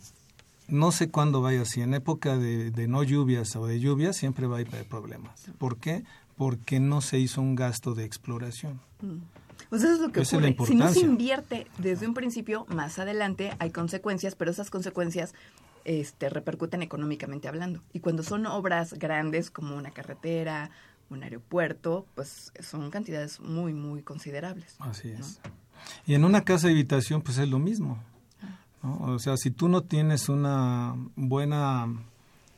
no 0.68 0.92
sé 0.92 1.10
cuándo 1.10 1.42
vayas, 1.42 1.68
si 1.68 1.82
en 1.82 1.94
época 1.94 2.36
de, 2.38 2.86
no 2.88 3.02
lluvias 3.02 3.56
o 3.56 3.66
de 3.66 3.80
lluvias, 3.80 4.16
siempre 4.16 4.46
va 4.46 4.58
a 4.58 4.60
haber 4.60 4.86
problemas. 4.86 5.46
¿Por 5.58 5.76
qué? 5.76 6.04
Porque 6.36 6.80
no 6.80 7.00
se 7.00 7.18
hizo 7.18 7.40
un 7.40 7.54
gasto 7.54 7.94
de 7.94 8.04
exploración. 8.04 8.80
Mm. 9.00 9.18
Pues 9.68 9.82
eso 9.82 9.94
es 9.94 10.00
lo 10.00 10.12
que 10.12 10.20
ocurre. 10.20 10.66
si 10.66 10.74
no 10.74 10.92
se 10.92 11.00
invierte 11.00 11.66
desde 11.78 12.06
un 12.06 12.14
principio, 12.14 12.66
más 12.68 12.98
adelante 12.98 13.52
hay 13.58 13.70
consecuencias, 13.70 14.34
pero 14.34 14.50
esas 14.50 14.68
consecuencias 14.68 15.34
este, 15.84 16.28
repercuten 16.28 16.82
económicamente 16.82 17.48
hablando. 17.48 17.80
Y 17.92 18.00
cuando 18.00 18.22
son 18.22 18.46
obras 18.46 18.94
grandes 18.94 19.50
como 19.50 19.76
una 19.76 19.90
carretera, 19.90 20.70
un 21.12 21.22
aeropuerto, 21.22 22.06
pues 22.14 22.52
son 22.60 22.90
cantidades 22.90 23.40
muy, 23.40 23.72
muy 23.72 24.02
considerables. 24.02 24.76
Así 24.78 25.10
es. 25.10 25.40
Y 26.06 26.14
en 26.14 26.24
una 26.24 26.42
casa 26.42 26.68
de 26.68 26.74
habitación, 26.74 27.22
pues 27.22 27.38
es 27.38 27.48
lo 27.48 27.58
mismo. 27.58 27.98
O 28.82 29.18
sea, 29.18 29.36
si 29.36 29.50
tú 29.50 29.68
no 29.68 29.82
tienes 29.82 30.28
una 30.28 30.96
buena, 31.14 31.86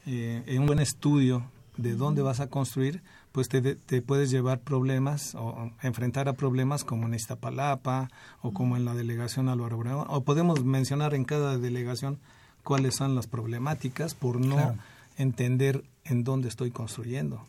eh, 0.06 0.56
un 0.58 0.66
buen 0.66 0.78
estudio 0.78 1.44
de 1.76 1.94
dónde 1.94 2.22
vas 2.22 2.40
a 2.40 2.48
construir, 2.48 3.02
pues 3.32 3.48
te, 3.48 3.74
te, 3.74 4.00
puedes 4.00 4.30
llevar 4.30 4.60
problemas 4.60 5.34
o 5.34 5.70
enfrentar 5.82 6.28
a 6.28 6.34
problemas 6.34 6.84
como 6.84 7.06
en 7.06 7.14
Iztapalapa 7.14 8.08
o 8.40 8.52
como 8.52 8.76
en 8.76 8.84
la 8.84 8.94
delegación 8.94 9.48
Álvaro 9.48 9.76
Obregón. 9.76 10.06
O 10.08 10.22
podemos 10.22 10.64
mencionar 10.64 11.14
en 11.14 11.24
cada 11.24 11.58
delegación 11.58 12.18
cuáles 12.62 12.94
son 12.94 13.14
las 13.14 13.26
problemáticas 13.26 14.14
por 14.14 14.40
no 14.40 14.76
entender 15.18 15.84
en 16.04 16.24
dónde 16.24 16.48
estoy 16.48 16.70
construyendo. 16.70 17.44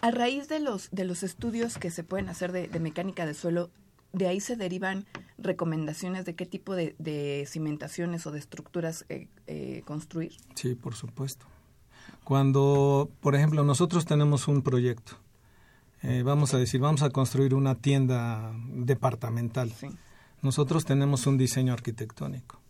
A 0.00 0.10
raíz 0.10 0.48
de 0.48 0.60
los, 0.60 0.90
de 0.90 1.04
los 1.04 1.22
estudios 1.22 1.76
que 1.76 1.90
se 1.90 2.04
pueden 2.04 2.28
hacer 2.28 2.52
de, 2.52 2.80
mecánica 2.80 3.26
de 3.26 3.34
suelo, 3.34 3.70
de 4.12 4.28
ahí 4.28 4.40
se 4.40 4.56
derivan 4.56 5.06
recomendaciones 5.38 6.24
de 6.24 6.34
qué 6.34 6.46
tipo 6.46 6.74
de, 6.74 7.44
cimentaciones 7.48 8.26
o 8.26 8.30
de 8.30 8.38
estructuras 8.38 9.04
eh, 9.08 9.26
eh, 9.46 9.82
construir. 9.84 10.32
Sí, 10.54 10.74
por 10.74 10.94
supuesto. 10.94 11.46
Cuando, 12.22 13.10
por 13.20 13.34
ejemplo, 13.34 13.64
nosotros 13.64 14.04
tenemos 14.04 14.46
un 14.46 14.62
proyecto, 14.62 15.16
eh, 16.02 16.22
vamos 16.24 16.54
a 16.54 16.58
decir, 16.58 16.80
vamos 16.80 17.02
a 17.02 17.10
construir 17.10 17.54
una 17.54 17.74
tienda 17.74 18.52
departamental. 18.68 19.72
Nosotros 20.42 20.84
tenemos 20.84 21.26
un 21.26 21.38
diseño 21.38 21.72
arquitectónico. 21.72 22.60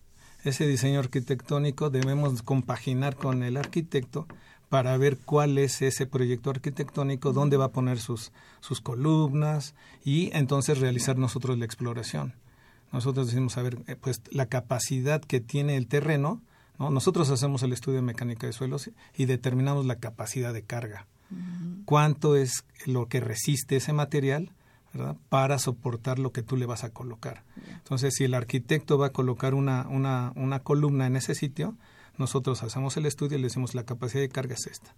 Ese 0.44 0.66
diseño 0.66 1.00
arquitectónico 1.00 1.90
debemos 1.90 2.42
compaginar 2.42 3.16
con 3.16 3.42
el 3.42 3.56
arquitecto 3.56 4.26
para 4.68 4.96
ver 4.96 5.18
cuál 5.18 5.58
es 5.58 5.80
ese 5.82 6.06
proyecto 6.06 6.50
arquitectónico, 6.50 7.32
dónde 7.32 7.56
va 7.56 7.66
a 7.66 7.72
poner 7.72 7.98
sus, 7.98 8.32
sus 8.60 8.80
columnas 8.80 9.74
y 10.04 10.30
entonces 10.36 10.78
realizar 10.78 11.16
nosotros 11.16 11.58
la 11.58 11.64
exploración. 11.64 12.34
Nosotros 12.92 13.26
decimos, 13.28 13.56
a 13.58 13.62
ver, 13.62 13.78
eh, 13.86 13.96
pues 13.96 14.22
la 14.30 14.46
capacidad 14.46 15.20
que 15.20 15.40
tiene 15.40 15.76
el 15.76 15.86
terreno, 15.86 16.40
nosotros 16.78 17.28
hacemos 17.30 17.62
el 17.64 17.72
estudio 17.72 17.96
de 17.96 18.02
mecánica 18.02 18.46
de 18.46 18.52
suelos 18.52 18.90
y 19.16 19.24
determinamos 19.24 19.84
la 19.84 19.96
capacidad 19.96 20.52
de 20.52 20.62
carga. 20.62 21.06
Cuánto 21.84 22.36
es 22.36 22.64
lo 22.86 23.06
que 23.06 23.20
resiste 23.20 23.76
ese 23.76 23.92
material 23.92 24.52
para 25.28 25.58
soportar 25.58 26.18
lo 26.18 26.32
que 26.32 26.42
tú 26.42 26.56
le 26.56 26.66
vas 26.66 26.84
a 26.84 26.90
colocar. 26.90 27.42
Entonces, 27.66 28.14
si 28.14 28.24
el 28.24 28.34
arquitecto 28.34 28.96
va 28.96 29.08
a 29.08 29.12
colocar 29.12 29.54
una, 29.54 29.86
una, 29.88 30.32
una 30.36 30.60
columna 30.60 31.06
en 31.06 31.16
ese 31.16 31.34
sitio, 31.34 31.74
nosotros 32.18 32.62
hacemos 32.62 32.96
el 32.96 33.06
estudio 33.06 33.38
y 33.38 33.40
le 33.40 33.46
decimos 33.46 33.74
la 33.74 33.84
capacidad 33.84 34.20
de 34.20 34.28
carga 34.28 34.54
es 34.54 34.66
esta. 34.66 34.94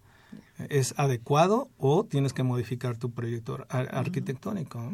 ¿Es 0.69 0.93
adecuado 0.97 1.69
o 1.77 2.05
tienes 2.05 2.33
que 2.33 2.43
modificar 2.43 2.97
tu 2.97 3.11
proyecto 3.11 3.65
arquitectónico? 3.69 4.93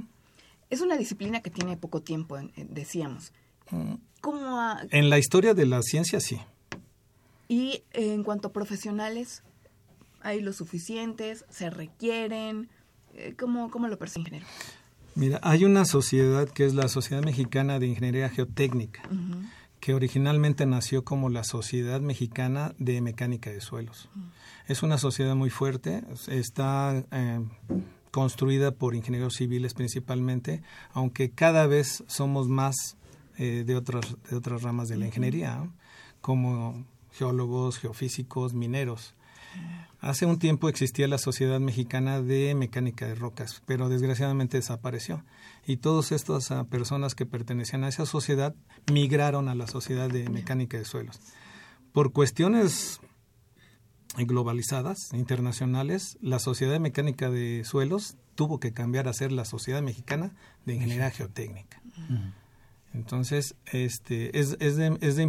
Es 0.70 0.82
una 0.82 0.98
disciplina 0.98 1.42
que 1.42 1.50
tiene 1.50 1.78
poco 1.78 2.02
tiempo, 2.02 2.38
decíamos. 2.56 3.32
¿Cómo 4.22 4.76
En 4.92 5.10
la 5.10 5.20
historia 5.20 5.54
de 5.54 5.66
la 5.66 5.82
ciencia, 5.82 6.20
sí. 6.20 6.40
Y 7.48 7.84
en 7.92 8.24
cuanto 8.24 8.50
a 8.50 8.54
profesionales, 8.54 9.44
¿hay 10.22 10.42
los 10.42 10.58
suficientes? 10.58 11.46
¿Se 11.50 11.70
requieren? 11.70 12.70
Eh, 13.14 13.36
¿Cómo, 13.38 13.72
cómo 13.72 13.88
lo 13.88 13.98
percibe 13.98 14.22
ingeniero? 14.22 14.48
Mira, 15.16 15.40
hay 15.42 15.66
una 15.66 15.86
sociedad 15.86 16.48
que 16.48 16.66
es 16.66 16.76
la 16.76 16.88
Sociedad 16.88 17.24
Mexicana 17.24 17.80
de 17.80 17.88
Ingeniería 17.88 18.30
Geotécnica, 18.30 19.02
que 19.88 19.94
originalmente 19.94 20.66
nació 20.66 21.06
como 21.06 21.30
la 21.30 21.46
Sociedad 21.46 22.02
Mexicana 22.02 22.76
de 22.78 23.00
Mecánica 23.00 23.52
de 23.52 23.62
Suelos. 23.62 24.10
Es 24.68 24.84
una 24.84 24.98
sociedad 24.98 25.34
muy 25.34 25.50
fuerte, 25.50 26.04
está 26.28 27.06
eh, 27.10 27.40
construida 28.12 28.72
por 28.72 28.96
ingenieros 28.96 29.36
civiles 29.36 29.74
principalmente, 29.74 30.62
aunque 30.92 31.32
cada 31.32 31.68
vez 31.68 32.04
somos 32.08 32.50
más 32.50 32.98
eh, 33.38 33.64
de, 33.66 33.78
otras, 33.78 34.18
de 34.30 34.36
otras 34.36 34.62
ramas 34.62 34.90
de 34.90 34.98
la 34.98 35.06
ingeniería, 35.06 35.66
como 36.20 36.86
geólogos, 37.14 37.78
geofísicos, 37.78 38.54
mineros. 38.54 39.14
Hace 40.00 40.28
un 40.28 40.38
tiempo 40.38 40.70
existía 40.70 41.08
la 41.08 41.18
Sociedad 41.18 41.60
Mexicana 41.60 42.22
de 42.22 42.54
Mecánica 42.54 43.08
de 43.08 43.16
Rocas, 43.16 43.64
pero 43.66 43.90
desgraciadamente 43.90 44.58
desapareció. 44.58 45.24
Y 45.66 45.78
todas 45.78 46.12
estas 46.12 46.52
ah, 46.52 46.66
personas 46.66 47.16
que 47.16 47.26
pertenecían 47.26 47.84
a 47.84 47.88
esa 47.88 48.06
sociedad 48.06 48.54
migraron 48.92 49.50
a 49.50 49.56
la 49.56 49.66
Sociedad 49.66 50.10
de 50.10 50.30
Mecánica 50.30 50.78
de 50.78 50.86
Suelos. 50.86 51.20
Por 51.94 52.12
cuestiones 52.12 53.00
globalizadas, 54.16 55.14
internacionales, 55.14 56.18
la 56.22 56.40
Sociedad 56.40 56.74
de 56.74 56.80
Mecánica 56.80 57.30
de 57.30 57.64
Suelos 57.66 58.18
tuvo 58.36 58.60
que 58.60 58.74
cambiar 58.74 59.08
a 59.08 59.14
ser 59.14 59.32
la 59.32 59.46
Sociedad 59.46 59.82
Mexicana 59.82 60.36
de 60.66 60.76
Ingeniería 60.76 61.10
Geotécnica. 61.10 61.82
Entonces, 62.94 63.56
este, 63.72 64.40
es, 64.40 64.58
es 64.60 64.76
de, 64.78 64.98
es 65.02 65.16
de 65.16 65.24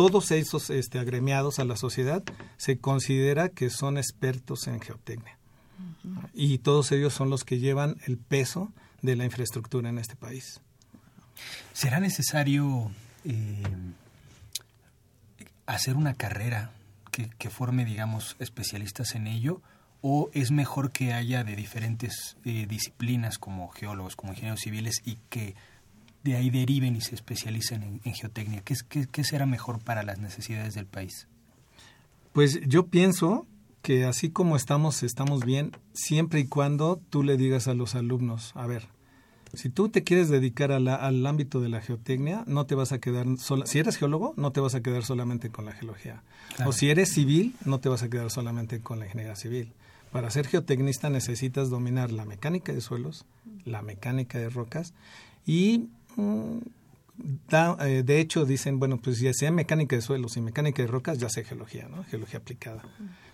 todos 0.00 0.30
esos 0.30 0.70
este, 0.70 0.98
agremiados 0.98 1.58
a 1.58 1.66
la 1.66 1.76
sociedad 1.76 2.22
se 2.56 2.78
considera 2.78 3.50
que 3.50 3.68
son 3.68 3.98
expertos 3.98 4.66
en 4.66 4.80
geotecnia. 4.80 5.36
Y 6.32 6.56
todos 6.56 6.90
ellos 6.92 7.12
son 7.12 7.28
los 7.28 7.44
que 7.44 7.58
llevan 7.58 7.96
el 8.06 8.16
peso 8.16 8.72
de 9.02 9.14
la 9.14 9.26
infraestructura 9.26 9.90
en 9.90 9.98
este 9.98 10.16
país. 10.16 10.62
¿Será 11.74 12.00
necesario 12.00 12.90
eh, 13.26 13.62
hacer 15.66 15.96
una 15.96 16.14
carrera 16.14 16.72
que, 17.10 17.50
forme, 17.50 17.84
digamos, 17.84 18.36
especialistas 18.38 19.14
en 19.14 19.26
ello? 19.26 19.60
¿O 20.00 20.30
es 20.32 20.50
mejor 20.50 20.92
que 20.92 21.12
haya 21.12 21.44
de 21.44 21.56
diferentes 21.56 22.38
eh, 22.46 22.64
disciplinas 22.66 23.36
como 23.36 23.68
geólogos, 23.68 24.16
como 24.16 24.32
ingenieros 24.32 24.60
civiles 24.60 25.02
y 25.04 25.18
que 25.28 25.56
de 26.22 26.36
ahí 26.36 26.50
deriven 26.50 26.96
y 26.96 27.00
se 27.00 27.14
especialicen 27.14 28.00
en, 28.04 28.14
geotecnia? 28.14 28.62
¿Qué, 28.62 28.74
qué, 29.10 29.24
será 29.24 29.46
mejor 29.46 29.82
para 29.82 30.02
las 30.02 30.18
necesidades 30.18 30.74
del 30.74 30.86
país? 30.86 31.26
Pues 32.32 32.60
yo 32.66 32.86
pienso 32.86 33.46
que 33.82 34.04
así 34.04 34.30
como 34.30 34.56
estamos, 34.56 35.02
estamos 35.02 35.44
bien 35.44 35.72
siempre 35.92 36.40
y 36.40 36.46
cuando 36.46 37.00
tú 37.10 37.22
le 37.22 37.36
digas 37.36 37.66
a 37.68 37.74
los 37.74 37.94
alumnos, 37.94 38.52
a 38.54 38.66
ver, 38.66 38.88
si 39.52 39.68
tú 39.68 39.88
te 39.88 40.04
quieres 40.04 40.28
dedicar 40.28 40.70
al 40.70 41.26
ámbito 41.26 41.60
de 41.60 41.68
la 41.68 41.80
geotecnia, 41.80 42.44
no 42.46 42.66
te 42.66 42.76
vas 42.76 42.92
a 42.92 43.00
quedar 43.00 43.26
sola. 43.38 43.66
Si 43.66 43.80
eres 43.80 43.96
geólogo, 43.96 44.32
no 44.36 44.52
te 44.52 44.60
vas 44.60 44.76
a 44.76 44.80
quedar 44.80 45.04
solamente 45.04 45.50
con 45.50 45.64
la 45.64 45.72
geología. 45.72 46.22
O 46.66 46.72
si 46.72 46.88
eres 46.88 47.12
civil, 47.12 47.56
no 47.64 47.80
te 47.80 47.88
vas 47.88 48.04
a 48.04 48.08
quedar 48.08 48.30
solamente 48.30 48.80
con 48.80 49.00
la 49.00 49.06
ingeniería 49.06 49.34
civil. 49.34 49.72
Para 50.12 50.30
ser 50.30 50.46
geotecnista 50.46 51.10
necesitas 51.10 51.68
dominar 51.68 52.12
la 52.12 52.24
mecánica 52.24 52.72
de 52.72 52.80
suelos, 52.80 53.26
la 53.64 53.82
mecánica 53.82 54.38
de 54.38 54.50
rocas 54.50 54.92
y 55.46 55.88
eh, 56.18 58.02
de 58.04 58.20
hecho, 58.20 58.44
dicen, 58.44 58.78
bueno, 58.78 58.98
pues 58.98 59.20
ya 59.20 59.32
sea 59.32 59.50
mecánica 59.50 59.96
de 59.96 60.02
suelos 60.02 60.36
y 60.36 60.40
mecánica 60.40 60.82
de 60.82 60.88
rocas, 60.88 61.18
ya 61.18 61.28
sé 61.28 61.44
geología, 61.44 61.88
¿no? 61.88 62.04
Geología 62.04 62.38
aplicada. 62.38 62.82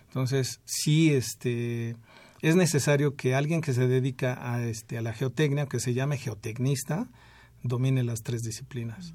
Entonces, 0.08 0.60
sí, 0.64 1.12
este, 1.12 1.96
es 2.42 2.56
necesario 2.56 3.16
que 3.16 3.34
alguien 3.34 3.60
que 3.60 3.72
se 3.72 3.86
dedica 3.86 4.52
a, 4.52 4.64
este, 4.64 4.98
a 4.98 5.02
la 5.02 5.12
geotecnia, 5.12 5.66
que 5.66 5.80
se 5.80 5.94
llame 5.94 6.18
geotecnista, 6.18 7.08
domine 7.62 8.02
las 8.02 8.22
tres 8.22 8.42
disciplinas. 8.42 9.14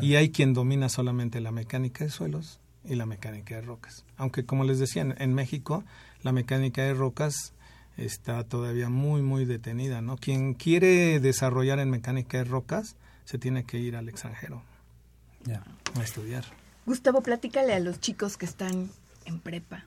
Y 0.00 0.14
hay 0.14 0.30
quien 0.30 0.54
domina 0.54 0.88
solamente 0.88 1.40
la 1.40 1.52
mecánica 1.52 2.04
de 2.04 2.10
suelos 2.10 2.60
y 2.84 2.94
la 2.94 3.04
mecánica 3.04 3.56
de 3.56 3.62
rocas. 3.62 4.04
Aunque, 4.16 4.46
como 4.46 4.64
les 4.64 4.78
decía, 4.78 5.02
en 5.02 5.34
México, 5.34 5.84
la 6.22 6.32
mecánica 6.32 6.82
de 6.82 6.94
rocas 6.94 7.52
está 7.96 8.44
todavía 8.44 8.88
muy, 8.88 9.22
muy 9.22 9.44
detenida, 9.44 10.00
¿no? 10.00 10.16
Quien 10.16 10.54
quiere 10.54 11.20
desarrollar 11.20 11.78
en 11.78 11.90
mecánica 11.90 12.38
de 12.38 12.44
rocas 12.44 12.96
se 13.24 13.38
tiene 13.38 13.64
que 13.64 13.78
ir 13.78 13.96
al 13.96 14.08
extranjero 14.08 14.62
a 15.94 16.02
estudiar. 16.02 16.44
Gustavo, 16.86 17.22
platícale 17.22 17.74
a 17.74 17.80
los 17.80 18.00
chicos 18.00 18.36
que 18.36 18.46
están 18.46 18.90
en 19.24 19.40
prepa, 19.40 19.84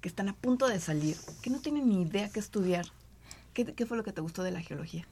que 0.00 0.08
están 0.08 0.28
a 0.28 0.34
punto 0.34 0.68
de 0.68 0.80
salir, 0.80 1.16
que 1.42 1.50
no 1.50 1.60
tienen 1.60 1.88
ni 1.88 2.02
idea 2.02 2.30
qué 2.30 2.40
estudiar. 2.40 2.86
¿Qué, 3.52 3.64
qué 3.64 3.86
fue 3.86 3.96
lo 3.96 4.02
que 4.02 4.12
te 4.12 4.20
gustó 4.20 4.42
de 4.42 4.50
la 4.50 4.60
geología? 4.60 5.06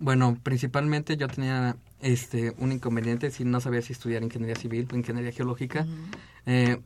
Bueno, 0.00 0.38
principalmente 0.42 1.16
yo 1.16 1.26
tenía 1.28 1.76
este 2.00 2.54
un 2.58 2.70
inconveniente 2.70 3.30
si 3.30 3.44
no 3.44 3.60
sabía 3.60 3.82
si 3.82 3.92
estudiar 3.92 4.22
ingeniería 4.22 4.54
civil 4.54 4.86
o 4.92 4.96
ingeniería 4.96 5.32
geológica. 5.32 5.86
Eh, 6.46 6.80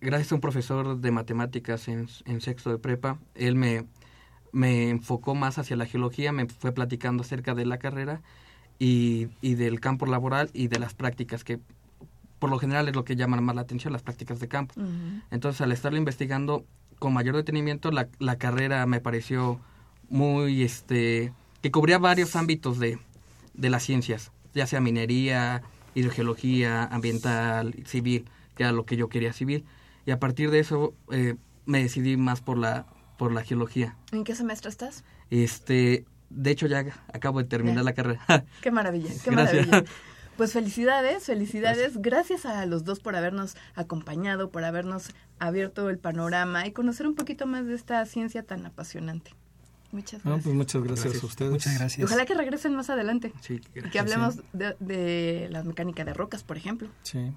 gracias 0.00 0.32
a 0.32 0.34
un 0.36 0.40
profesor 0.40 0.98
de 0.98 1.10
matemáticas 1.10 1.88
en, 1.88 2.08
en, 2.24 2.40
sexto 2.40 2.70
de 2.70 2.78
prepa, 2.78 3.18
él 3.34 3.54
me, 3.54 3.84
me 4.52 4.90
enfocó 4.90 5.34
más 5.34 5.58
hacia 5.58 5.76
la 5.76 5.86
geología, 5.86 6.32
me 6.32 6.46
fue 6.46 6.72
platicando 6.72 7.22
acerca 7.22 7.54
de 7.54 7.66
la 7.66 7.78
carrera 7.78 8.22
y, 8.78 9.28
y 9.40 9.54
del 9.54 9.80
campo 9.80 10.06
laboral 10.06 10.50
y 10.52 10.68
de 10.68 10.78
las 10.78 10.94
prácticas 10.94 11.44
que 11.44 11.60
por 12.38 12.50
lo 12.50 12.58
general 12.58 12.88
es 12.88 12.94
lo 12.94 13.04
que 13.04 13.16
llama 13.16 13.40
más 13.40 13.56
la 13.56 13.62
atención, 13.62 13.92
las 13.92 14.02
prácticas 14.02 14.38
de 14.40 14.48
campo. 14.48 14.74
Entonces, 15.30 15.60
al 15.60 15.72
estarlo 15.72 15.98
investigando 15.98 16.64
con 16.98 17.12
mayor 17.12 17.34
detenimiento, 17.34 17.90
la, 17.90 18.08
la 18.18 18.36
carrera 18.38 18.86
me 18.86 19.00
pareció 19.00 19.60
muy, 20.08 20.62
este, 20.62 21.32
que 21.62 21.70
cubría 21.70 21.98
varios 21.98 22.36
ámbitos 22.36 22.78
de, 22.78 22.98
de 23.54 23.70
las 23.70 23.82
ciencias, 23.82 24.30
ya 24.54 24.66
sea 24.66 24.80
minería, 24.80 25.62
hidrogeología, 25.94 26.84
ambiental, 26.84 27.74
civil, 27.86 28.24
que 28.54 28.62
era 28.62 28.72
lo 28.72 28.84
que 28.84 28.96
yo 28.96 29.08
quería 29.08 29.32
civil. 29.32 29.64
Y 30.06 30.12
a 30.12 30.20
partir 30.20 30.50
de 30.50 30.60
eso 30.60 30.94
eh, 31.10 31.34
me 31.66 31.82
decidí 31.82 32.16
más 32.16 32.40
por 32.40 32.56
la, 32.56 32.86
por 33.18 33.32
la 33.32 33.42
geología. 33.42 33.96
¿En 34.12 34.24
qué 34.24 34.34
semestre 34.34 34.70
estás? 34.70 35.04
Este, 35.28 36.06
de 36.30 36.50
hecho 36.50 36.66
ya 36.66 36.86
acabo 37.12 37.42
de 37.42 37.48
terminar 37.48 37.84
la 37.84 37.92
carrera. 37.92 38.22
Qué 38.62 38.70
maravilla, 38.70 39.10
qué 39.22 39.30
maravilla. 39.30 39.84
Pues 40.38 40.52
felicidades, 40.52 41.24
felicidades. 41.24 42.00
Gracias. 42.00 42.46
a 42.46 42.64
los 42.64 42.84
dos 42.84 43.00
por 43.00 43.16
habernos 43.16 43.56
acompañado, 43.74 44.50
por 44.50 44.62
habernos 44.62 45.08
abierto 45.40 45.90
el 45.90 45.98
panorama 45.98 46.64
y 46.64 46.70
conocer 46.70 47.08
un 47.08 47.16
poquito 47.16 47.46
más 47.46 47.66
de 47.66 47.74
esta 47.74 48.06
ciencia 48.06 48.44
tan 48.44 48.64
apasionante. 48.64 49.32
Muchas 49.90 50.22
gracias. 50.22 50.44
pues 50.44 50.54
muchas 50.54 50.82
gracias, 50.84 51.22
a 51.24 51.26
ustedes. 51.26 51.50
Muchas 51.50 51.76
gracias. 51.76 52.04
Ojalá 52.04 52.24
que 52.24 52.34
regresen 52.34 52.76
más 52.76 52.88
adelante. 52.88 53.32
Sí, 53.40 53.60
y 53.74 53.90
que 53.90 53.98
hablemos 53.98 54.36
de, 54.52 54.76
de, 54.78 55.48
la 55.50 55.64
mecánica 55.64 56.04
de 56.04 56.14
rocas, 56.14 56.44
por 56.44 56.56
ejemplo. 56.56 56.88
Sí. 57.02 57.32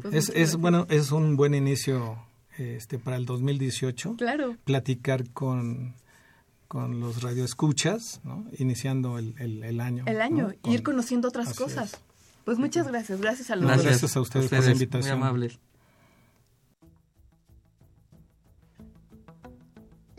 Pues 0.00 0.14
es, 0.14 0.32
es 0.36 0.56
bueno, 0.56 0.86
es 0.90 1.10
un 1.10 1.34
buen 1.36 1.54
inicio 1.54 2.24
este 2.58 2.98
para 2.98 3.16
el 3.16 3.26
2018. 3.26 4.16
Claro. 4.16 4.56
Platicar 4.64 5.28
con 5.30 5.94
con 6.72 7.00
los 7.00 7.22
radioescuchas, 7.22 8.22
¿no? 8.24 8.46
iniciando 8.56 9.18
el, 9.18 9.34
el, 9.38 9.78
año. 9.78 10.04
El 10.06 10.22
año, 10.22 10.54
ir 10.64 10.82
conociendo 10.82 11.28
otras 11.28 11.52
cosas. 11.52 12.00
Pues 12.46 12.56
muchas 12.58 12.88
gracias, 12.88 13.20
gracias 13.20 13.50
a 13.50 13.56
los 13.56 13.66
gracias, 13.66 13.86
gracias 13.86 14.16
a 14.16 14.20
ustedes, 14.22 14.48
por 14.48 14.64
la 14.64 14.70
invitación. 14.72 15.18
Muy 15.18 15.26
amables. 15.26 15.58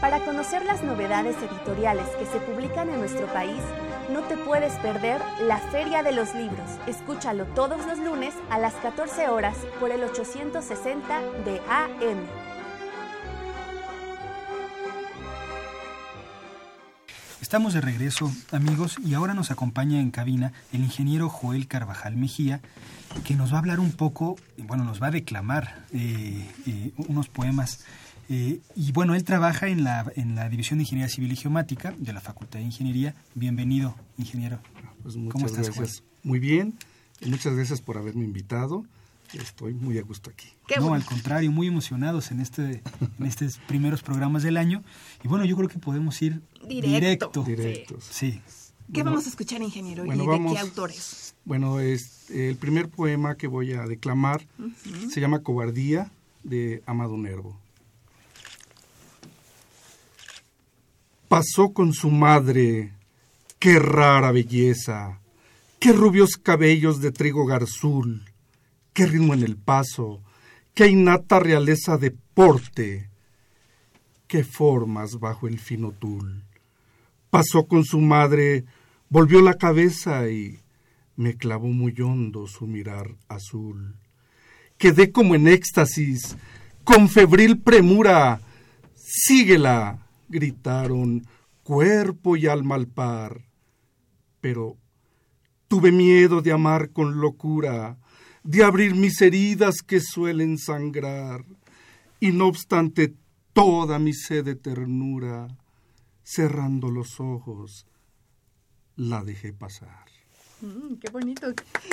Para 0.00 0.24
conocer 0.24 0.64
las 0.64 0.84
novedades 0.84 1.34
editoriales 1.38 2.06
que 2.20 2.26
se 2.26 2.38
publican 2.38 2.88
en 2.88 3.00
nuestro 3.00 3.26
país, 3.32 3.60
no 4.12 4.20
te 4.22 4.36
puedes 4.36 4.72
perder 4.74 5.20
la 5.42 5.58
Feria 5.58 6.04
de 6.04 6.12
los 6.12 6.36
Libros. 6.36 6.70
Escúchalo 6.86 7.46
todos 7.46 7.84
los 7.84 7.98
lunes 7.98 8.32
a 8.48 8.60
las 8.60 8.74
14 8.74 9.28
horas 9.28 9.56
por 9.80 9.90
el 9.90 10.04
860 10.04 11.20
de 11.44 11.60
AM. 11.68 12.48
Estamos 17.40 17.74
de 17.74 17.80
regreso, 17.80 18.30
amigos, 18.52 18.98
y 19.04 19.14
ahora 19.14 19.34
nos 19.34 19.50
acompaña 19.50 19.98
en 20.00 20.12
cabina 20.12 20.52
el 20.72 20.84
ingeniero 20.84 21.28
Joel 21.28 21.66
Carvajal 21.66 22.14
Mejía, 22.14 22.60
que 23.24 23.34
nos 23.34 23.50
va 23.50 23.56
a 23.56 23.60
hablar 23.60 23.80
un 23.80 23.90
poco, 23.90 24.36
bueno, 24.58 24.84
nos 24.84 25.02
va 25.02 25.08
a 25.08 25.10
declamar 25.10 25.86
eh, 25.92 26.46
eh, 26.66 26.92
unos 27.08 27.28
poemas 27.28 27.80
eh, 28.28 28.60
y 28.76 28.92
bueno, 28.92 29.14
él 29.14 29.24
trabaja 29.24 29.68
en 29.68 29.84
la, 29.84 30.10
en 30.16 30.34
la 30.34 30.48
División 30.48 30.78
de 30.78 30.82
Ingeniería 30.82 31.08
Civil 31.08 31.32
y 31.32 31.36
Geomática 31.36 31.94
de 31.98 32.12
la 32.12 32.20
Facultad 32.20 32.58
de 32.58 32.66
Ingeniería. 32.66 33.14
Bienvenido, 33.34 33.94
ingeniero. 34.18 34.58
Pues 35.02 35.14
¿Cómo 35.14 35.46
estás, 35.46 35.66
gracias. 35.66 36.02
Muy 36.22 36.38
bien. 36.38 36.74
Muchas 37.24 37.54
gracias 37.54 37.80
por 37.80 37.96
haberme 37.96 38.24
invitado. 38.24 38.84
Estoy 39.32 39.74
muy 39.74 39.98
a 39.98 40.02
gusto 40.02 40.30
aquí. 40.30 40.48
no, 40.78 40.94
al 40.94 41.04
contrario, 41.04 41.50
muy 41.52 41.66
emocionados 41.66 42.30
en 42.30 42.40
este 42.40 42.82
en 43.18 43.26
estos 43.26 43.58
primeros 43.66 44.02
programas 44.02 44.42
del 44.42 44.56
año. 44.56 44.82
Y 45.22 45.28
bueno, 45.28 45.44
yo 45.44 45.56
creo 45.56 45.68
que 45.68 45.78
podemos 45.78 46.20
ir 46.22 46.40
directo. 46.66 47.42
Directo. 47.44 47.98
Sí. 48.00 48.40
¿Qué 48.92 49.02
vamos 49.02 49.26
a 49.26 49.28
escuchar, 49.28 49.60
ingeniero? 49.60 50.06
¿Y 50.06 50.10
de 50.10 50.54
qué 50.54 50.58
autores? 50.58 51.34
Bueno, 51.44 51.80
es, 51.80 52.30
el 52.30 52.56
primer 52.56 52.88
poema 52.88 53.36
que 53.36 53.46
voy 53.46 53.72
a 53.72 53.82
declamar 53.86 54.46
se 55.10 55.20
llama 55.20 55.42
Cobardía 55.42 56.10
de 56.42 56.82
Amado 56.86 57.16
Nervo. 57.18 57.58
Pasó 61.28 61.72
con 61.72 61.92
su 61.92 62.10
madre. 62.10 62.92
Qué 63.58 63.78
rara 63.78 64.32
belleza, 64.32 65.20
qué 65.80 65.92
rubios 65.92 66.36
cabellos 66.36 67.00
de 67.00 67.10
trigo 67.10 67.44
garzul, 67.44 68.24
qué 68.92 69.06
ritmo 69.06 69.34
en 69.34 69.42
el 69.42 69.56
paso, 69.56 70.22
qué 70.74 70.86
innata 70.86 71.40
realeza 71.40 71.98
de 71.98 72.12
porte, 72.12 73.10
qué 74.28 74.44
formas 74.44 75.18
bajo 75.18 75.48
el 75.48 75.58
fino 75.58 75.90
tul. 75.90 76.44
Pasó 77.30 77.66
con 77.66 77.84
su 77.84 78.00
madre, 78.00 78.64
volvió 79.08 79.42
la 79.42 79.54
cabeza 79.54 80.30
y 80.30 80.60
me 81.16 81.36
clavó 81.36 81.66
muy 81.66 82.00
hondo 82.00 82.46
su 82.46 82.68
mirar 82.68 83.16
azul. 83.26 83.96
Quedé 84.78 85.10
como 85.10 85.34
en 85.34 85.48
éxtasis, 85.48 86.36
con 86.84 87.08
febril 87.08 87.58
premura. 87.58 88.40
Síguela, 88.94 90.07
gritaron 90.28 91.26
cuerpo 91.62 92.36
y 92.36 92.46
alma 92.46 92.74
al 92.74 92.86
par. 92.86 93.42
Pero 94.40 94.76
tuve 95.68 95.92
miedo 95.92 96.40
de 96.40 96.52
amar 96.52 96.90
con 96.90 97.20
locura, 97.20 97.98
de 98.42 98.64
abrir 98.64 98.94
mis 98.94 99.20
heridas 99.20 99.82
que 99.86 100.00
suelen 100.00 100.58
sangrar, 100.58 101.44
y 102.20 102.32
no 102.32 102.46
obstante 102.46 103.14
toda 103.52 103.98
mi 103.98 104.12
sed 104.12 104.44
de 104.44 104.54
ternura, 104.54 105.48
cerrando 106.22 106.90
los 106.90 107.20
ojos, 107.20 107.86
la 108.96 109.22
dejé 109.22 109.52
pasar. 109.52 110.06
Mm, 110.60 110.94
qué 110.94 111.10
bonito. 111.10 111.46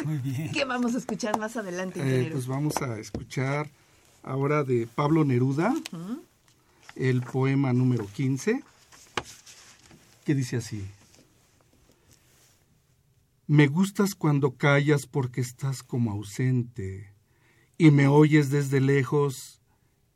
Muy 0.05 0.17
bien. 0.17 0.51
¿Qué 0.51 0.65
vamos 0.65 0.95
a 0.95 0.97
escuchar 0.97 1.37
más 1.37 1.55
adelante? 1.57 1.99
Eh, 2.03 2.29
pues 2.31 2.47
vamos 2.47 2.77
a 2.81 2.97
escuchar 2.99 3.69
ahora 4.23 4.63
de 4.63 4.87
Pablo 4.87 5.23
Neruda 5.23 5.73
el 6.95 7.21
poema 7.21 7.73
número 7.73 8.07
15, 8.07 8.63
que 10.23 10.35
dice 10.35 10.57
así. 10.57 10.85
Me 13.47 13.67
gustas 13.67 14.15
cuando 14.15 14.55
callas 14.55 15.05
porque 15.05 15.41
estás 15.41 15.83
como 15.83 16.11
ausente 16.11 17.13
y 17.77 17.91
me 17.91 18.07
oyes 18.07 18.49
desde 18.49 18.81
lejos 18.81 19.61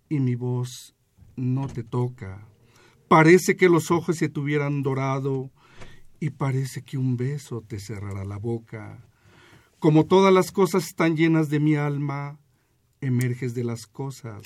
y 0.09 0.19
mi 0.19 0.35
voz 0.35 0.95
no 1.35 1.67
te 1.67 1.83
toca. 1.83 2.47
Parece 3.07 3.55
que 3.55 3.69
los 3.69 3.91
ojos 3.91 4.17
se 4.17 4.29
tuvieran 4.29 4.81
dorado 4.81 5.51
y 6.19 6.31
parece 6.31 6.81
que 6.81 6.97
un 6.97 7.17
beso 7.17 7.61
te 7.61 7.79
cerrará 7.79 8.25
la 8.25 8.37
boca. 8.37 9.05
Como 9.79 10.05
todas 10.05 10.33
las 10.33 10.51
cosas 10.51 10.87
están 10.87 11.15
llenas 11.15 11.49
de 11.49 11.59
mi 11.59 11.75
alma, 11.75 12.39
emerges 13.01 13.53
de 13.53 13.63
las 13.63 13.87
cosas 13.87 14.43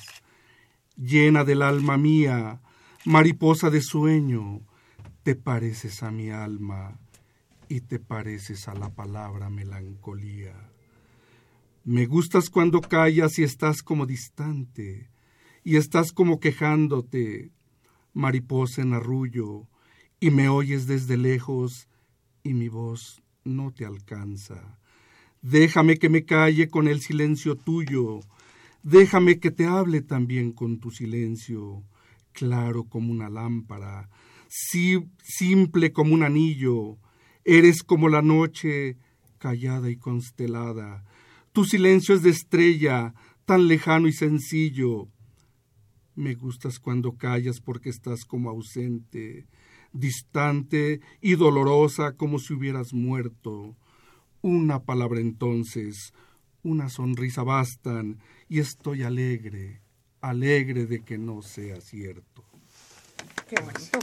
llena 0.97 1.43
del 1.43 1.61
alma 1.61 1.97
mía, 1.97 2.61
mariposa 3.05 3.69
de 3.69 3.81
sueño, 3.81 4.61
te 5.23 5.35
pareces 5.35 6.03
a 6.03 6.11
mi 6.11 6.29
alma 6.29 6.99
y 7.69 7.81
te 7.81 7.99
pareces 7.99 8.67
a 8.67 8.73
la 8.73 8.89
palabra 8.89 9.49
melancolía. 9.49 10.69
Me 11.85 12.05
gustas 12.05 12.49
cuando 12.49 12.81
callas 12.81 13.39
y 13.39 13.43
estás 13.43 13.83
como 13.83 14.05
distante, 14.05 15.09
y 15.63 15.77
estás 15.77 16.11
como 16.11 16.39
quejándote, 16.39 17.51
mariposa 18.13 18.81
en 18.81 18.93
arrullo, 18.93 19.67
y 20.19 20.29
me 20.29 20.49
oyes 20.49 20.87
desde 20.87 21.17
lejos, 21.17 21.87
y 22.43 22.53
mi 22.53 22.69
voz 22.69 23.21
no 23.43 23.71
te 23.71 23.85
alcanza. 23.85 24.77
Déjame 25.41 25.97
que 25.97 26.09
me 26.09 26.23
calle 26.23 26.69
con 26.69 26.87
el 26.87 27.01
silencio 27.01 27.55
tuyo, 27.55 28.21
Déjame 28.83 29.39
que 29.39 29.49
te 29.49 29.65
hable 29.65 30.01
también 30.01 30.51
con 30.51 30.79
tu 30.79 30.91
silencio, 30.91 31.83
claro 32.33 32.83
como 32.83 33.13
una 33.13 33.29
lámpara, 33.29 34.09
simple 34.49 35.93
como 35.93 36.13
un 36.13 36.23
anillo, 36.23 36.97
eres 37.45 37.81
como 37.81 38.09
la 38.09 38.21
noche 38.21 38.97
callada 39.37 39.89
y 39.89 39.95
constelada, 39.95 41.05
tu 41.53 41.63
silencio 41.63 42.13
es 42.13 42.23
de 42.23 42.31
estrella, 42.31 43.13
tan 43.45 43.67
lejano 43.69 44.09
y 44.09 44.11
sencillo. 44.11 45.07
Me 46.15 46.35
gustas 46.35 46.79
cuando 46.79 47.15
callas 47.15 47.61
porque 47.61 47.89
estás 47.89 48.25
como 48.25 48.49
ausente, 48.49 49.47
distante 49.93 50.99
y 51.21 51.35
dolorosa 51.35 52.17
como 52.17 52.37
si 52.39 52.53
hubieras 52.53 52.93
muerto. 52.93 53.77
Una 54.41 54.83
palabra 54.83 55.21
entonces, 55.21 56.13
una 56.63 56.89
sonrisa 56.89 57.43
bastan 57.43 58.19
y 58.49 58.59
estoy 58.59 59.03
alegre, 59.03 59.81
alegre 60.21 60.85
de 60.85 61.01
que 61.01 61.17
no 61.17 61.41
sea 61.41 61.81
cierto. 61.81 62.43
Qué 63.47 63.55
bonito. 63.61 63.99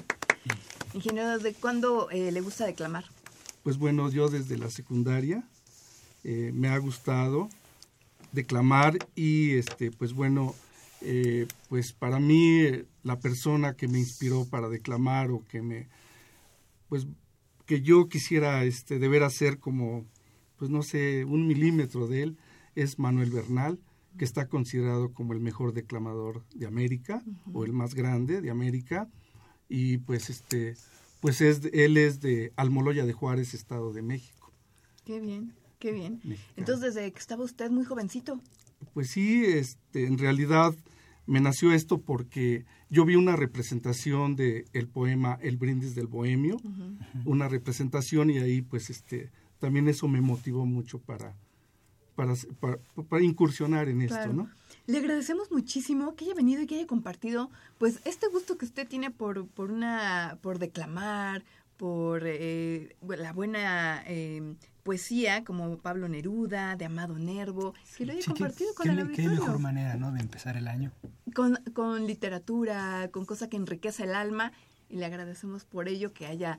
Ingeniero, 0.94 1.30
¿desde 1.38 1.54
cuándo 1.54 2.10
eh, 2.10 2.32
le 2.32 2.40
gusta 2.40 2.66
declamar? 2.66 3.04
Pues 3.62 3.78
bueno, 3.78 4.10
yo 4.10 4.28
desde 4.28 4.58
la 4.58 4.70
secundaria 4.70 5.44
eh, 6.24 6.50
me 6.54 6.68
ha 6.68 6.78
gustado 6.78 7.48
declamar 8.32 8.98
y 9.14 9.54
este 9.54 9.90
pues 9.90 10.12
bueno 10.12 10.54
eh, 11.00 11.46
pues 11.68 11.92
para 11.92 12.20
mí 12.20 12.62
la 13.02 13.18
persona 13.18 13.74
que 13.74 13.88
me 13.88 13.98
inspiró 13.98 14.44
para 14.44 14.68
declamar 14.68 15.30
o 15.30 15.44
que 15.48 15.62
me 15.62 15.88
pues 16.88 17.06
que 17.66 17.80
yo 17.80 18.08
quisiera 18.08 18.64
este 18.64 18.98
deber 18.98 19.22
hacer 19.22 19.58
como 19.58 20.04
pues 20.58 20.70
no 20.70 20.82
sé 20.82 21.24
un 21.24 21.46
milímetro 21.46 22.06
de 22.06 22.22
él 22.22 22.38
es 22.82 22.98
Manuel 22.98 23.30
Bernal 23.30 23.78
que 24.18 24.24
está 24.24 24.48
considerado 24.48 25.12
como 25.12 25.32
el 25.32 25.40
mejor 25.40 25.72
declamador 25.72 26.44
de 26.54 26.66
América 26.66 27.22
o 27.52 27.64
el 27.64 27.72
más 27.72 27.94
grande 27.94 28.40
de 28.40 28.50
América. 28.50 29.08
Y 29.68 29.98
pues 29.98 30.30
este 30.30 30.74
pues 31.20 31.40
es 31.40 31.60
él 31.72 31.96
es 31.96 32.20
de 32.20 32.52
Almoloya 32.56 33.06
de 33.06 33.12
Juárez 33.12 33.54
Estado 33.54 33.92
de 33.92 34.02
México. 34.02 34.52
Qué 35.04 35.20
bien 35.20 35.54
Qué 35.80 35.92
bien. 35.92 36.20
Entonces, 36.56 36.94
desde 36.94 37.10
que 37.10 37.18
estaba 37.18 37.42
usted 37.42 37.70
muy 37.70 37.84
jovencito. 37.84 38.38
Pues 38.92 39.08
sí, 39.08 39.42
este, 39.46 40.06
en 40.06 40.18
realidad 40.18 40.74
me 41.26 41.40
nació 41.40 41.72
esto 41.72 42.02
porque 42.02 42.66
yo 42.90 43.06
vi 43.06 43.16
una 43.16 43.34
representación 43.34 44.36
de 44.36 44.66
el 44.74 44.88
poema 44.88 45.38
El 45.40 45.56
brindis 45.56 45.94
del 45.94 46.06
bohemio, 46.06 46.58
una 47.24 47.48
representación 47.48 48.28
y 48.28 48.38
ahí 48.38 48.60
pues 48.60 48.90
este 48.90 49.30
también 49.58 49.88
eso 49.88 50.06
me 50.06 50.20
motivó 50.20 50.66
mucho 50.66 50.98
para 50.98 51.34
para, 52.60 52.78
para, 53.08 53.22
incursionar 53.22 53.88
en 53.88 54.02
esto, 54.02 54.32
¿no? 54.32 54.50
Le 54.86 54.98
agradecemos 54.98 55.50
muchísimo 55.50 56.14
que 56.14 56.24
haya 56.24 56.34
venido 56.34 56.62
y 56.62 56.66
que 56.66 56.76
haya 56.76 56.86
compartido 56.86 57.50
pues 57.78 58.00
este 58.04 58.26
gusto 58.28 58.58
que 58.58 58.64
usted 58.64 58.88
tiene 58.88 59.10
por 59.10 59.46
por 59.46 59.70
una 59.70 60.38
por 60.42 60.58
declamar, 60.58 61.44
por 61.76 62.22
eh, 62.26 62.96
la 63.00 63.32
buena 63.32 64.02
eh, 64.06 64.54
poesía 64.82 65.44
como 65.44 65.78
Pablo 65.78 66.08
Neruda, 66.08 66.76
de 66.76 66.84
Amado 66.84 67.18
Nervo, 67.18 67.74
que 67.96 68.06
lo 68.06 68.12
haya 68.12 68.24
compartido 68.24 68.74
con 68.74 68.90
el 68.90 69.00
auditorio. 69.00 69.30
Qué 69.30 69.40
mejor 69.40 69.58
manera, 69.60 69.94
¿no?, 69.96 70.12
de 70.12 70.20
empezar 70.20 70.56
el 70.56 70.68
año. 70.68 70.92
Con, 71.34 71.56
con 71.72 72.06
literatura, 72.06 73.08
con 73.12 73.24
cosa 73.24 73.48
que 73.48 73.56
enriquece 73.56 74.04
el 74.04 74.14
alma, 74.14 74.52
y 74.88 74.96
le 74.96 75.06
agradecemos 75.06 75.64
por 75.64 75.88
ello 75.88 76.12
que 76.12 76.26
haya 76.26 76.58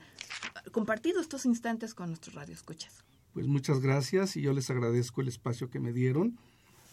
compartido 0.72 1.20
estos 1.20 1.44
instantes 1.44 1.94
con 1.94 2.08
nuestros 2.08 2.34
radioescuchas. 2.34 3.04
Pues 3.34 3.46
muchas 3.46 3.80
gracias 3.80 4.36
y 4.36 4.42
yo 4.42 4.52
les 4.52 4.70
agradezco 4.70 5.20
el 5.20 5.28
espacio 5.28 5.70
que 5.70 5.80
me 5.80 5.92
dieron. 5.92 6.36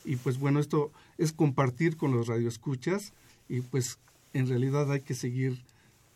Y 0.06 0.16
pues 0.16 0.40
bueno, 0.40 0.60
esto 0.60 0.92
es 1.18 1.34
compartir 1.34 1.98
con 1.98 2.12
los 2.12 2.28
radioescuchas 2.28 3.14
y 3.50 3.62
pues 3.62 4.00
en 4.34 4.48
realidad 4.48 4.92
hay 4.92 5.02
que 5.02 5.16
seguir 5.16 5.62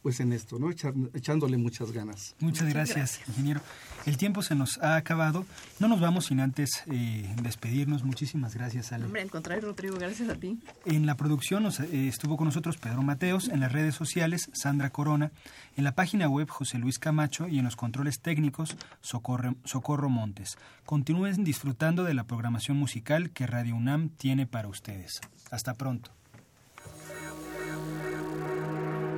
pues 0.04 0.20
en 0.20 0.34
esto, 0.34 0.60
¿no? 0.60 0.70
echándole 0.70 1.58
muchas 1.58 1.94
ganas. 1.94 2.36
Muchas, 2.40 2.68
gracias, 2.68 3.22
ingeniero. 3.30 3.62
El 4.06 4.18
tiempo 4.18 4.42
se 4.42 4.54
nos 4.54 4.78
ha 4.80 4.98
acabado. 4.98 5.46
No 5.80 5.88
nos 5.88 6.02
vamos 6.02 6.26
sin 6.26 6.42
antes 6.42 6.84
eh, 6.92 7.34
despedirnos. 7.42 8.04
Muchísimas 8.04 8.54
gracias, 8.54 8.92
Ale. 8.92 9.06
Hombre, 9.06 9.22
al 9.22 9.32
contrario, 9.32 9.70
Rodrigo, 9.70 9.96
gracias 9.98 10.28
a 10.28 10.36
ti. 10.36 10.60
En 10.86 11.06
la 11.06 11.16
producción 11.16 11.66
eh, 11.66 12.08
estuvo 12.10 12.36
con 12.36 12.48
nosotros 12.48 12.76
Pedro 12.76 13.02
Mateos, 13.02 13.48
en 13.48 13.62
las 13.62 13.72
redes 13.72 13.96
sociales 13.96 14.50
Sandra 14.52 14.90
Corona, 14.90 15.32
en 15.78 15.86
la 15.86 15.96
página 15.96 16.28
web 16.28 16.50
José 16.50 16.80
Luis 16.80 17.00
Camacho 17.00 17.48
y 17.48 17.60
en 17.60 17.66
los 17.66 17.78
controles 17.78 18.20
técnicos 18.20 18.76
Socorro 19.00 20.10
Montes. 20.10 20.58
Continúen 20.86 21.46
disfrutando 21.46 22.04
de 22.04 22.14
la 22.14 22.26
programación 22.26 22.76
musical 22.76 23.30
que 23.30 23.48
Radio 23.48 23.78
UNAM 23.78 24.10
tiene 24.10 24.48
para 24.48 24.68
ustedes. 24.68 25.22
Hasta 25.50 25.76
pronto. 25.76 26.12